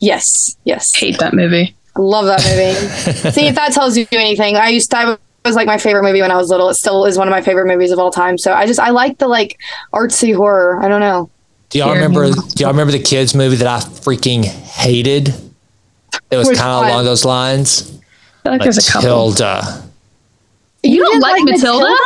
Yes, 0.00 0.56
yes, 0.64 0.94
Hate 0.94 1.18
that 1.18 1.34
movie. 1.34 1.74
Love 1.96 2.26
that 2.26 2.44
movie. 2.44 3.32
See 3.32 3.46
if 3.48 3.56
that 3.56 3.72
tells 3.72 3.96
you 3.96 4.06
anything. 4.12 4.56
I 4.56 4.68
used 4.68 4.90
to. 4.92 4.96
I 4.98 5.16
was 5.44 5.56
like 5.56 5.66
my 5.66 5.78
favorite 5.78 6.04
movie 6.04 6.20
when 6.20 6.30
I 6.30 6.36
was 6.36 6.50
little. 6.50 6.68
It 6.68 6.74
still 6.74 7.04
is 7.04 7.18
one 7.18 7.26
of 7.26 7.32
my 7.32 7.42
favorite 7.42 7.66
movies 7.66 7.90
of 7.90 7.98
all 7.98 8.10
time. 8.10 8.38
So 8.38 8.52
I 8.52 8.66
just 8.66 8.78
I 8.78 8.90
like 8.90 9.18
the 9.18 9.26
like 9.26 9.58
artsy 9.92 10.34
horror. 10.34 10.80
I 10.80 10.88
don't 10.88 11.00
know. 11.00 11.30
Do 11.70 11.78
y'all 11.78 11.88
Here. 11.88 11.96
remember? 11.96 12.30
Do 12.30 12.62
y'all 12.62 12.70
remember 12.70 12.92
the 12.92 13.02
kids 13.02 13.34
movie 13.34 13.56
that 13.56 13.66
I 13.66 13.80
freaking 13.80 14.44
hated? 14.44 15.34
It 16.30 16.36
was 16.36 16.48
kind 16.48 16.60
of 16.60 16.86
along 16.86 17.04
those 17.04 17.24
lines. 17.24 17.90
I 17.90 18.42
feel 18.42 18.52
like 18.52 18.62
there's 18.62 18.88
a 18.88 18.92
couple. 18.92 19.08
Matilda. 19.08 19.84
You 20.84 21.02
don't 21.02 21.20
didn't 21.20 21.22
like 21.22 21.44
Matilda? 21.44 21.96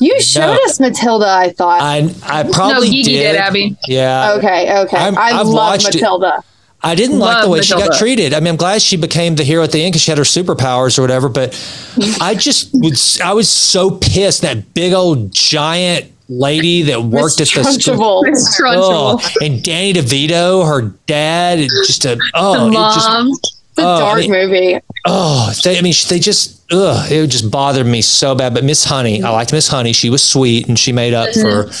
You 0.00 0.20
showed 0.20 0.54
No. 0.54 0.58
us 0.64 0.80
Matilda. 0.80 1.28
I 1.28 1.50
thought. 1.50 1.80
I 1.82 2.12
I 2.24 2.44
probably 2.50 2.88
Gigi 2.88 3.12
did, 3.12 3.36
Abby. 3.36 3.76
Yeah. 3.86 4.32
okay, 4.38 4.78
okay. 4.84 4.96
I'm- 4.96 5.16
I 5.18 5.32
I've 5.40 5.46
love 5.46 5.54
watched 5.72 5.88
it. 5.94 5.94
Matilda. 6.00 6.42
I 6.82 6.94
didn't 6.94 7.18
like 7.18 7.42
the 7.42 7.48
Love 7.48 7.50
way 7.50 7.60
she 7.60 7.74
got 7.74 7.92
treated. 7.98 8.32
I 8.32 8.40
mean, 8.40 8.48
I'm 8.48 8.56
glad 8.56 8.80
she 8.80 8.96
became 8.96 9.36
the 9.36 9.44
hero 9.44 9.62
at 9.62 9.70
the 9.70 9.82
end 9.82 9.92
because 9.92 10.00
she 10.00 10.10
had 10.10 10.16
her 10.16 10.24
superpowers 10.24 10.98
or 10.98 11.02
whatever. 11.02 11.28
But 11.28 11.52
I 12.22 12.34
just 12.34 12.70
was 12.72 13.20
I 13.20 13.34
was 13.34 13.50
so 13.50 13.90
pissed 13.90 14.40
that 14.42 14.72
big 14.72 14.94
old 14.94 15.30
giant 15.30 16.06
lady 16.30 16.80
that 16.84 17.02
worked 17.02 17.38
at 17.40 17.48
the 17.48 17.64
school. 17.64 18.22
It's 18.24 18.58
Oh, 18.64 19.20
and 19.42 19.62
Danny 19.62 19.92
DeVito, 19.92 20.66
her 20.66 20.94
dad, 21.06 21.58
it 21.58 21.68
just 21.86 22.06
a 22.06 22.18
oh, 22.34 22.54
the 22.64 22.68
it 22.70 22.72
just 22.94 23.08
mom. 23.08 23.28
It's 23.28 23.59
a 23.80 23.94
Oh, 23.96 23.98
dark 23.98 24.22
it- 24.24 24.30
movie. 24.30 24.78
Oh, 25.06 25.52
they, 25.64 25.78
I 25.78 25.82
mean, 25.82 25.94
they 26.08 26.18
just, 26.18 26.60
ugh, 26.72 27.10
it 27.10 27.26
just 27.28 27.50
bothered 27.50 27.86
me 27.86 28.02
so 28.02 28.34
bad. 28.34 28.52
But 28.54 28.64
Miss 28.64 28.84
Honey, 28.84 29.22
I 29.22 29.30
liked 29.30 29.52
Miss 29.52 29.68
Honey. 29.68 29.92
She 29.92 30.10
was 30.10 30.22
sweet 30.22 30.68
and 30.68 30.78
she 30.78 30.92
made 30.92 31.14
up 31.14 31.30
mm-hmm. 31.30 31.68
for 31.68 31.72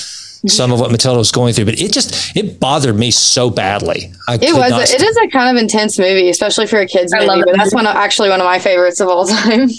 some 0.48 0.72
of 0.72 0.80
what 0.80 0.90
Matilda 0.90 1.18
was 1.18 1.30
going 1.32 1.52
through. 1.52 1.66
But 1.66 1.80
it 1.80 1.92
just, 1.92 2.34
it 2.36 2.58
bothered 2.58 2.96
me 2.96 3.10
so 3.10 3.50
badly. 3.50 4.10
I 4.26 4.34
It 4.36 4.54
was. 4.54 4.70
not 4.70 4.80
A, 4.88 4.94
it 4.94 5.02
is 5.02 5.16
a 5.18 5.28
kind 5.28 5.54
of 5.54 5.62
intense 5.62 5.98
movie, 5.98 6.30
especially 6.30 6.66
for 6.66 6.78
a 6.80 6.86
kids 6.86 7.12
I 7.12 7.18
movie. 7.18 7.28
love 7.28 7.40
But 7.44 7.48
it. 7.50 7.56
that's 7.58 7.74
one 7.74 7.86
of, 7.86 7.94
actually 7.94 8.30
one 8.30 8.40
of 8.40 8.46
my 8.46 8.58
favorites 8.58 9.00
of 9.00 9.08
all 9.08 9.26
time. 9.26 9.68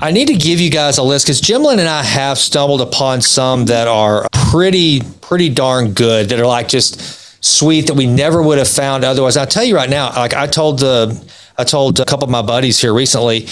I 0.00 0.12
need 0.12 0.28
to 0.28 0.34
give 0.36 0.60
you 0.60 0.70
guys 0.70 0.98
a 0.98 1.02
list 1.02 1.26
because 1.26 1.40
Jimlin 1.42 1.78
and 1.78 1.88
I 1.88 2.04
have 2.04 2.38
stumbled 2.38 2.80
upon 2.80 3.20
some 3.20 3.64
that 3.66 3.88
are 3.88 4.28
pretty, 4.32 5.00
pretty 5.20 5.48
darn 5.48 5.92
good 5.92 6.28
that 6.28 6.38
are 6.38 6.46
like 6.46 6.68
just 6.68 7.27
sweet 7.40 7.86
that 7.86 7.94
we 7.94 8.06
never 8.06 8.42
would 8.42 8.58
have 8.58 8.68
found 8.68 9.04
otherwise. 9.04 9.36
I'll 9.36 9.46
tell 9.46 9.64
you 9.64 9.76
right 9.76 9.90
now, 9.90 10.10
like 10.10 10.34
I 10.34 10.46
told 10.46 10.80
the, 10.80 11.32
I 11.56 11.64
told 11.64 12.00
a 12.00 12.04
couple 12.04 12.24
of 12.24 12.30
my 12.30 12.42
buddies 12.42 12.80
here 12.80 12.94
recently 12.94 13.48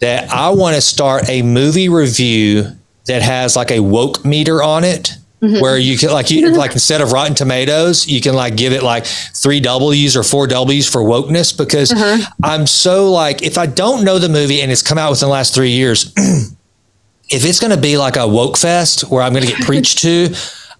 that 0.00 0.30
I 0.30 0.50
want 0.50 0.76
to 0.76 0.82
start 0.82 1.28
a 1.28 1.42
movie 1.42 1.88
review 1.88 2.72
that 3.06 3.22
has 3.22 3.56
like 3.56 3.70
a 3.70 3.80
woke 3.80 4.24
meter 4.24 4.62
on 4.62 4.84
it. 4.84 5.16
Mm-hmm. 5.42 5.60
Where 5.60 5.76
you 5.76 5.98
can 5.98 6.10
like 6.12 6.30
you 6.30 6.46
mm-hmm. 6.46 6.56
like 6.56 6.72
instead 6.72 7.02
of 7.02 7.12
Rotten 7.12 7.34
Tomatoes, 7.34 8.08
you 8.08 8.22
can 8.22 8.34
like 8.34 8.56
give 8.56 8.72
it 8.72 8.82
like 8.82 9.04
three 9.04 9.60
W's 9.60 10.16
or 10.16 10.22
four 10.22 10.46
W's 10.46 10.90
for 10.90 11.02
wokeness 11.02 11.56
because 11.56 11.92
uh-huh. 11.92 12.24
I'm 12.42 12.66
so 12.66 13.12
like 13.12 13.42
if 13.42 13.58
I 13.58 13.66
don't 13.66 14.02
know 14.02 14.18
the 14.18 14.30
movie 14.30 14.62
and 14.62 14.72
it's 14.72 14.80
come 14.80 14.96
out 14.96 15.10
within 15.10 15.28
the 15.28 15.32
last 15.32 15.54
three 15.54 15.72
years, 15.72 16.10
if 16.16 17.44
it's 17.44 17.60
going 17.60 17.70
to 17.70 17.80
be 17.80 17.98
like 17.98 18.16
a 18.16 18.26
woke 18.26 18.56
fest 18.56 19.02
where 19.10 19.22
I'm 19.22 19.34
going 19.34 19.44
to 19.44 19.52
get 19.52 19.60
preached 19.66 19.98
to, 19.98 20.34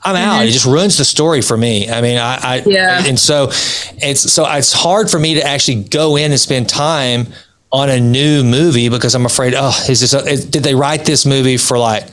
I'm 0.05 0.17
out. 0.17 0.41
Mm-hmm. 0.41 0.49
It 0.49 0.53
just 0.53 0.67
ruins 0.67 0.99
the 0.99 1.05
story 1.05 1.43
for 1.43 1.57
me. 1.57 1.91
I 1.91 2.01
mean, 2.01 2.19
I, 2.19 2.39
I 2.43 2.63
Yeah. 2.67 3.05
and 3.05 3.19
so 3.19 3.49
it's 3.51 4.33
so 4.33 4.45
it's 4.51 4.73
hard 4.73 5.11
for 5.11 5.19
me 5.19 5.35
to 5.35 5.43
actually 5.43 5.85
go 5.85 6.17
in 6.17 6.31
and 6.31 6.41
spend 6.41 6.69
time 6.69 7.27
on 7.73 7.91
a 7.91 8.01
new 8.01 8.45
movie 8.45 8.89
because 8.89 9.15
I'm 9.15 9.27
afraid, 9.27 9.55
oh, 9.57 9.77
is 9.89 10.01
this? 10.01 10.15
A, 10.15 10.19
is, 10.21 10.45
did 10.45 10.63
they 10.63 10.75
write 10.75 11.05
this 11.05 11.27
movie 11.27 11.57
for 11.57 11.79
like 11.79 12.07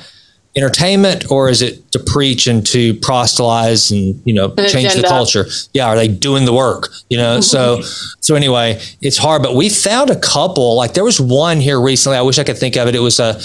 entertainment 0.56 1.32
or 1.32 1.50
is 1.50 1.64
it 1.64 1.92
to 1.92 2.00
preach 2.00 2.46
and 2.46 2.66
to 2.68 2.94
proselytize 2.96 3.90
and 3.90 4.22
you 4.24 4.34
know 4.34 4.54
An 4.58 4.68
change 4.70 4.94
the 4.94 5.04
culture? 5.04 5.46
Yeah, 5.74 5.88
are 5.88 5.96
they 5.96 6.08
doing 6.08 6.46
the 6.46 6.54
work? 6.54 6.90
You 7.10 7.18
know, 7.18 7.42
so 7.42 7.78
mm-hmm. 7.78 8.18
so 8.20 8.36
anyway, 8.36 8.82
it's 9.02 9.18
hard. 9.18 9.44
But 9.44 9.56
we 9.56 9.70
found 9.70 10.10
a 10.10 10.20
couple. 10.20 10.76
Like 10.76 10.94
there 10.94 11.04
was 11.04 11.20
one 11.20 11.60
here 11.60 11.80
recently. 11.80 12.18
I 12.18 12.22
wish 12.22 12.40
I 12.40 12.44
could 12.44 12.58
think 12.58 12.76
of 12.76 12.88
it. 12.88 12.96
It 12.96 13.00
was 13.00 13.20
a 13.20 13.40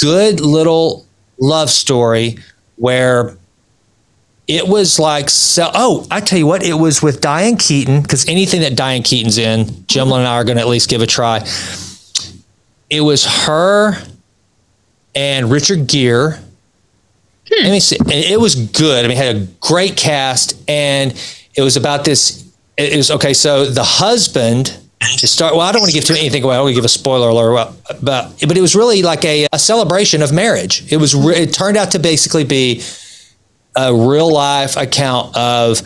good 0.00 0.40
little 0.40 1.06
love 1.38 1.70
story 1.70 2.38
where 2.76 3.36
it 4.48 4.66
was 4.66 4.98
like 4.98 5.30
so. 5.30 5.70
Oh, 5.72 6.06
I 6.10 6.20
tell 6.20 6.38
you 6.38 6.46
what, 6.46 6.62
it 6.62 6.74
was 6.74 7.02
with 7.02 7.20
Diane 7.20 7.56
Keaton 7.56 8.02
because 8.02 8.28
anything 8.28 8.62
that 8.62 8.76
Diane 8.76 9.02
Keaton's 9.02 9.38
in, 9.38 9.66
Jimlin 9.66 10.18
and 10.18 10.26
I 10.26 10.36
are 10.36 10.44
going 10.44 10.56
to 10.56 10.62
at 10.62 10.68
least 10.68 10.90
give 10.90 11.00
a 11.00 11.06
try. 11.06 11.46
It 12.90 13.00
was 13.00 13.24
her 13.46 13.94
and 15.14 15.50
Richard 15.50 15.86
Gere. 15.86 16.38
Hmm. 17.48 17.64
Let 17.64 17.70
me 17.70 17.80
see. 17.80 17.98
And 17.98 18.10
It 18.10 18.40
was 18.40 18.54
good. 18.54 19.04
I 19.04 19.08
mean, 19.08 19.16
it 19.16 19.24
had 19.24 19.36
a 19.36 19.46
great 19.60 19.96
cast, 19.96 20.60
and 20.68 21.12
it 21.54 21.62
was 21.62 21.76
about 21.76 22.04
this. 22.04 22.50
It 22.76 22.96
was 22.96 23.10
okay. 23.10 23.34
So 23.34 23.66
the 23.66 23.84
husband 23.84 24.76
to 25.18 25.26
start. 25.26 25.54
Well, 25.54 25.62
I 25.62 25.72
don't 25.72 25.80
want 25.80 25.92
to 25.92 25.98
give 25.98 26.04
too 26.04 26.14
anything 26.14 26.42
away. 26.42 26.54
I 26.54 26.58
don't 26.58 26.64
want 26.64 26.74
to 26.74 26.78
give 26.78 26.84
a 26.84 26.88
spoiler 26.88 27.28
alert, 27.28 27.52
well, 27.52 27.76
but 28.02 28.44
but 28.46 28.56
it 28.56 28.60
was 28.60 28.74
really 28.74 29.02
like 29.02 29.24
a, 29.24 29.46
a 29.52 29.58
celebration 29.58 30.22
of 30.22 30.32
marriage. 30.32 30.90
It 30.92 30.96
was. 30.96 31.14
It 31.14 31.52
turned 31.52 31.76
out 31.76 31.90
to 31.92 31.98
basically 31.98 32.44
be 32.44 32.82
a 33.76 33.94
real 33.94 34.32
life 34.32 34.76
account 34.76 35.36
of, 35.36 35.80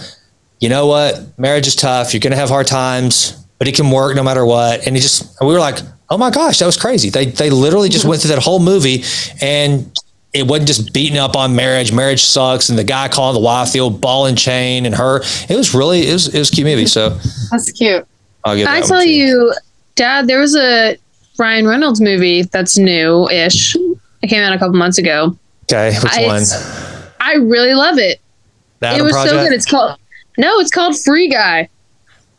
you 0.60 0.68
know 0.68 0.86
what, 0.86 1.38
marriage 1.38 1.66
is 1.66 1.76
tough. 1.76 2.12
You're 2.14 2.20
going 2.20 2.32
to 2.32 2.36
have 2.36 2.48
hard 2.48 2.66
times, 2.66 3.32
but 3.58 3.68
it 3.68 3.74
can 3.74 3.90
work 3.90 4.16
no 4.16 4.22
matter 4.22 4.44
what. 4.44 4.86
And 4.86 4.96
he 4.96 5.02
just, 5.02 5.40
we 5.40 5.48
were 5.48 5.58
like, 5.58 5.78
oh 6.10 6.18
my 6.18 6.30
gosh, 6.30 6.58
that 6.58 6.66
was 6.66 6.76
crazy. 6.76 7.10
They 7.10 7.26
they 7.26 7.50
literally 7.50 7.88
just 7.88 8.04
went 8.04 8.20
through 8.20 8.34
that 8.34 8.42
whole 8.42 8.60
movie, 8.60 9.04
and 9.40 9.90
it 10.32 10.46
wasn't 10.46 10.68
just 10.68 10.92
beating 10.92 11.18
up 11.18 11.36
on 11.36 11.56
marriage. 11.56 11.92
Marriage 11.92 12.22
sucks, 12.22 12.68
and 12.68 12.78
the 12.78 12.84
guy 12.84 13.08
calling 13.08 13.34
the 13.34 13.44
wife 13.44 13.72
the 13.72 13.80
old 13.80 14.00
ball 14.00 14.26
and 14.26 14.36
chain, 14.38 14.86
and 14.86 14.94
her. 14.94 15.22
It 15.48 15.56
was 15.56 15.74
really 15.74 16.08
it 16.08 16.12
was 16.12 16.34
it 16.34 16.38
was 16.38 16.50
a 16.50 16.52
cute 16.52 16.66
movie. 16.66 16.86
So 16.86 17.10
That's 17.50 17.72
cute. 17.72 18.06
I'll 18.44 18.56
give. 18.56 18.68
I 18.68 18.80
tell 18.80 19.04
you, 19.04 19.52
Dad, 19.96 20.28
there 20.28 20.38
was 20.38 20.54
a 20.54 20.96
Ryan 21.38 21.66
Reynolds 21.66 22.00
movie 22.00 22.42
that's 22.42 22.78
new-ish. 22.78 23.76
It 24.22 24.28
came 24.28 24.42
out 24.42 24.54
a 24.54 24.58
couple 24.58 24.74
months 24.74 24.98
ago. 24.98 25.36
Okay, 25.64 25.96
which 26.02 26.12
I- 26.12 26.26
one? 26.26 26.95
I 27.26 27.34
really 27.34 27.74
love 27.74 27.98
it. 27.98 28.20
The 28.80 28.86
it 28.86 28.90
Adam 28.94 29.06
was 29.06 29.14
so 29.16 29.30
good. 29.30 29.52
It's 29.52 29.66
called 29.66 29.98
no, 30.38 30.58
it's 30.60 30.70
called 30.70 30.98
Free 31.00 31.28
Guy. 31.28 31.68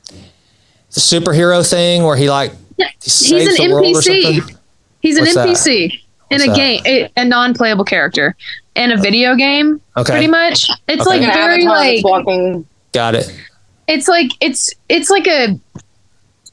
the 0.09 0.99
superhero 0.99 1.67
thing 1.67 2.03
where 2.03 2.15
he 2.15 2.29
like 2.29 2.51
Yeah, 2.77 2.87
he 3.03 3.09
He's 3.09 3.59
an 3.59 3.67
the 3.67 3.73
world 3.73 3.85
or 3.85 3.99
NPC. 3.99 4.21
something? 4.37 4.57
He's 5.01 5.17
an 5.17 5.23
What's 5.23 5.35
that? 5.35 5.47
NPC 5.49 5.91
in 6.29 6.39
What's 6.39 6.43
a 6.45 6.55
game, 6.55 6.81
a, 6.85 7.09
a 7.17 7.25
non-playable 7.25 7.85
character 7.85 8.35
in 8.75 8.91
a 8.91 8.97
video 8.97 9.35
game. 9.35 9.81
Okay. 9.95 10.11
Pretty 10.13 10.27
much, 10.27 10.69
it's 10.87 11.01
Okay. 11.01 11.09
like 11.19 11.21
An 11.21 11.33
very 11.33 11.65
like 11.65 12.03
walking. 12.03 12.65
Got 12.93 13.15
it. 13.15 13.33
it's 13.87 14.07
like 14.07 14.31
it's 14.41 14.71
it's 14.89 15.09
like 15.09 15.27
a. 15.27 15.59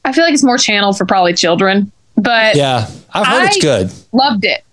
I 0.03 0.11
feel 0.13 0.23
like 0.23 0.33
it's 0.33 0.43
more 0.43 0.57
channeled 0.57 0.97
for 0.97 1.05
probably 1.05 1.33
children, 1.33 1.91
but 2.15 2.55
Yeah, 2.55 2.87
I've 3.13 3.25
heard 3.27 3.47
it's 3.47 3.57
good. 3.61 3.91
loved 4.13 4.45
it. 4.45 4.63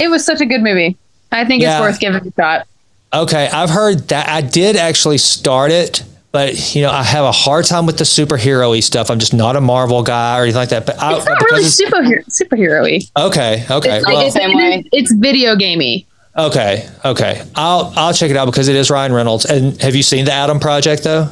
It 0.00 0.08
was 0.08 0.24
such 0.24 0.40
a 0.40 0.46
good 0.46 0.62
movie. 0.62 0.96
I 1.32 1.44
think 1.44 1.62
Yeah. 1.62 1.78
it's 1.78 1.82
worth 1.82 2.00
giving 2.00 2.26
a 2.26 2.32
shot. 2.40 2.66
Okay, 3.14 3.48
I've 3.48 3.70
heard 3.70 4.08
that. 4.08 4.28
I 4.28 4.40
did 4.40 4.74
actually 4.76 5.18
start 5.18 5.70
it, 5.70 6.02
but 6.32 6.74
you 6.74 6.82
know, 6.82 6.90
I 6.90 7.04
have 7.04 7.24
a 7.24 7.30
hard 7.32 7.64
time 7.64 7.86
with 7.86 7.96
the 7.98 8.04
superhero-y 8.04 8.80
stuff. 8.80 9.08
I'm 9.10 9.20
just 9.20 9.32
not 9.34 9.54
a 9.54 9.60
Marvel 9.60 10.02
guy 10.02 10.38
or 10.38 10.42
anything 10.42 10.56
like 10.58 10.70
that. 10.70 10.84
But 10.84 11.00
I, 11.00 11.16
It's 11.16 11.24
not 11.26 11.38
because 11.38 11.52
really 11.52 11.64
it's- 11.64 11.80
superhero 11.80 12.48
superhero-y. 12.48 13.26
okay, 13.28 13.64
okay, 13.70 13.96
It's, 13.98 14.06
well, 14.06 14.16
like, 14.16 14.26
it's, 14.26 14.34
Same 14.34 14.56
way. 14.56 14.84
it's 14.92 15.14
video 15.14 15.54
gamey. 15.54 16.06
okay, 16.36 16.88
okay. 17.04 17.42
I'll 17.54 17.92
I'll 17.94 18.12
check 18.12 18.30
it 18.32 18.36
out 18.36 18.46
because 18.46 18.66
it 18.66 18.74
is 18.74 18.90
Ryan 18.90 19.12
Reynolds. 19.12 19.44
And 19.44 19.80
have 19.80 19.94
you 19.94 20.02
seen 20.02 20.24
the 20.24 20.32
Adam 20.32 20.58
Project 20.58 21.04
though? 21.04 21.28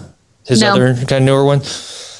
His 0.46 0.60
No. 0.60 0.74
other 0.74 0.94
kind 0.94 1.12
of 1.12 1.22
newer 1.22 1.44
one. 1.44 1.62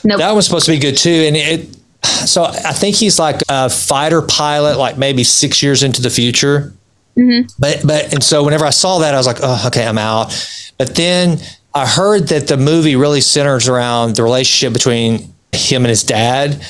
Nope. 0.04 0.18
That 0.18 0.32
one's 0.32 0.46
supposed 0.46 0.66
to 0.66 0.72
be 0.72 0.78
good 0.80 0.96
too, 0.96 1.10
and 1.28 1.36
it. 1.36 1.76
So 2.04 2.42
I 2.44 2.72
think 2.72 2.96
he's 2.96 3.20
like 3.20 3.40
a 3.48 3.70
fighter 3.70 4.22
pilot, 4.22 4.76
like 4.76 4.98
maybe 4.98 5.22
six 5.22 5.62
years 5.62 5.84
into 5.84 6.02
the 6.02 6.10
future. 6.10 6.72
Mm-hmm. 7.16 7.48
But 7.58 7.82
but 7.86 8.12
and 8.12 8.22
so 8.22 8.44
whenever 8.44 8.64
I 8.64 8.70
saw 8.70 8.98
that, 9.00 9.14
I 9.14 9.16
was 9.16 9.26
like, 9.26 9.38
oh, 9.42 9.64
okay, 9.66 9.86
I'm 9.86 9.98
out. 9.98 10.32
But 10.78 10.94
then 10.94 11.38
I 11.74 11.86
heard 11.86 12.28
that 12.28 12.48
the 12.48 12.56
movie 12.56 12.96
really 12.96 13.20
centers 13.20 13.68
around 13.68 14.16
the 14.16 14.22
relationship 14.22 14.72
between 14.72 15.32
him 15.52 15.82
and 15.82 15.88
his 15.88 16.02
dad. 16.02 16.64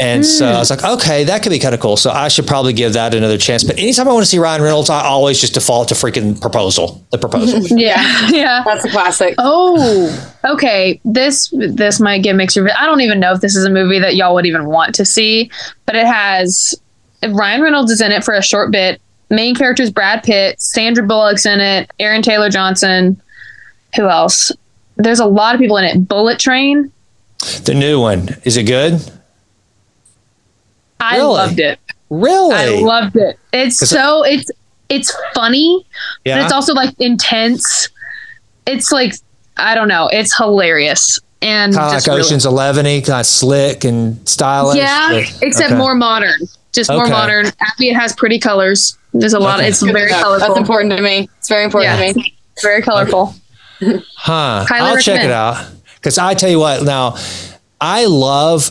And 0.00 0.24
so 0.24 0.46
I 0.46 0.58
was 0.58 0.70
like, 0.70 0.84
okay, 0.84 1.24
that 1.24 1.42
could 1.42 1.50
be 1.50 1.58
kind 1.58 1.74
of 1.74 1.80
cool. 1.80 1.96
So 1.96 2.10
I 2.10 2.28
should 2.28 2.46
probably 2.46 2.72
give 2.72 2.92
that 2.92 3.14
another 3.14 3.36
chance. 3.36 3.64
But 3.64 3.78
anytime 3.78 4.06
I 4.06 4.12
want 4.12 4.22
to 4.22 4.30
see 4.30 4.38
Ryan 4.38 4.62
Reynolds, 4.62 4.90
I 4.90 5.04
always 5.04 5.40
just 5.40 5.54
default 5.54 5.88
to 5.88 5.94
freaking 5.94 6.40
proposal, 6.40 7.04
the 7.10 7.18
proposal. 7.18 7.58
Yeah, 7.78 8.28
yeah. 8.30 8.62
That's 8.66 8.84
a 8.84 8.90
classic. 8.90 9.34
Oh, 9.38 10.36
okay. 10.44 11.00
This 11.04 11.52
this 11.52 11.98
might 11.98 12.22
get 12.22 12.36
mixed. 12.36 12.56
reviews. 12.56 12.76
I 12.78 12.86
don't 12.86 13.00
even 13.00 13.18
know 13.18 13.32
if 13.32 13.40
this 13.40 13.56
is 13.56 13.64
a 13.64 13.70
movie 13.70 13.98
that 13.98 14.14
y'all 14.14 14.34
would 14.34 14.46
even 14.46 14.66
want 14.66 14.94
to 14.96 15.04
see, 15.04 15.50
but 15.84 15.96
it 15.96 16.06
has 16.06 16.76
Ryan 17.28 17.60
Reynolds 17.60 17.90
is 17.90 18.00
in 18.00 18.12
it 18.12 18.22
for 18.22 18.34
a 18.34 18.42
short 18.42 18.70
bit. 18.70 19.00
Main 19.30 19.54
characters 19.54 19.90
Brad 19.90 20.22
Pitt, 20.22 20.60
Sandra 20.60 21.04
Bullock's 21.06 21.44
in 21.46 21.60
it, 21.60 21.90
Aaron 21.98 22.22
Taylor 22.22 22.48
Johnson. 22.48 23.20
Who 23.96 24.08
else? 24.08 24.52
There's 24.96 25.20
a 25.20 25.26
lot 25.26 25.54
of 25.54 25.60
people 25.60 25.76
in 25.76 25.84
it. 25.84 26.08
Bullet 26.08 26.38
Train. 26.38 26.90
the 27.64 27.74
new 27.74 28.00
one, 28.00 28.30
is 28.44 28.56
it 28.56 28.64
good? 28.64 29.00
I 31.00 31.16
Really? 31.16 31.28
loved 31.34 31.60
it. 31.60 31.78
Really? 32.10 32.54
I 32.54 32.80
loved 32.80 33.16
it. 33.16 33.38
It's 33.52 33.88
so 33.88 34.24
it's 34.24 34.50
it's 34.88 35.14
funny, 35.34 35.84
yeah. 36.24 36.38
but 36.38 36.44
it's 36.44 36.52
also 36.52 36.72
like 36.72 36.94
intense. 36.98 37.88
It's 38.66 38.90
like 38.90 39.14
I 39.56 39.74
don't 39.74 39.88
know. 39.88 40.08
It's 40.12 40.36
hilarious 40.36 41.18
and 41.42 41.74
kind 41.74 41.86
of 41.86 41.92
like 41.92 42.06
really- 42.06 42.20
Ocean's 42.20 42.46
Eleven 42.46 42.84
kind 42.86 43.08
of 43.20 43.26
slick 43.26 43.84
and 43.84 44.26
stylish. 44.28 44.78
Yeah, 44.78 45.10
but- 45.12 45.42
except 45.42 45.70
okay. 45.72 45.78
more 45.78 45.94
modern. 45.94 46.40
Just 46.78 46.90
more 46.90 47.02
Okay. 47.02 47.10
modern. 47.12 47.46
Abby, 47.46 47.88
it 47.90 47.96
has 47.96 48.12
pretty 48.14 48.38
colors. 48.38 48.96
There's 49.12 49.32
a 49.34 49.38
lot. 49.40 49.58
Okay. 49.58 49.68
It's 49.68 49.82
very 49.82 50.08
That's 50.08 50.22
colorful. 50.22 50.56
important 50.56 50.96
to 50.96 51.02
me. 51.02 51.28
It's 51.38 51.48
very 51.48 51.64
important 51.64 51.98
Yeah. 51.98 52.12
to 52.12 52.18
me. 52.18 52.34
It's 52.54 52.62
very 52.64 52.82
colorful. 52.82 53.34
Huh. 54.16 54.64
Highly 54.68 54.90
I'll 54.90 54.98
check 54.98 55.24
it 55.24 55.30
out. 55.30 55.64
Because 55.96 56.18
I 56.18 56.34
tell 56.34 56.50
you 56.50 56.58
what, 56.58 56.82
now, 56.82 57.16
I 57.80 58.06
love, 58.06 58.70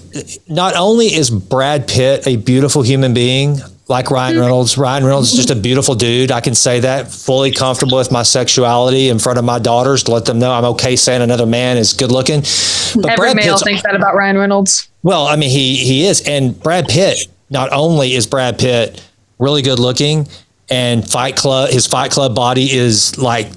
not 0.50 0.76
only 0.76 1.06
is 1.08 1.30
Brad 1.30 1.88
Pitt 1.88 2.28
a 2.28 2.36
beautiful 2.36 2.82
human 2.82 3.14
being 3.14 3.58
like 3.88 4.12
Ryan 4.12 4.34
Mm-hmm. 4.34 4.42
Reynolds, 4.42 4.78
Ryan 4.78 5.06
Reynolds 5.06 5.30
is 5.32 5.38
just 5.38 5.50
a 5.50 5.56
beautiful 5.56 5.96
dude. 5.96 6.30
I 6.30 6.42
can 6.42 6.56
say 6.56 6.82
that 6.82 7.10
fully 7.10 7.52
comfortable 7.52 7.98
with 7.98 8.12
my 8.12 8.24
sexuality 8.24 9.08
in 9.08 9.18
front 9.18 9.40
of 9.40 9.46
my 9.46 9.60
daughters 9.60 10.04
to 10.04 10.12
let 10.12 10.26
them 10.26 10.40
know 10.40 10.52
I'm 10.52 10.66
okay 10.76 10.98
saying 10.98 11.22
another 11.22 11.46
man 11.46 11.78
is 11.78 11.94
good 11.94 12.12
looking. 12.12 12.42
But 12.42 13.12
Every 13.12 13.16
Brad 13.16 13.36
male 13.38 13.54
Pitt's 13.54 13.64
thinks 13.64 13.84
that 13.84 13.96
about 13.96 14.14
Ryan 14.16 14.38
Reynolds. 14.38 14.90
well, 15.04 15.26
I 15.26 15.38
mean, 15.38 15.50
he 15.52 15.78
he 15.78 16.06
is, 16.06 16.20
and 16.28 16.62
Brad 16.62 16.90
Pitt. 16.90 17.28
Not 17.50 17.72
only 17.72 18.14
is 18.14 18.28
Brad 18.28 18.60
Pitt 18.60 19.04
really 19.40 19.62
good 19.62 19.80
looking, 19.80 20.28
and 20.70 21.10
Fight 21.10 21.36
Club, 21.36 21.70
his 21.70 21.88
Fight 21.88 22.12
Club 22.12 22.36
body 22.36 22.72
is 22.72 23.18
like, 23.18 23.48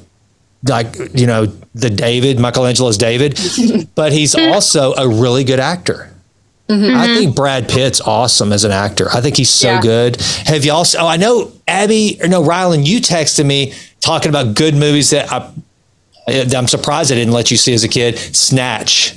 like 0.69 0.97
you 1.15 1.27
know, 1.27 1.47
the 1.75 1.91
David 1.91 2.39
Michelangelo's 2.39 2.99
David, 2.99 3.39
but 3.95 4.13
he's 4.13 4.35
also 4.35 4.93
a 4.95 5.09
really 5.09 5.45
good 5.45 5.61
actor. 5.61 6.11
Mm-hmm. 6.69 6.97
I 6.97 7.07
mm-hmm. 7.07 7.15
think 7.17 7.37
Brad 7.37 7.69
Pitt's 7.69 8.01
awesome 8.01 8.53
as 8.53 8.63
an 8.63 8.71
actor. 8.71 9.09
I 9.13 9.21
think 9.21 9.37
he's 9.37 9.51
so 9.51 9.73
Yeah. 9.73 9.81
good. 9.81 10.21
Have 10.47 10.65
y'all? 10.65 10.87
Oh, 10.99 11.07
I 11.07 11.17
know 11.17 11.51
Abby 11.67 12.19
or 12.23 12.29
no, 12.29 12.43
Rylan. 12.43 12.87
You 12.87 13.01
texted 13.01 13.45
me 13.45 13.75
talking 14.01 14.29
about 14.29 14.55
good 14.55 14.75
movies 14.75 15.11
that 15.11 15.33
I. 15.33 15.51
I'm 16.29 16.69
surprised 16.69 17.11
I 17.11 17.17
didn't 17.17 17.33
let 17.33 17.51
you 17.51 17.57
see 17.57 17.73
as 17.73 17.83
a 17.83 17.89
kid. 17.89 18.17
Snatch. 18.19 19.17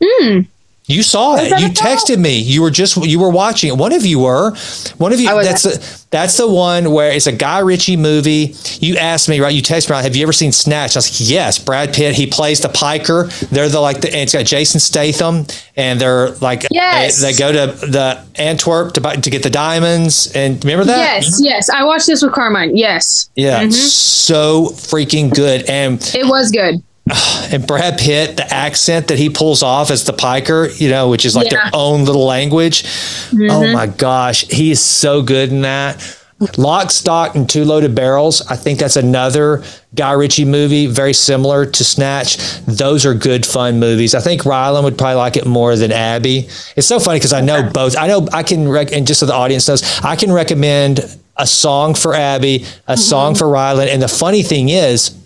Hmm. 0.00 0.42
You 0.90 1.02
saw 1.02 1.36
it. 1.36 1.50
You 1.60 1.68
texted 1.68 2.18
me. 2.18 2.38
You 2.38 2.62
were 2.62 2.70
just 2.70 2.96
you 2.96 3.18
were 3.20 3.30
watching 3.30 3.70
it. 3.70 3.76
One 3.76 3.92
of 3.92 4.04
you 4.04 4.20
were. 4.20 4.52
One 4.98 5.12
of 5.12 5.20
you. 5.20 5.30
Oh, 5.30 5.42
that's 5.42 5.62
the 5.62 6.06
that's 6.10 6.36
the 6.36 6.50
one 6.50 6.90
where 6.90 7.12
it's 7.12 7.26
a 7.26 7.32
Guy 7.32 7.60
Ritchie 7.60 7.96
movie. 7.96 8.54
You 8.80 8.96
asked 8.96 9.28
me 9.28 9.38
right. 9.40 9.54
You 9.54 9.62
texted 9.62 9.90
me. 9.90 10.02
Have 10.02 10.16
you 10.16 10.22
ever 10.24 10.32
seen 10.32 10.50
Snatch? 10.52 10.96
I 10.96 10.98
was 10.98 11.20
like, 11.20 11.28
yes. 11.30 11.58
Brad 11.58 11.94
Pitt. 11.94 12.16
He 12.16 12.26
plays 12.26 12.60
the 12.60 12.68
piker. 12.68 13.24
They're 13.50 13.68
the 13.68 13.80
like 13.80 14.00
the. 14.00 14.08
And 14.08 14.22
it's 14.22 14.32
got 14.32 14.44
Jason 14.44 14.80
Statham, 14.80 15.46
and 15.76 16.00
they're 16.00 16.30
like 16.36 16.66
Yes. 16.70 17.20
they, 17.20 17.32
they 17.32 17.38
go 17.38 17.52
to 17.52 17.86
the 17.86 18.24
Antwerp 18.36 18.94
to 18.94 19.00
buy, 19.00 19.16
to 19.16 19.30
get 19.30 19.42
the 19.42 19.50
diamonds. 19.50 20.32
And 20.34 20.62
remember 20.64 20.84
that? 20.86 20.98
Yes, 20.98 21.36
mm-hmm. 21.36 21.44
yes. 21.44 21.70
I 21.70 21.84
watched 21.84 22.06
this 22.06 22.22
with 22.22 22.32
Carmine. 22.32 22.76
Yes, 22.76 23.30
Yeah. 23.36 23.62
Mm-hmm. 23.62 23.70
So 23.70 24.66
freaking 24.70 25.32
good. 25.34 25.68
And 25.68 26.00
it 26.14 26.26
was 26.26 26.50
good. 26.50 26.82
and 27.52 27.66
Brad 27.66 27.98
Pitt, 27.98 28.36
the 28.36 28.52
accent 28.52 29.08
that 29.08 29.18
he 29.18 29.30
pulls 29.30 29.62
off 29.62 29.90
as 29.90 30.04
the 30.04 30.12
piker, 30.12 30.68
you 30.76 30.90
know, 30.90 31.08
which 31.08 31.24
is 31.24 31.34
like 31.34 31.50
Yeah. 31.50 31.62
their 31.62 31.70
own 31.74 32.04
little 32.04 32.24
language. 32.24 32.84
Oh 33.32 33.36
mm-hmm. 33.36 33.72
my 33.72 33.86
gosh, 33.86 34.46
he 34.48 34.70
is 34.70 34.82
so 34.82 35.22
good 35.22 35.50
in 35.50 35.62
that. 35.62 36.16
Lock, 36.56 36.90
Stock, 36.90 37.34
and 37.34 37.48
Two 37.48 37.64
Loaded 37.66 37.94
Barrels. 37.94 38.40
I 38.46 38.56
think 38.56 38.78
that's 38.78 38.96
another 38.96 39.62
Guy 39.94 40.12
Ritchie 40.12 40.46
movie, 40.46 40.86
very 40.86 41.12
similar 41.12 41.66
to 41.66 41.84
Snatch. 41.84 42.38
Those 42.60 43.04
are 43.04 43.12
good, 43.12 43.44
fun 43.44 43.78
movies. 43.78 44.14
I 44.14 44.20
think 44.20 44.42
Rylan 44.42 44.82
would 44.84 44.96
probably 44.96 45.16
like 45.16 45.36
it 45.36 45.44
more 45.44 45.76
than 45.76 45.92
Abby. 45.92 46.48
It's 46.76 46.86
so 46.86 46.98
funny 46.98 47.18
because 47.18 47.34
I 47.34 47.42
know 47.42 47.68
both. 47.70 47.94
I 47.96 48.06
know 48.06 48.26
I 48.32 48.42
can, 48.42 48.68
rec- 48.68 48.92
and 48.92 49.06
just 49.06 49.20
so 49.20 49.26
the 49.26 49.34
audience 49.34 49.68
knows, 49.68 50.00
I 50.02 50.16
can 50.16 50.32
recommend 50.32 51.00
a 51.36 51.46
song 51.46 51.94
for 51.94 52.14
Abby, 52.14 52.64
a 52.88 52.96
song 52.96 53.34
mm-hmm. 53.34 53.38
for 53.38 53.46
Rylan. 53.46 53.88
And 53.88 54.00
the 54.00 54.08
funny 54.08 54.42
thing 54.42 54.70
is, 54.70 55.19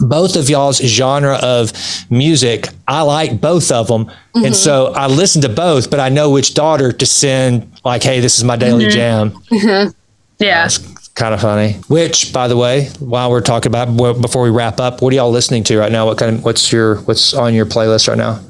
both 0.00 0.36
of 0.36 0.48
y'all's 0.48 0.78
genre 0.78 1.38
of 1.42 1.72
music, 2.10 2.68
I 2.88 3.02
like 3.02 3.40
both 3.40 3.70
of 3.70 3.88
them. 3.88 4.10
And 4.34 4.44
mm-hmm. 4.46 4.52
so 4.54 4.92
I 4.94 5.06
listen 5.06 5.42
to 5.42 5.48
both, 5.48 5.90
but 5.90 6.00
I 6.00 6.08
know 6.08 6.30
which 6.30 6.54
daughter 6.54 6.92
to 6.92 7.06
send, 7.06 7.70
like, 7.84 8.02
hey, 8.02 8.20
this 8.20 8.38
is 8.38 8.44
my 8.44 8.56
daily 8.56 8.84
mm-hmm. 8.84 8.92
jam. 8.92 9.30
Mm-hmm. 9.30 9.90
Yeah, 10.38 10.64
It's 10.64 11.08
kind 11.08 11.34
of 11.34 11.40
funny. 11.40 11.74
Which, 11.88 12.32
by 12.32 12.48
the 12.48 12.56
way, 12.56 12.86
while 12.98 13.30
we're 13.30 13.42
talking 13.42 13.70
about 13.70 13.94
before 14.20 14.42
we 14.42 14.50
wrap 14.50 14.80
up, 14.80 15.02
what 15.02 15.12
are 15.12 15.16
y'all 15.16 15.30
listening 15.30 15.64
to 15.64 15.78
right 15.78 15.92
now? 15.92 16.06
What 16.06 16.18
kind 16.18 16.38
of 16.38 16.44
what's 16.44 16.72
your 16.72 16.96
what's 17.02 17.34
on 17.34 17.52
your 17.52 17.66
playlist 17.66 18.08
right 18.08 18.16
now? 18.16 18.40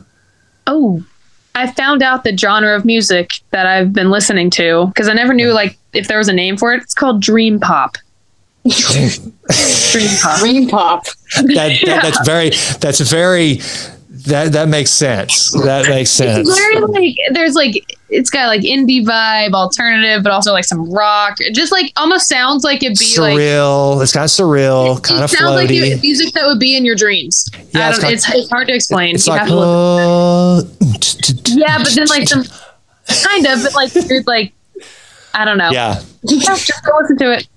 Oh, 0.69 1.03
I 1.57 1.73
found 1.73 2.03
out 2.03 2.23
the 2.23 2.37
genre 2.37 2.77
of 2.77 2.85
music 2.85 3.33
that 3.51 3.67
I've 3.67 3.93
been 3.93 4.11
listening 4.11 4.51
to 4.51 4.87
because 4.87 5.09
I 5.09 5.15
never 5.15 5.35
knew 5.35 5.49
mm. 5.49 5.55
like 5.55 5.77
if 5.93 6.07
there 6.07 6.19
was 6.19 6.29
a 6.29 6.33
name 6.33 6.57
for 6.57 6.73
it. 6.73 6.83
It's 6.83 6.95
called 6.95 7.21
dream 7.21 7.59
pop. 7.59 7.97
Dream 8.69 10.11
pop. 10.23 10.39
Dream 10.41 10.69
pop. 10.69 11.05
That, 11.37 11.79
that 11.87 12.03
that's 12.03 12.27
very 12.27 12.51
that's 12.81 13.01
very 13.01 13.61
that 14.27 14.53
that 14.53 14.69
makes 14.69 14.91
sense. 14.91 15.51
That 15.65 15.89
makes 15.89 16.11
sense. 16.11 16.47
It's 16.49 16.59
very 16.59 16.81
like 16.81 17.17
there's 17.33 17.55
like 17.55 17.97
it's 18.11 18.29
got 18.29 18.49
like 18.49 18.61
indie 18.63 19.05
vibe, 19.05 19.53
alternative, 19.55 20.23
but 20.23 20.33
also 20.33 20.53
like 20.53 20.65
some 20.65 20.91
rock. 20.93 21.37
It 21.39 21.55
just 21.55 21.73
like 21.73 21.93
almost 21.97 22.29
sounds 22.29 22.65
like 22.65 22.83
it'd 22.83 22.99
be 22.99 23.19
like 23.19 23.39
surreal. 23.39 24.03
it's 24.03 24.13
kind 24.13 24.25
of 24.25 24.31
surreal, 24.31 25.03
kind 25.03 25.21
it 25.21 25.25
of 25.25 25.31
sounds 25.31 25.55
like 25.55 25.71
it- 25.71 26.03
music 26.03 26.35
that 26.35 26.47
would 26.47 26.59
be 26.61 26.77
in 26.77 26.85
your 26.85 26.97
dreams. 26.97 27.49
Yeah, 27.73 27.91
it's 27.91 27.99
don't, 28.01 28.13
it's, 28.13 28.29
it's 28.35 28.51
hard 28.51 28.69
to 28.69 28.75
explain. 28.75 29.15
it's 29.15 29.27
You 29.27 29.33
like 29.33 29.41
have 29.43 29.49
to 29.49 29.59
uh, 29.59 30.63
yeah, 31.47 31.79
but 31.79 31.93
then 31.95 32.07
like 32.09 32.29
some 32.29 32.45
kind 33.25 33.47
of, 33.47 33.63
but 33.63 33.75
like 33.75 33.95
you're 34.09 34.23
like 34.25 34.53
I 35.33 35.45
don't 35.45 35.59
know. 35.59 35.71
yeah. 35.71 36.03
Yeah, 36.25 36.57
just 36.57 36.85
go 36.85 36.99
listen 37.01 37.17
to 37.19 37.33
it. 37.33 37.49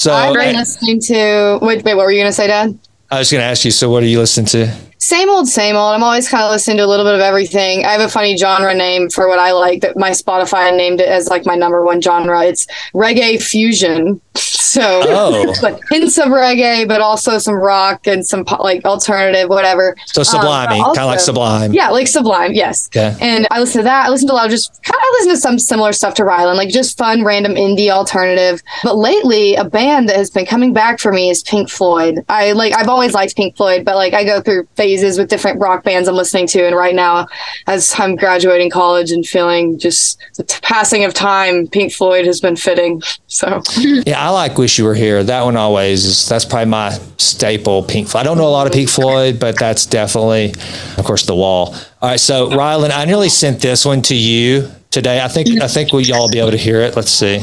So 0.00 0.14
I've 0.14 0.32
been 0.32 0.56
I, 0.56 0.60
listening 0.60 0.98
to. 0.98 1.58
Wait, 1.60 1.84
wait, 1.84 1.94
what 1.94 2.06
were 2.06 2.10
you 2.10 2.20
gonna 2.20 2.32
say, 2.32 2.46
Dad? 2.46 2.78
I 3.10 3.18
was 3.18 3.30
going 3.30 3.40
to 3.40 3.44
ask 3.44 3.64
you. 3.64 3.70
So 3.70 3.90
what 3.90 4.02
are 4.02 4.06
you 4.06 4.18
listening 4.18 4.46
to? 4.46 4.74
Same 4.98 5.28
old, 5.28 5.46
same 5.48 5.76
old. 5.76 5.94
I'm 5.94 6.02
always 6.02 6.28
kind 6.28 6.44
of 6.44 6.50
listening 6.50 6.76
to 6.76 6.84
a 6.84 6.86
little 6.86 7.04
bit 7.04 7.14
of 7.14 7.20
everything. 7.20 7.84
I 7.84 7.90
have 7.90 8.00
a 8.00 8.08
funny 8.08 8.36
genre 8.36 8.72
name 8.72 9.10
for 9.10 9.28
what 9.28 9.38
I 9.38 9.52
like 9.52 9.80
that 9.82 9.98
my 9.98 10.10
Spotify 10.10 10.74
named 10.74 11.00
it 11.00 11.08
as 11.08 11.28
like 11.28 11.44
my 11.44 11.54
number 11.54 11.84
one 11.84 12.00
genre. 12.00 12.44
It's 12.44 12.66
reggae 12.94 13.42
fusion. 13.42 14.20
So 14.60 15.00
Oh. 15.04 15.54
like 15.62 15.80
hints 15.90 16.18
of 16.18 16.26
reggae, 16.26 16.86
but 16.86 17.00
also 17.00 17.38
some 17.38 17.54
rock 17.54 18.06
and 18.06 18.26
some 18.26 18.44
like 18.60 18.84
alternative, 18.84 19.48
whatever. 19.48 19.96
So 20.06 20.20
Um, 20.20 20.24
Sublime, 20.24 20.68
but 20.68 20.84
kind 20.84 20.98
of 21.00 21.06
like 21.06 21.20
Sublime. 21.20 21.72
Yeah, 21.72 21.88
like 21.90 22.06
Sublime, 22.06 22.52
yes. 22.52 22.88
Okay. 22.88 23.16
And 23.20 23.46
I 23.50 23.58
listen 23.60 23.80
to 23.80 23.84
that. 23.84 24.06
I 24.06 24.08
listen 24.10 24.28
to 24.28 24.34
a 24.34 24.36
lot 24.36 24.44
of 24.46 24.50
just 24.50 24.82
kind 24.82 24.96
of 24.96 25.02
listen 25.18 25.30
to 25.32 25.36
some 25.38 25.58
similar 25.58 25.92
stuff 25.92 26.14
to 26.14 26.22
Rylan, 26.22 26.56
like 26.56 26.68
just 26.68 26.96
fun, 26.98 27.24
random 27.24 27.54
indie 27.54 27.90
alternative. 27.90 28.62
But 28.84 28.96
lately, 28.96 29.54
a 29.54 29.64
band 29.64 30.08
that 30.08 30.16
has 30.16 30.30
been 30.30 30.46
coming 30.46 30.72
back 30.72 31.00
for 31.00 31.12
me 31.12 31.30
is 31.30 31.42
Pink 31.42 31.70
Floyd. 31.70 32.24
I 32.28 32.52
like 32.52 32.74
I've 32.76 32.88
always 32.88 33.14
liked 33.14 33.36
Pink 33.36 33.56
Floyd, 33.56 33.84
but 33.84 33.96
like 33.96 34.12
I 34.14 34.24
go 34.24 34.40
through 34.40 34.66
phases 34.76 35.18
with 35.18 35.28
different 35.28 35.58
rock 35.60 35.84
bands 35.84 36.08
I'm 36.08 36.14
listening 36.14 36.46
to. 36.48 36.66
And 36.66 36.76
right 36.76 36.94
now, 36.94 37.26
as 37.66 37.94
I'm 37.98 38.16
graduating 38.16 38.70
college 38.70 39.10
and 39.10 39.26
feeling 39.26 39.78
just 39.78 40.18
the 40.36 40.44
t- 40.44 40.58
passing 40.62 41.04
of 41.04 41.14
time, 41.14 41.66
Pink 41.66 41.92
Floyd 41.92 42.26
has 42.26 42.40
been 42.40 42.56
fitting. 42.56 43.02
So 43.26 43.62
Yeah, 43.78 44.20
I 44.20 44.28
like 44.30 44.49
Wish 44.58 44.78
You 44.78 44.84
Were 44.84 44.94
Here. 44.94 45.22
That 45.24 45.42
one 45.44 45.56
always 45.56 46.04
is. 46.04 46.28
That's 46.28 46.44
probably 46.44 46.70
my 46.70 46.90
staple 47.16 47.82
Pink 47.82 48.08
Floyd. 48.08 48.20
I 48.20 48.24
don't 48.24 48.38
know 48.38 48.46
a 48.46 48.50
lot 48.50 48.66
of 48.66 48.72
Pink 48.72 48.88
Floyd, 48.88 49.38
but 49.40 49.58
that's 49.58 49.86
definitely, 49.86 50.54
of 50.98 51.04
course, 51.04 51.26
The 51.26 51.34
Wall. 51.34 51.74
All 52.02 52.08
right, 52.10 52.20
so 52.20 52.50
Rylan, 52.50 52.90
I 52.90 53.04
nearly 53.04 53.28
sent 53.28 53.60
this 53.60 53.84
one 53.84 54.02
to 54.02 54.14
you 54.14 54.70
today. 54.90 55.22
I 55.22 55.28
think 55.28 55.60
I 55.62 55.68
think 55.68 55.92
we 55.92 56.04
y'all 56.04 56.30
be 56.30 56.38
able 56.38 56.50
to 56.52 56.56
hear 56.56 56.80
it. 56.80 56.96
Let's 56.96 57.10
see. 57.10 57.40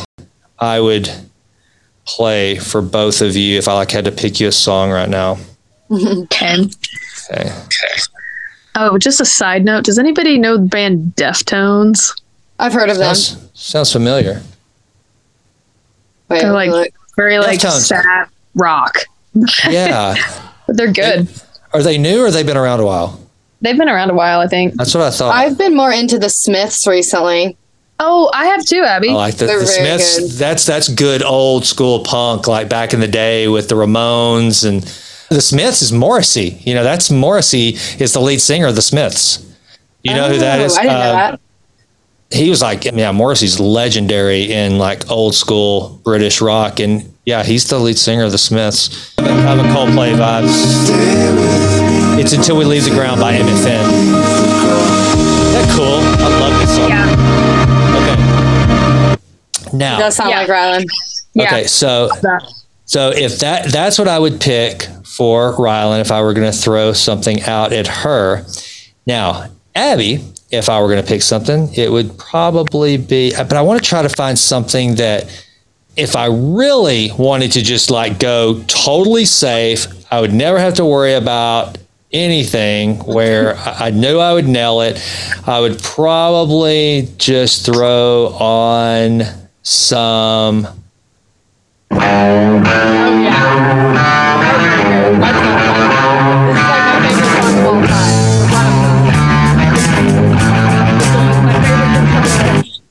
I 0.59 0.79
would 0.79 1.09
play 2.05 2.55
for 2.57 2.81
both 2.81 3.21
of 3.21 3.35
you 3.35 3.57
if 3.57 3.67
I 3.67 3.73
like 3.73 3.91
had 3.91 4.05
to 4.05 4.11
pick 4.11 4.39
you 4.39 4.47
a 4.47 4.51
song 4.51 4.91
right 4.91 5.09
now. 5.09 5.37
Okay. 5.89 6.65
Okay. 7.31 7.49
Oh, 8.75 8.97
just 8.97 9.21
a 9.21 9.25
side 9.25 9.63
note. 9.65 9.85
Does 9.85 9.97
anybody 9.97 10.37
know 10.37 10.57
the 10.57 10.65
band 10.65 11.13
Deftones? 11.15 12.11
I've 12.59 12.73
heard 12.73 12.89
of 12.89 12.97
them. 12.97 13.15
Sounds, 13.15 13.49
sounds 13.53 13.91
familiar. 13.91 14.41
Wait, 16.29 16.41
They're 16.41 16.51
like 16.53 16.69
look. 16.69 16.89
very 17.15 17.37
like 17.39 17.59
Deftones. 17.59 17.85
sad 17.87 18.27
rock, 18.55 18.99
Yeah. 19.69 20.15
but 20.67 20.75
they're 20.77 20.91
good. 20.91 21.27
Are 21.73 21.81
they 21.83 21.97
new 21.97 22.23
or 22.25 22.31
they've 22.31 22.45
been 22.45 22.57
around 22.57 22.79
a 22.79 22.85
while? 22.85 23.19
They've 23.61 23.77
been 23.77 23.89
around 23.89 24.09
a 24.11 24.13
while, 24.13 24.39
I 24.39 24.47
think. 24.47 24.75
That's 24.75 24.93
what 24.93 25.03
I 25.03 25.09
thought. 25.11 25.33
I've 25.35 25.57
been 25.57 25.75
more 25.75 25.91
into 25.91 26.19
the 26.19 26.29
Smiths 26.29 26.85
recently. 26.85 27.57
Oh, 27.99 28.29
I 28.33 28.45
have 28.45 28.63
too, 28.63 28.83
Abby. 28.83 29.09
I 29.09 29.13
like 29.13 29.35
the, 29.37 29.47
the 29.47 29.65
Smiths. 29.65 30.19
good. 30.19 30.29
That's 30.31 30.65
that's 30.65 30.87
good 30.89 31.23
old 31.23 31.65
school 31.65 32.03
punk, 32.03 32.47
like 32.47 32.69
back 32.69 32.93
in 32.93 32.99
the 32.99 33.07
day 33.07 33.47
with 33.47 33.69
the 33.69 33.75
Ramones 33.75 34.63
and 34.67 34.83
the 35.29 35.41
Smiths 35.41 35.81
is 35.81 35.91
Morrissey. 35.91 36.61
You 36.63 36.75
know, 36.75 36.83
that's 36.83 37.09
Morrissey 37.09 37.69
is 37.99 38.13
the 38.13 38.19
lead 38.21 38.39
singer 38.39 38.67
of 38.67 38.75
the 38.75 38.81
Smiths. 38.83 39.43
You 40.03 40.13
know 40.13 40.29
who 40.29 40.37
that 40.37 40.59
Oh. 40.59 40.63
I 40.63 40.67
didn't 40.83 40.85
know 40.87 40.93
Uh, 40.93 41.13
that. 41.31 41.39
He 42.29 42.49
was 42.49 42.61
like, 42.61 42.83
yeah, 42.85 43.11
Morrissey's 43.13 43.59
legendary 43.59 44.51
in 44.51 44.77
like 44.77 45.09
old 45.09 45.33
school 45.33 45.99
British 46.03 46.41
rock, 46.41 46.79
and 46.81 47.13
yeah, 47.25 47.43
he's 47.43 47.67
the 47.69 47.79
lead 47.79 47.97
singer 47.97 48.23
of 48.25 48.31
the 48.33 48.37
Smiths. 48.37 49.13
Kind 49.15 49.59
of 49.59 49.65
a 49.65 49.69
Coldplay 49.69 50.13
vibes. 50.15 50.89
It's 52.19 52.33
until 52.33 52.57
we 52.57 52.65
leave 52.65 52.83
the 52.83 52.89
ground 52.91 53.21
by 53.21 53.33
MFN. 53.33 53.45
Isn't 53.87 54.11
that 55.53 55.73
cool? 55.75 55.99
I 56.01 56.39
love 56.39 56.59
this 56.59 56.75
song. 56.75 56.89
yeah. 56.89 57.05
Okay. 59.71 59.77
Now, 59.77 59.99
Does 59.99 60.15
sound 60.15 60.29
Yeah. 60.31 60.39
like 60.39 60.49
Rylan. 60.49 60.85
Yeah. 61.33 61.45
Okay, 61.47 61.67
so 61.67 62.09
so 62.85 63.09
if 63.11 63.39
that 63.39 63.71
that's 63.71 63.97
what 63.99 64.07
I 64.07 64.17
would 64.19 64.39
pick 64.41 64.87
for 65.05 65.53
Rylan 65.53 66.01
if 66.01 66.11
I 66.11 66.21
were 66.21 66.33
going 66.33 66.51
to 66.51 66.57
throw 66.57 66.91
something 66.93 67.41
out 67.43 67.71
at 67.73 67.87
her. 67.87 68.45
Now, 69.05 69.45
Abby, 69.75 70.23
if 70.49 70.69
I 70.69 70.81
were 70.81 70.87
going 70.87 71.01
to 71.01 71.07
pick 71.07 71.21
something, 71.21 71.73
it 71.73 71.91
would 71.91 72.17
probably 72.17 72.97
be 72.97 73.33
but 73.35 73.53
I 73.53 73.61
want 73.61 73.81
to 73.81 73.87
try 73.87 74.01
to 74.01 74.09
find 74.09 74.37
something 74.37 74.95
that 74.95 75.25
if 75.95 76.15
I 76.15 76.27
really 76.27 77.11
wanted 77.17 77.53
to 77.53 77.61
just 77.61 77.89
like 77.89 78.19
go 78.19 78.63
totally 78.67 79.25
safe, 79.25 79.87
I 80.11 80.21
would 80.21 80.33
never 80.33 80.59
have 80.59 80.75
to 80.75 80.85
worry 80.85 81.13
about 81.13 81.77
anything 82.13 82.99
where 82.99 83.55
I 83.57 83.87
I 83.87 83.89
knew 83.89 84.19
I 84.19 84.33
would 84.33 84.47
nail 84.47 84.81
it. 84.81 85.01
I 85.45 85.59
would 85.59 85.81
probably 85.81 87.09
just 87.17 87.65
throw 87.65 88.27
on 88.27 89.23
some 89.63 90.67
Oh 91.91 91.97
yeah. 93.23 94.36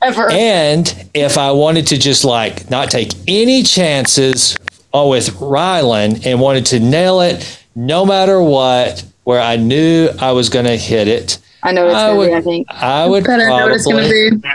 Ever. 0.07 0.31
And 0.31 1.11
if 1.15 1.37
I 1.37 1.51
wanted 1.51 1.89
to 1.89 1.99
just 1.99 2.25
like 2.25 2.71
not 2.71 2.91
take 2.93 3.11
any 3.27 3.65
chances 3.65 4.57
with 4.95 5.29
Rylan 5.41 6.25
and 6.25 6.41
wanted 6.41 6.65
to 6.67 6.81
nail 6.81 7.21
it 7.21 7.65
no 7.75 8.07
matter 8.07 8.41
what, 8.41 9.05
where 9.25 9.41
I 9.41 9.57
knew 9.57 10.09
I 10.21 10.31
was 10.31 10.49
going 10.49 10.67
to 10.67 10.77
hit 10.77 11.09
it, 11.09 11.39
I 11.65 11.73
know 11.73 11.87
it's 11.87 11.97
I 11.97 12.07
gonna 12.07 12.19
would, 12.19 12.29
be, 12.29 12.35
I 12.35 12.41
think. 12.41 12.67
I 12.71 13.07
would 13.07 13.25
Better 13.25 13.49
know 13.49 13.55
what 13.55 13.73
it's 13.73 13.85
gonna 13.85 14.03
probably, 14.03 14.31
be. 14.31 14.49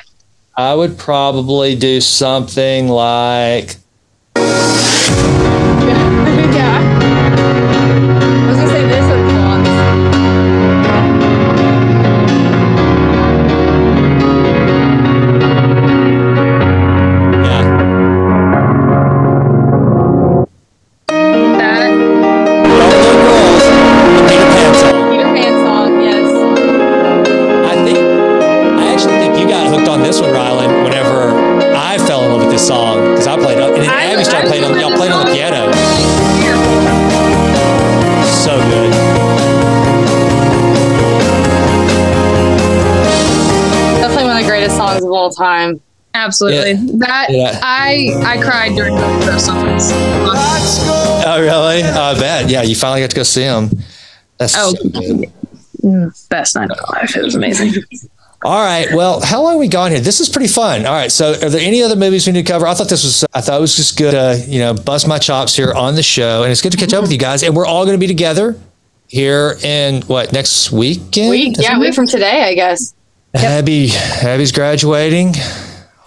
I 0.56 0.74
would 0.74 0.98
probably 0.98 1.76
do 1.76 2.00
something 2.00 2.88
like 2.88 3.76
greatest 45.22 45.40
all 45.40 45.46
time. 45.46 45.82
absolutely. 46.14 46.74
That 47.00 47.28
Yeah. 47.30 47.60
I 47.64 48.12
I 48.26 48.42
cried 48.42 48.76
during 48.76 48.96
both 48.96 49.20
of 49.22 49.26
those 49.26 49.46
songs. 49.46 49.90
Oh, 51.24 51.40
really? 51.40 51.84
Oh, 51.84 52.02
I 52.02 52.20
bet. 52.20 52.50
Yeah, 52.50 52.64
you 52.64 52.76
finally 52.76 53.02
got 53.02 53.10
to 53.12 53.16
go 53.16 53.24
see 53.24 53.44
him. 53.44 53.70
That's 54.38 54.56
Oh. 54.58 54.74
so. 54.74 55.24
Best 56.30 56.56
night 56.56 56.70
of 56.70 56.78
my 56.92 57.00
life. 57.00 57.16
It 57.16 57.24
was 57.24 57.36
amazing. 57.36 57.74
All 58.44 58.64
right. 58.64 58.88
Well, 58.94 59.22
how 59.22 59.42
long 59.44 59.54
have 59.54 59.60
we 59.60 59.68
gone 59.68 59.92
here? 59.92 60.00
This 60.00 60.20
is 60.20 60.28
pretty 60.30 60.48
fun. 60.48 60.86
All 60.86 60.94
right. 60.94 61.12
So, 61.12 61.32
are 61.42 61.50
there 61.50 61.62
any 61.62 61.84
other 61.84 61.96
movies 61.96 62.26
we 62.26 62.34
need 62.34 62.46
to 62.46 62.52
cover? 62.52 62.66
I 62.68 62.74
thought 62.74 62.90
this 62.90 63.04
was. 63.04 63.24
I 63.34 63.42
thought 63.42 63.58
it 63.58 63.62
was 63.62 63.76
just 63.76 63.98
good. 63.98 64.12
to, 64.12 64.44
you 64.50 64.60
know, 64.60 64.74
bust 64.74 65.08
my 65.08 65.20
chops 65.20 65.56
here 65.56 65.72
on 65.74 65.94
the 65.96 66.04
show, 66.04 66.42
and 66.44 66.52
it's 66.52 66.62
good 66.62 66.72
to 66.72 66.78
catch 66.78 66.94
up 66.94 67.02
with 67.04 67.12
you 67.12 67.18
guys. 67.20 67.44
And 67.44 67.56
we're 67.56 67.66
all 67.68 67.86
going 67.86 67.96
to 67.96 68.00
be 68.00 68.08
together 68.08 68.56
here 69.08 69.58
in 69.64 70.02
what 70.04 70.34
next 70.34 70.72
weekend? 70.72 71.30
Week, 71.30 71.56
yeah, 71.60 71.76
it? 71.78 71.80
week 71.80 71.94
from 71.94 72.08
today, 72.08 72.44
I 72.44 72.56
guess. 72.56 72.94
Abby, 73.34 73.90
Abby's 74.22 74.52
graduating 74.52 75.36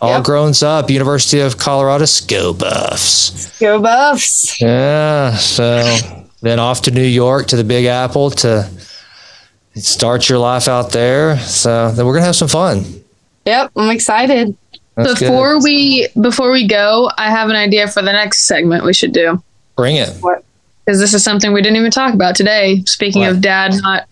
All 0.01 0.11
Yep. 0.17 0.25
grown 0.25 0.53
up, 0.63 0.91
University 0.91 1.41
of 1.41 1.57
Colorado 1.57 2.05
Sko 2.05 2.53
Buffs. 2.59 3.59
Go 3.59 3.81
Buffs. 3.81 4.61
Yeah. 4.61 5.35
So 5.37 6.27
then 6.43 6.59
off 6.59 6.83
to 6.83 6.91
New 6.91 7.01
York 7.03 7.47
to 7.49 7.57
the 7.57 7.65
Big 7.65 7.87
Apple 7.87 8.31
to 8.31 8.69
start 9.77 10.29
your 10.29 10.39
life 10.39 10.69
out 10.69 10.91
there. 10.93 11.39
So 11.39 11.91
then 11.93 12.05
we're 12.05 12.13
gonna 12.15 12.27
have 12.27 12.37
some 12.37 12.49
fun. 12.49 12.85
Yep, 13.47 13.71
I'm 13.77 13.91
excited. 13.91 14.55
That's 14.97 15.19
good. 15.19 15.21
Before 15.21 15.63
we 15.63 16.07
before 16.21 16.51
we 16.51 16.69
go, 16.69 17.11
I 17.17 17.31
have 17.31 17.49
an 17.49 17.57
idea 17.57 17.89
for 17.89 18.03
the 18.03 18.13
next 18.13 18.47
segment 18.47 18.85
we 18.85 18.93
should 18.93 19.13
do. 19.13 19.43
Bring 19.77 19.97
it. 19.97 20.11
because 20.85 21.01
this 21.01 21.15
is 21.15 21.25
something 21.25 21.55
we 21.55 21.63
didn't 21.63 21.79
even 21.79 21.91
talk 21.91 22.13
about 22.13 22.37
today. 22.37 22.83
Speaking 22.87 23.23
What? 23.23 23.31
of 23.31 23.41
dad 23.41 23.73
not 23.83 24.05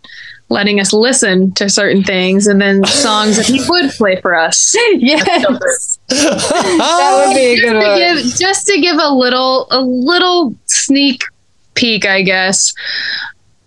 letting 0.53 0.79
us 0.81 0.93
listen 0.93 1.53
to 1.55 1.69
certain 1.69 2.05
things 2.05 2.47
and 2.47 2.61
then 2.61 2.85
songs 2.85 3.37
that 3.37 3.47
he 3.47 3.61
would 3.69 3.91
play 3.93 4.21
for 4.21 4.35
us. 4.35 4.75
Yes. 4.99 5.99
that 6.09 7.25
would 7.27 7.35
be 7.35 7.41
a 7.41 7.61
good 7.61 7.73
to 7.73 7.79
one. 7.79 7.99
give, 7.99 8.35
just 8.37 8.67
to 8.67 8.81
give 8.81 8.97
a 9.01 9.09
little 9.13 9.67
a 9.71 9.81
little 9.81 10.55
sneak 10.67 11.23
peek, 11.75 12.07
I 12.07 12.23
guess. 12.23 12.75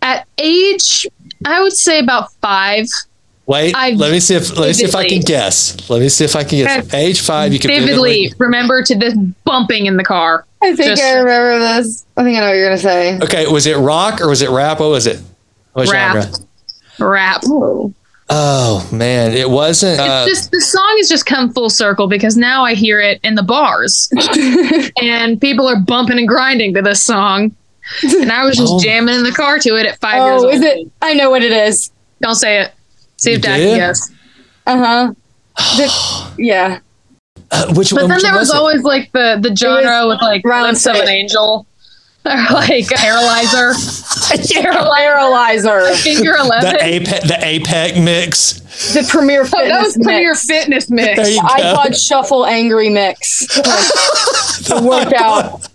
At 0.02 0.28
age, 0.38 1.08
I 1.46 1.62
would 1.62 1.74
say 1.74 2.00
about 2.00 2.32
five. 2.36 2.86
Wait, 3.48 3.76
I 3.76 3.92
let 3.92 4.12
me 4.12 4.20
see 4.20 4.36
if 4.36 4.58
let 4.58 4.68
me 4.68 4.74
see 4.74 4.86
if 4.86 4.96
I 4.96 5.08
can 5.08 5.22
guess. 5.22 5.88
Let 5.90 6.00
me 6.02 6.10
see 6.10 6.26
if 6.26 6.36
I 6.36 6.44
can 6.44 6.60
guess. 6.60 6.94
Age 6.94 7.22
five, 7.22 7.54
you 7.54 7.60
can 7.60 7.70
Vividly 7.70 8.34
remember 8.40 8.82
to 8.82 8.96
this 8.96 9.16
bumping 9.44 9.86
in 9.86 9.98
the 9.98 10.04
car. 10.04 10.46
I 10.64 10.76
think 10.76 10.90
Just- 10.90 11.04
I 11.04 11.20
remember 11.20 11.60
this. 11.60 12.06
I 12.18 12.24
think 12.24 12.38
I 12.38 12.40
know 12.42 12.48
what 12.48 12.56
you're 12.56 12.68
gonna 12.70 12.78
say. 12.80 13.20
Okay, 13.20 13.48
was 13.48 13.68
it 13.68 13.78
rock 13.78 14.20
or 14.22 14.30
was 14.30 14.42
it 14.42 14.50
rap? 14.50 14.80
What 14.80 14.90
was 14.90 15.06
it? 15.06 15.20
What 15.74 15.92
Rap. 15.92 16.24
genre? 16.24 16.40
Rap. 17.00 17.42
Oh 18.28 18.90
man, 18.92 19.34
it 19.34 19.50
wasn't. 19.50 20.00
Uh, 20.00 20.26
It's 20.28 20.40
just 20.40 20.52
the 20.52 20.60
song 20.62 20.96
has 20.98 21.08
just 21.10 21.26
come 21.28 21.54
full 21.54 21.70
circle 21.70 22.08
because 22.08 22.36
now 22.36 22.64
I 22.64 22.74
hear 22.74 23.00
it 23.00 23.20
in 23.24 23.36
the 23.36 23.44
bars, 23.44 24.10
and 25.02 25.40
people 25.40 25.68
are 25.68 25.80
bumping 25.80 26.18
and 26.18 26.28
grinding 26.28 26.74
to 26.74 26.82
this 26.82 27.04
song. 27.04 27.56
And 28.04 28.32
I 28.32 28.44
was 28.46 28.58
just 28.58 28.74
Oh. 28.74 28.80
jamming 28.80 29.14
in 29.14 29.24
the 29.24 29.32
car 29.32 29.60
to 29.60 29.76
it 29.76 29.86
at 29.86 30.00
five 30.00 30.16
years 30.16 30.42
Oh, 30.42 30.46
old. 30.48 30.56
is 30.56 30.62
it? 30.62 30.92
I 31.04 31.14
know 31.14 31.30
what 31.30 31.44
it 31.44 31.52
is. 31.52 31.92
Don't 32.20 32.34
say 32.34 32.62
it. 32.62 32.72
See 33.18 33.30
You 33.32 33.36
if 33.38 33.44
Dad 33.44 33.58
can 33.60 33.78
guess. 33.78 34.12
Uh 34.66 35.14
huh. 35.58 36.24
yeah. 36.40 36.80
uh, 37.52 37.74
which 37.76 37.92
But 37.92 38.02
one? 38.02 38.10
then 38.10 38.16
which 38.16 38.24
there 38.24 38.32
one 38.32 38.40
was 38.40 38.50
always 38.52 38.82
like 38.82 39.12
the 39.12 39.38
the 39.40 39.56
genre 39.56 40.08
with 40.08 40.22
like 40.22 40.44
Round 40.46 40.68
Lips 40.70 40.86
of 40.88 40.96
an 40.96 41.08
Angel, 41.10 41.68
or 42.30 42.54
like 42.54 42.88
Paralyzer, 42.90 43.74
Paralyzer. 44.54 45.94
Finger 45.96 46.36
Eleven. 46.36 46.74
the 46.74 46.80
APEC, 46.80 47.22
the 47.28 47.34
APEC 47.36 48.04
mix. 48.04 48.60
The 48.94 49.08
premier 49.10 49.42
Oh, 49.42 49.46
fitness 49.46 49.70
that 49.70 49.82
was 49.84 49.98
Premier 50.04 50.30
mix. 50.32 50.46
Fitness 50.46 50.86
There 50.88 51.16
Mix. 51.16 51.30
you 51.36 51.42
go. 51.42 51.48
iPod 51.48 51.96
Shuffle 52.08 52.46
Angry 52.46 52.90
Mix. 52.90 53.46
the 54.68 54.82
workout. 54.84 55.68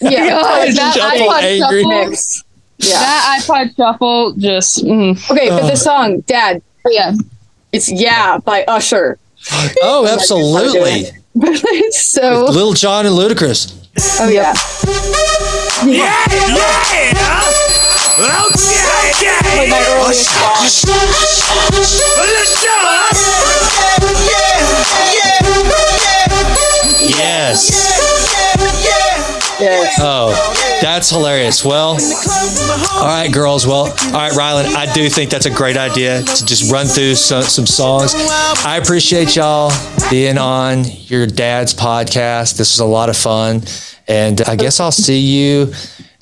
Yeah. 0.00 0.28
God, 0.28 0.68
that 0.76 0.94
Shuffle 0.96 1.26
iPod 1.28 1.42
Angry 1.42 1.82
Shuffle, 1.82 2.04
mix. 2.08 2.44
Yeah. 2.78 2.92
that 2.98 3.42
iPod 3.42 3.76
Shuffle, 3.76 4.32
just 4.34 4.84
mm. 4.84 5.30
Okay, 5.30 5.48
but 5.48 5.68
the 5.68 5.76
song, 5.76 6.20
Dad, 6.20 6.62
yeah. 6.88 7.14
it's 7.72 7.90
Yeah 7.90 8.38
by 8.38 8.64
Usher. 8.64 9.18
Oh, 9.82 10.06
absolutely. 10.10 11.08
it's 11.34 12.06
so. 12.10 12.46
Lil 12.46 12.72
Jon 12.74 13.06
and 13.06 13.14
Ludacris. 13.14 13.72
Oh, 14.20 14.28
yeah. 14.28 14.52
Like 19.56 19.68
my 19.68 19.84
earliest 19.92 20.30
song. 20.32 20.56
Yes. 27.00 27.70
Yes. 29.60 29.98
Oh, 30.00 30.78
that's 30.82 31.08
hilarious. 31.10 31.64
Well, 31.64 31.98
all 32.94 33.04
right, 33.06 33.30
girls. 33.32 33.66
Well, 33.66 33.86
all 33.86 34.12
right, 34.12 34.32
Rylan, 34.32 34.74
I 34.74 34.92
do 34.92 35.08
think 35.08 35.30
that's 35.30 35.46
a 35.46 35.50
great 35.50 35.76
idea 35.76 36.22
to 36.22 36.44
just 36.44 36.70
run 36.70 36.86
through 36.86 37.14
some, 37.14 37.42
some 37.42 37.66
songs. 37.66 38.14
I 38.16 38.78
appreciate 38.82 39.34
y'all 39.36 39.72
being 40.10 40.36
on 40.38 40.84
your 41.06 41.26
dad's 41.26 41.72
podcast. 41.74 42.56
This 42.56 42.72
was 42.72 42.80
a 42.80 42.84
lot 42.86 43.08
of 43.08 43.16
fun. 43.16 43.62
And 44.08 44.40
I 44.42 44.56
guess 44.56 44.78
I'll 44.80 44.92
see 44.92 45.18
you 45.18 45.72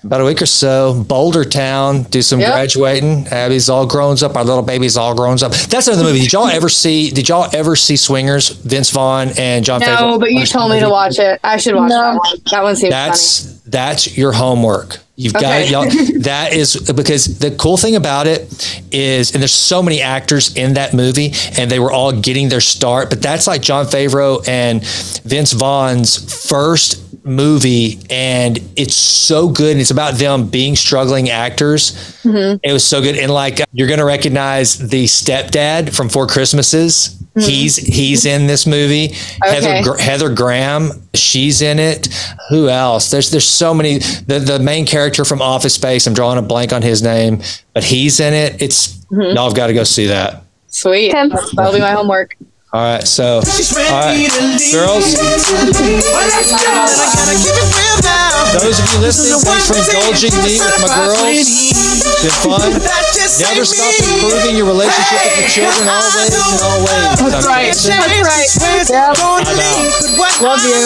about 0.03 0.21
a 0.21 0.25
week 0.25 0.41
or 0.43 0.47
so. 0.47 0.95
Boulder 1.07 1.45
Town, 1.45 2.03
do 2.05 2.23
some 2.23 2.41
Yep. 2.41 2.53
graduating. 2.53 3.27
Abby's 3.29 3.69
all 3.69 3.87
grown 3.87 4.17
up. 4.23 4.37
Our 4.37 4.45
little 4.45 4.63
baby's 4.63 4.97
all 4.97 5.15
grown 5.15 5.43
up. 5.43 5.53
That's 5.53 5.87
another 5.89 6.05
movie. 6.05 6.21
Did 6.21 6.33
y'all 6.33 6.47
ever 6.49 6.69
see? 6.69 7.11
Did 7.11 7.29
y'all 7.29 7.49
ever 7.55 7.75
see 7.77 7.97
Swingers? 7.97 8.49
Vince 8.51 8.91
Vaughn 8.91 9.33
and 9.39 9.65
Jon. 9.65 9.81
No, 9.81 9.87
Favreau? 9.87 10.21
but 10.21 10.31
you 10.33 10.45
told 10.47 10.71
me 10.73 10.81
to 10.81 10.89
watch 10.91 11.19
it. 11.19 11.41
I 11.45 11.57
should 11.59 11.75
watch 11.75 11.91
that 11.91 12.19
one. 12.19 12.39
That 12.51 12.63
one 12.63 12.77
seems 12.77 12.91
That's 12.91 13.45
funny. 13.47 13.59
that's 13.67 14.17
your 14.17 14.33
homework. 14.33 14.99
You've 15.17 15.33
got 15.33 15.45
Okay. 15.45 15.71
y'all. 15.71 15.85
That 16.25 16.53
is 16.53 16.77
because 16.93 17.39
the 17.39 17.51
cool 17.53 17.77
thing 17.77 17.95
about 17.97 18.27
it 18.27 18.83
is, 18.91 19.33
and 19.33 19.43
there's 19.43 19.53
so 19.55 19.83
many 19.83 20.01
actors 20.01 20.57
in 20.57 20.75
that 20.75 20.93
movie, 20.95 21.33
and 21.59 21.71
they 21.71 21.79
were 21.79 21.93
all 21.93 22.13
getting 22.13 22.49
their 22.49 22.61
start. 22.63 23.11
But 23.11 23.23
that's 23.23 23.47
like 23.47 23.63
Jon 23.63 23.87
Favreau 23.87 24.47
and 24.49 24.85
Vince 25.25 25.53
Vaughn's 25.53 26.49
first 26.49 27.01
movie, 27.25 28.01
and 28.11 28.59
it's 28.77 28.97
so 28.97 29.49
good. 29.49 29.73
And 29.73 29.81
it's 29.81 29.91
about 29.91 30.15
them 30.15 30.49
being 30.49 30.75
struggling 30.77 31.31
actors. 31.31 31.93
Mm-hmm. 32.25 32.59
It 32.63 32.73
was 32.73 32.85
so 32.85 33.01
good, 33.01 33.17
and 33.17 33.33
like 33.33 33.61
you're 33.73 33.89
gonna 33.89 34.05
recognize 34.05 34.79
the 34.79 35.05
stepdad 35.05 35.95
from 35.95 36.09
Four 36.09 36.27
Christmases. 36.27 37.17
He's 37.37 37.77
he's 37.77 38.27
in 38.27 38.47
this 38.47 38.65
movie. 38.67 39.09
Heather. 39.43 39.69
Okay. 39.69 39.83
Gr- 39.83 39.97
Heather 39.97 40.33
Graham, 40.33 40.91
she's 41.15 41.63
in 41.63 41.79
it. 41.81 42.07
Who 42.51 42.69
else? 42.69 43.11
There's 43.11 43.31
there's 43.31 43.49
so 43.49 43.75
many. 43.75 43.99
The 43.99 44.39
the 44.39 44.59
main 44.61 44.87
character 44.87 45.25
from 45.25 45.43
Office 45.43 45.75
Space. 45.75 46.07
I'm 46.07 46.15
drawing 46.15 46.39
a 46.39 46.43
blank 46.43 46.73
on 46.73 46.83
his 46.83 47.03
name, 47.03 47.43
but 47.73 47.83
he's 47.85 48.21
in 48.21 48.35
it. 48.35 48.63
It's 48.63 48.95
Mm-hmm. 49.05 49.37
y'all 49.37 49.45
have 49.49 49.55
got 49.55 49.67
to 49.69 49.75
go 49.75 49.85
see 49.85 50.07
that. 50.07 50.43
Sweet. 50.69 51.13
That'll 51.13 51.73
be 51.73 51.79
my 51.81 51.93
homework. 51.93 52.37
All 52.75 52.83
right, 52.83 53.07
so 53.07 53.39
all 53.39 53.43
right, 54.03 54.19
girls. 54.75 55.15
Those 58.51 58.83
of 58.83 58.87
you 58.91 58.99
listening, 58.99 59.39
thanks 59.47 59.71
for 59.71 59.79
indulging 59.79 60.35
me 60.43 60.59
with 60.59 60.83
my 60.83 60.91
girls. 60.91 61.23
It's 61.23 62.27
been 62.27 62.35
fun. 62.43 62.75
Never 63.39 63.63
stop 63.63 63.95
improving 64.03 64.59
your 64.59 64.67
relationship 64.67 65.23
with 65.23 65.55
your 65.55 65.71
children 65.71 65.87
always 65.87 66.35
and 66.35 66.59
always. 66.67 67.15
That's 67.31 67.47
right. 67.47 67.71
That's 67.71 67.87
right. 68.27 68.51
Yep. 68.91 69.23
I'm 69.23 69.55
out. 69.55 70.43
Love 70.43 70.67
you. 70.67 70.83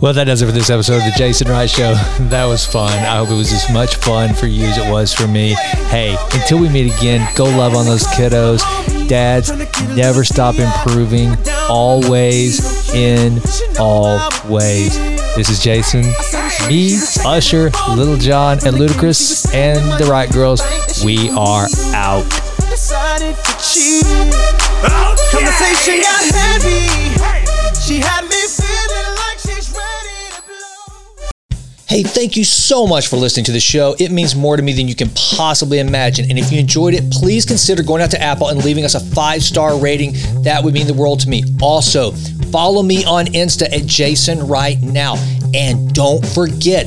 Well, 0.00 0.12
that 0.12 0.24
does 0.24 0.42
it 0.42 0.46
for 0.46 0.52
this 0.52 0.70
episode 0.70 0.98
of 0.98 1.04
the 1.04 1.14
Jason 1.16 1.48
Wright 1.48 1.68
Show. 1.68 1.94
That 2.28 2.44
was 2.44 2.64
fun. 2.64 2.92
I 2.92 3.16
hope 3.16 3.30
it 3.30 3.34
was 3.34 3.52
as 3.52 3.68
much 3.72 3.96
fun 3.96 4.32
for 4.34 4.46
you 4.46 4.66
as 4.66 4.78
it 4.78 4.88
was 4.92 5.12
for 5.12 5.26
me. 5.26 5.54
Hey, 5.88 6.16
until 6.32 6.60
we 6.60 6.68
meet 6.68 6.94
again, 6.94 7.28
go 7.34 7.44
love 7.44 7.74
on 7.74 7.86
those 7.86 8.06
kiddos. 8.08 8.62
Dads, 9.08 9.50
never 9.96 10.24
stop 10.24 10.56
improving. 10.56 11.30
Always 11.68 12.92
in 12.94 13.40
all 13.80 14.20
ways. 14.48 14.96
This 15.34 15.48
is 15.48 15.60
Jason, 15.60 16.02
me, 16.68 16.98
Usher, 17.24 17.70
Lil 17.96 18.18
Jon, 18.18 18.58
and 18.66 18.76
Ludacris, 18.76 19.52
and 19.52 19.80
the 20.00 20.08
Wright 20.08 20.30
Girls. 20.30 20.60
We 21.04 21.30
are 21.30 21.66
out. 21.94 22.28
Conversation 25.32 26.00
got 26.02 26.24
heavy. 26.34 26.88
She 27.80 28.00
had 28.00 28.28
me 28.28 28.37
Hey, 31.88 32.02
thank 32.02 32.36
you 32.36 32.44
so 32.44 32.86
much 32.86 33.08
for 33.08 33.16
listening 33.16 33.46
to 33.46 33.52
the 33.52 33.60
show. 33.60 33.96
It 33.98 34.10
means 34.10 34.36
more 34.36 34.58
to 34.58 34.62
me 34.62 34.74
than 34.74 34.88
you 34.88 34.94
can 34.94 35.08
possibly 35.14 35.78
imagine. 35.78 36.28
And 36.28 36.38
if 36.38 36.52
you 36.52 36.58
enjoyed 36.58 36.92
it, 36.92 37.10
please 37.10 37.46
consider 37.46 37.82
going 37.82 38.02
out 38.02 38.10
to 38.10 38.20
Apple 38.20 38.48
and 38.48 38.62
leaving 38.62 38.84
us 38.84 38.94
a 38.94 39.00
five 39.00 39.42
star 39.42 39.74
rating. 39.78 40.12
That 40.42 40.62
would 40.62 40.74
mean 40.74 40.86
the 40.86 40.92
world 40.92 41.20
to 41.20 41.30
me. 41.30 41.44
Also, 41.62 42.12
follow 42.52 42.82
me 42.82 43.06
on 43.06 43.24
Insta 43.28 43.72
at 43.72 43.86
Jason 43.86 44.46
Right 44.46 44.78
Now. 44.82 45.14
And 45.54 45.90
don't 45.94 46.22
forget, 46.26 46.86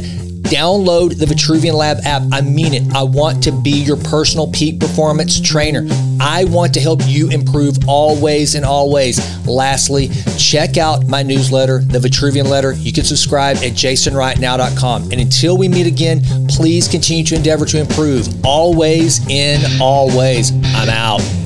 download 0.51 1.17
the 1.17 1.25
Vitruvian 1.25 1.73
Lab 1.73 1.97
app. 2.03 2.23
I 2.33 2.41
mean 2.41 2.73
it. 2.73 2.93
I 2.93 3.03
want 3.03 3.41
to 3.43 3.51
be 3.53 3.71
your 3.71 3.95
personal 3.95 4.51
peak 4.51 4.81
performance 4.81 5.39
trainer. 5.39 5.87
I 6.19 6.43
want 6.43 6.73
to 6.73 6.81
help 6.81 6.99
you 7.05 7.29
improve 7.29 7.77
always 7.87 8.55
and 8.55 8.65
always. 8.65 9.17
Lastly, 9.47 10.09
check 10.37 10.77
out 10.77 11.07
my 11.07 11.23
newsletter, 11.23 11.79
the 11.79 11.99
Vitruvian 11.99 12.47
Letter. 12.47 12.73
You 12.73 12.91
can 12.91 13.05
subscribe 13.05 13.57
at 13.57 13.71
jasonrightnow.com. 13.71 15.03
And 15.03 15.21
until 15.21 15.57
we 15.57 15.69
meet 15.69 15.87
again, 15.87 16.21
please 16.49 16.87
continue 16.87 17.23
to 17.23 17.35
endeavor 17.35 17.65
to 17.67 17.79
improve 17.79 18.27
always 18.45 19.25
in 19.27 19.61
all 19.81 20.15
ways. 20.15 20.51
I'm 20.75 20.89
out. 20.89 21.40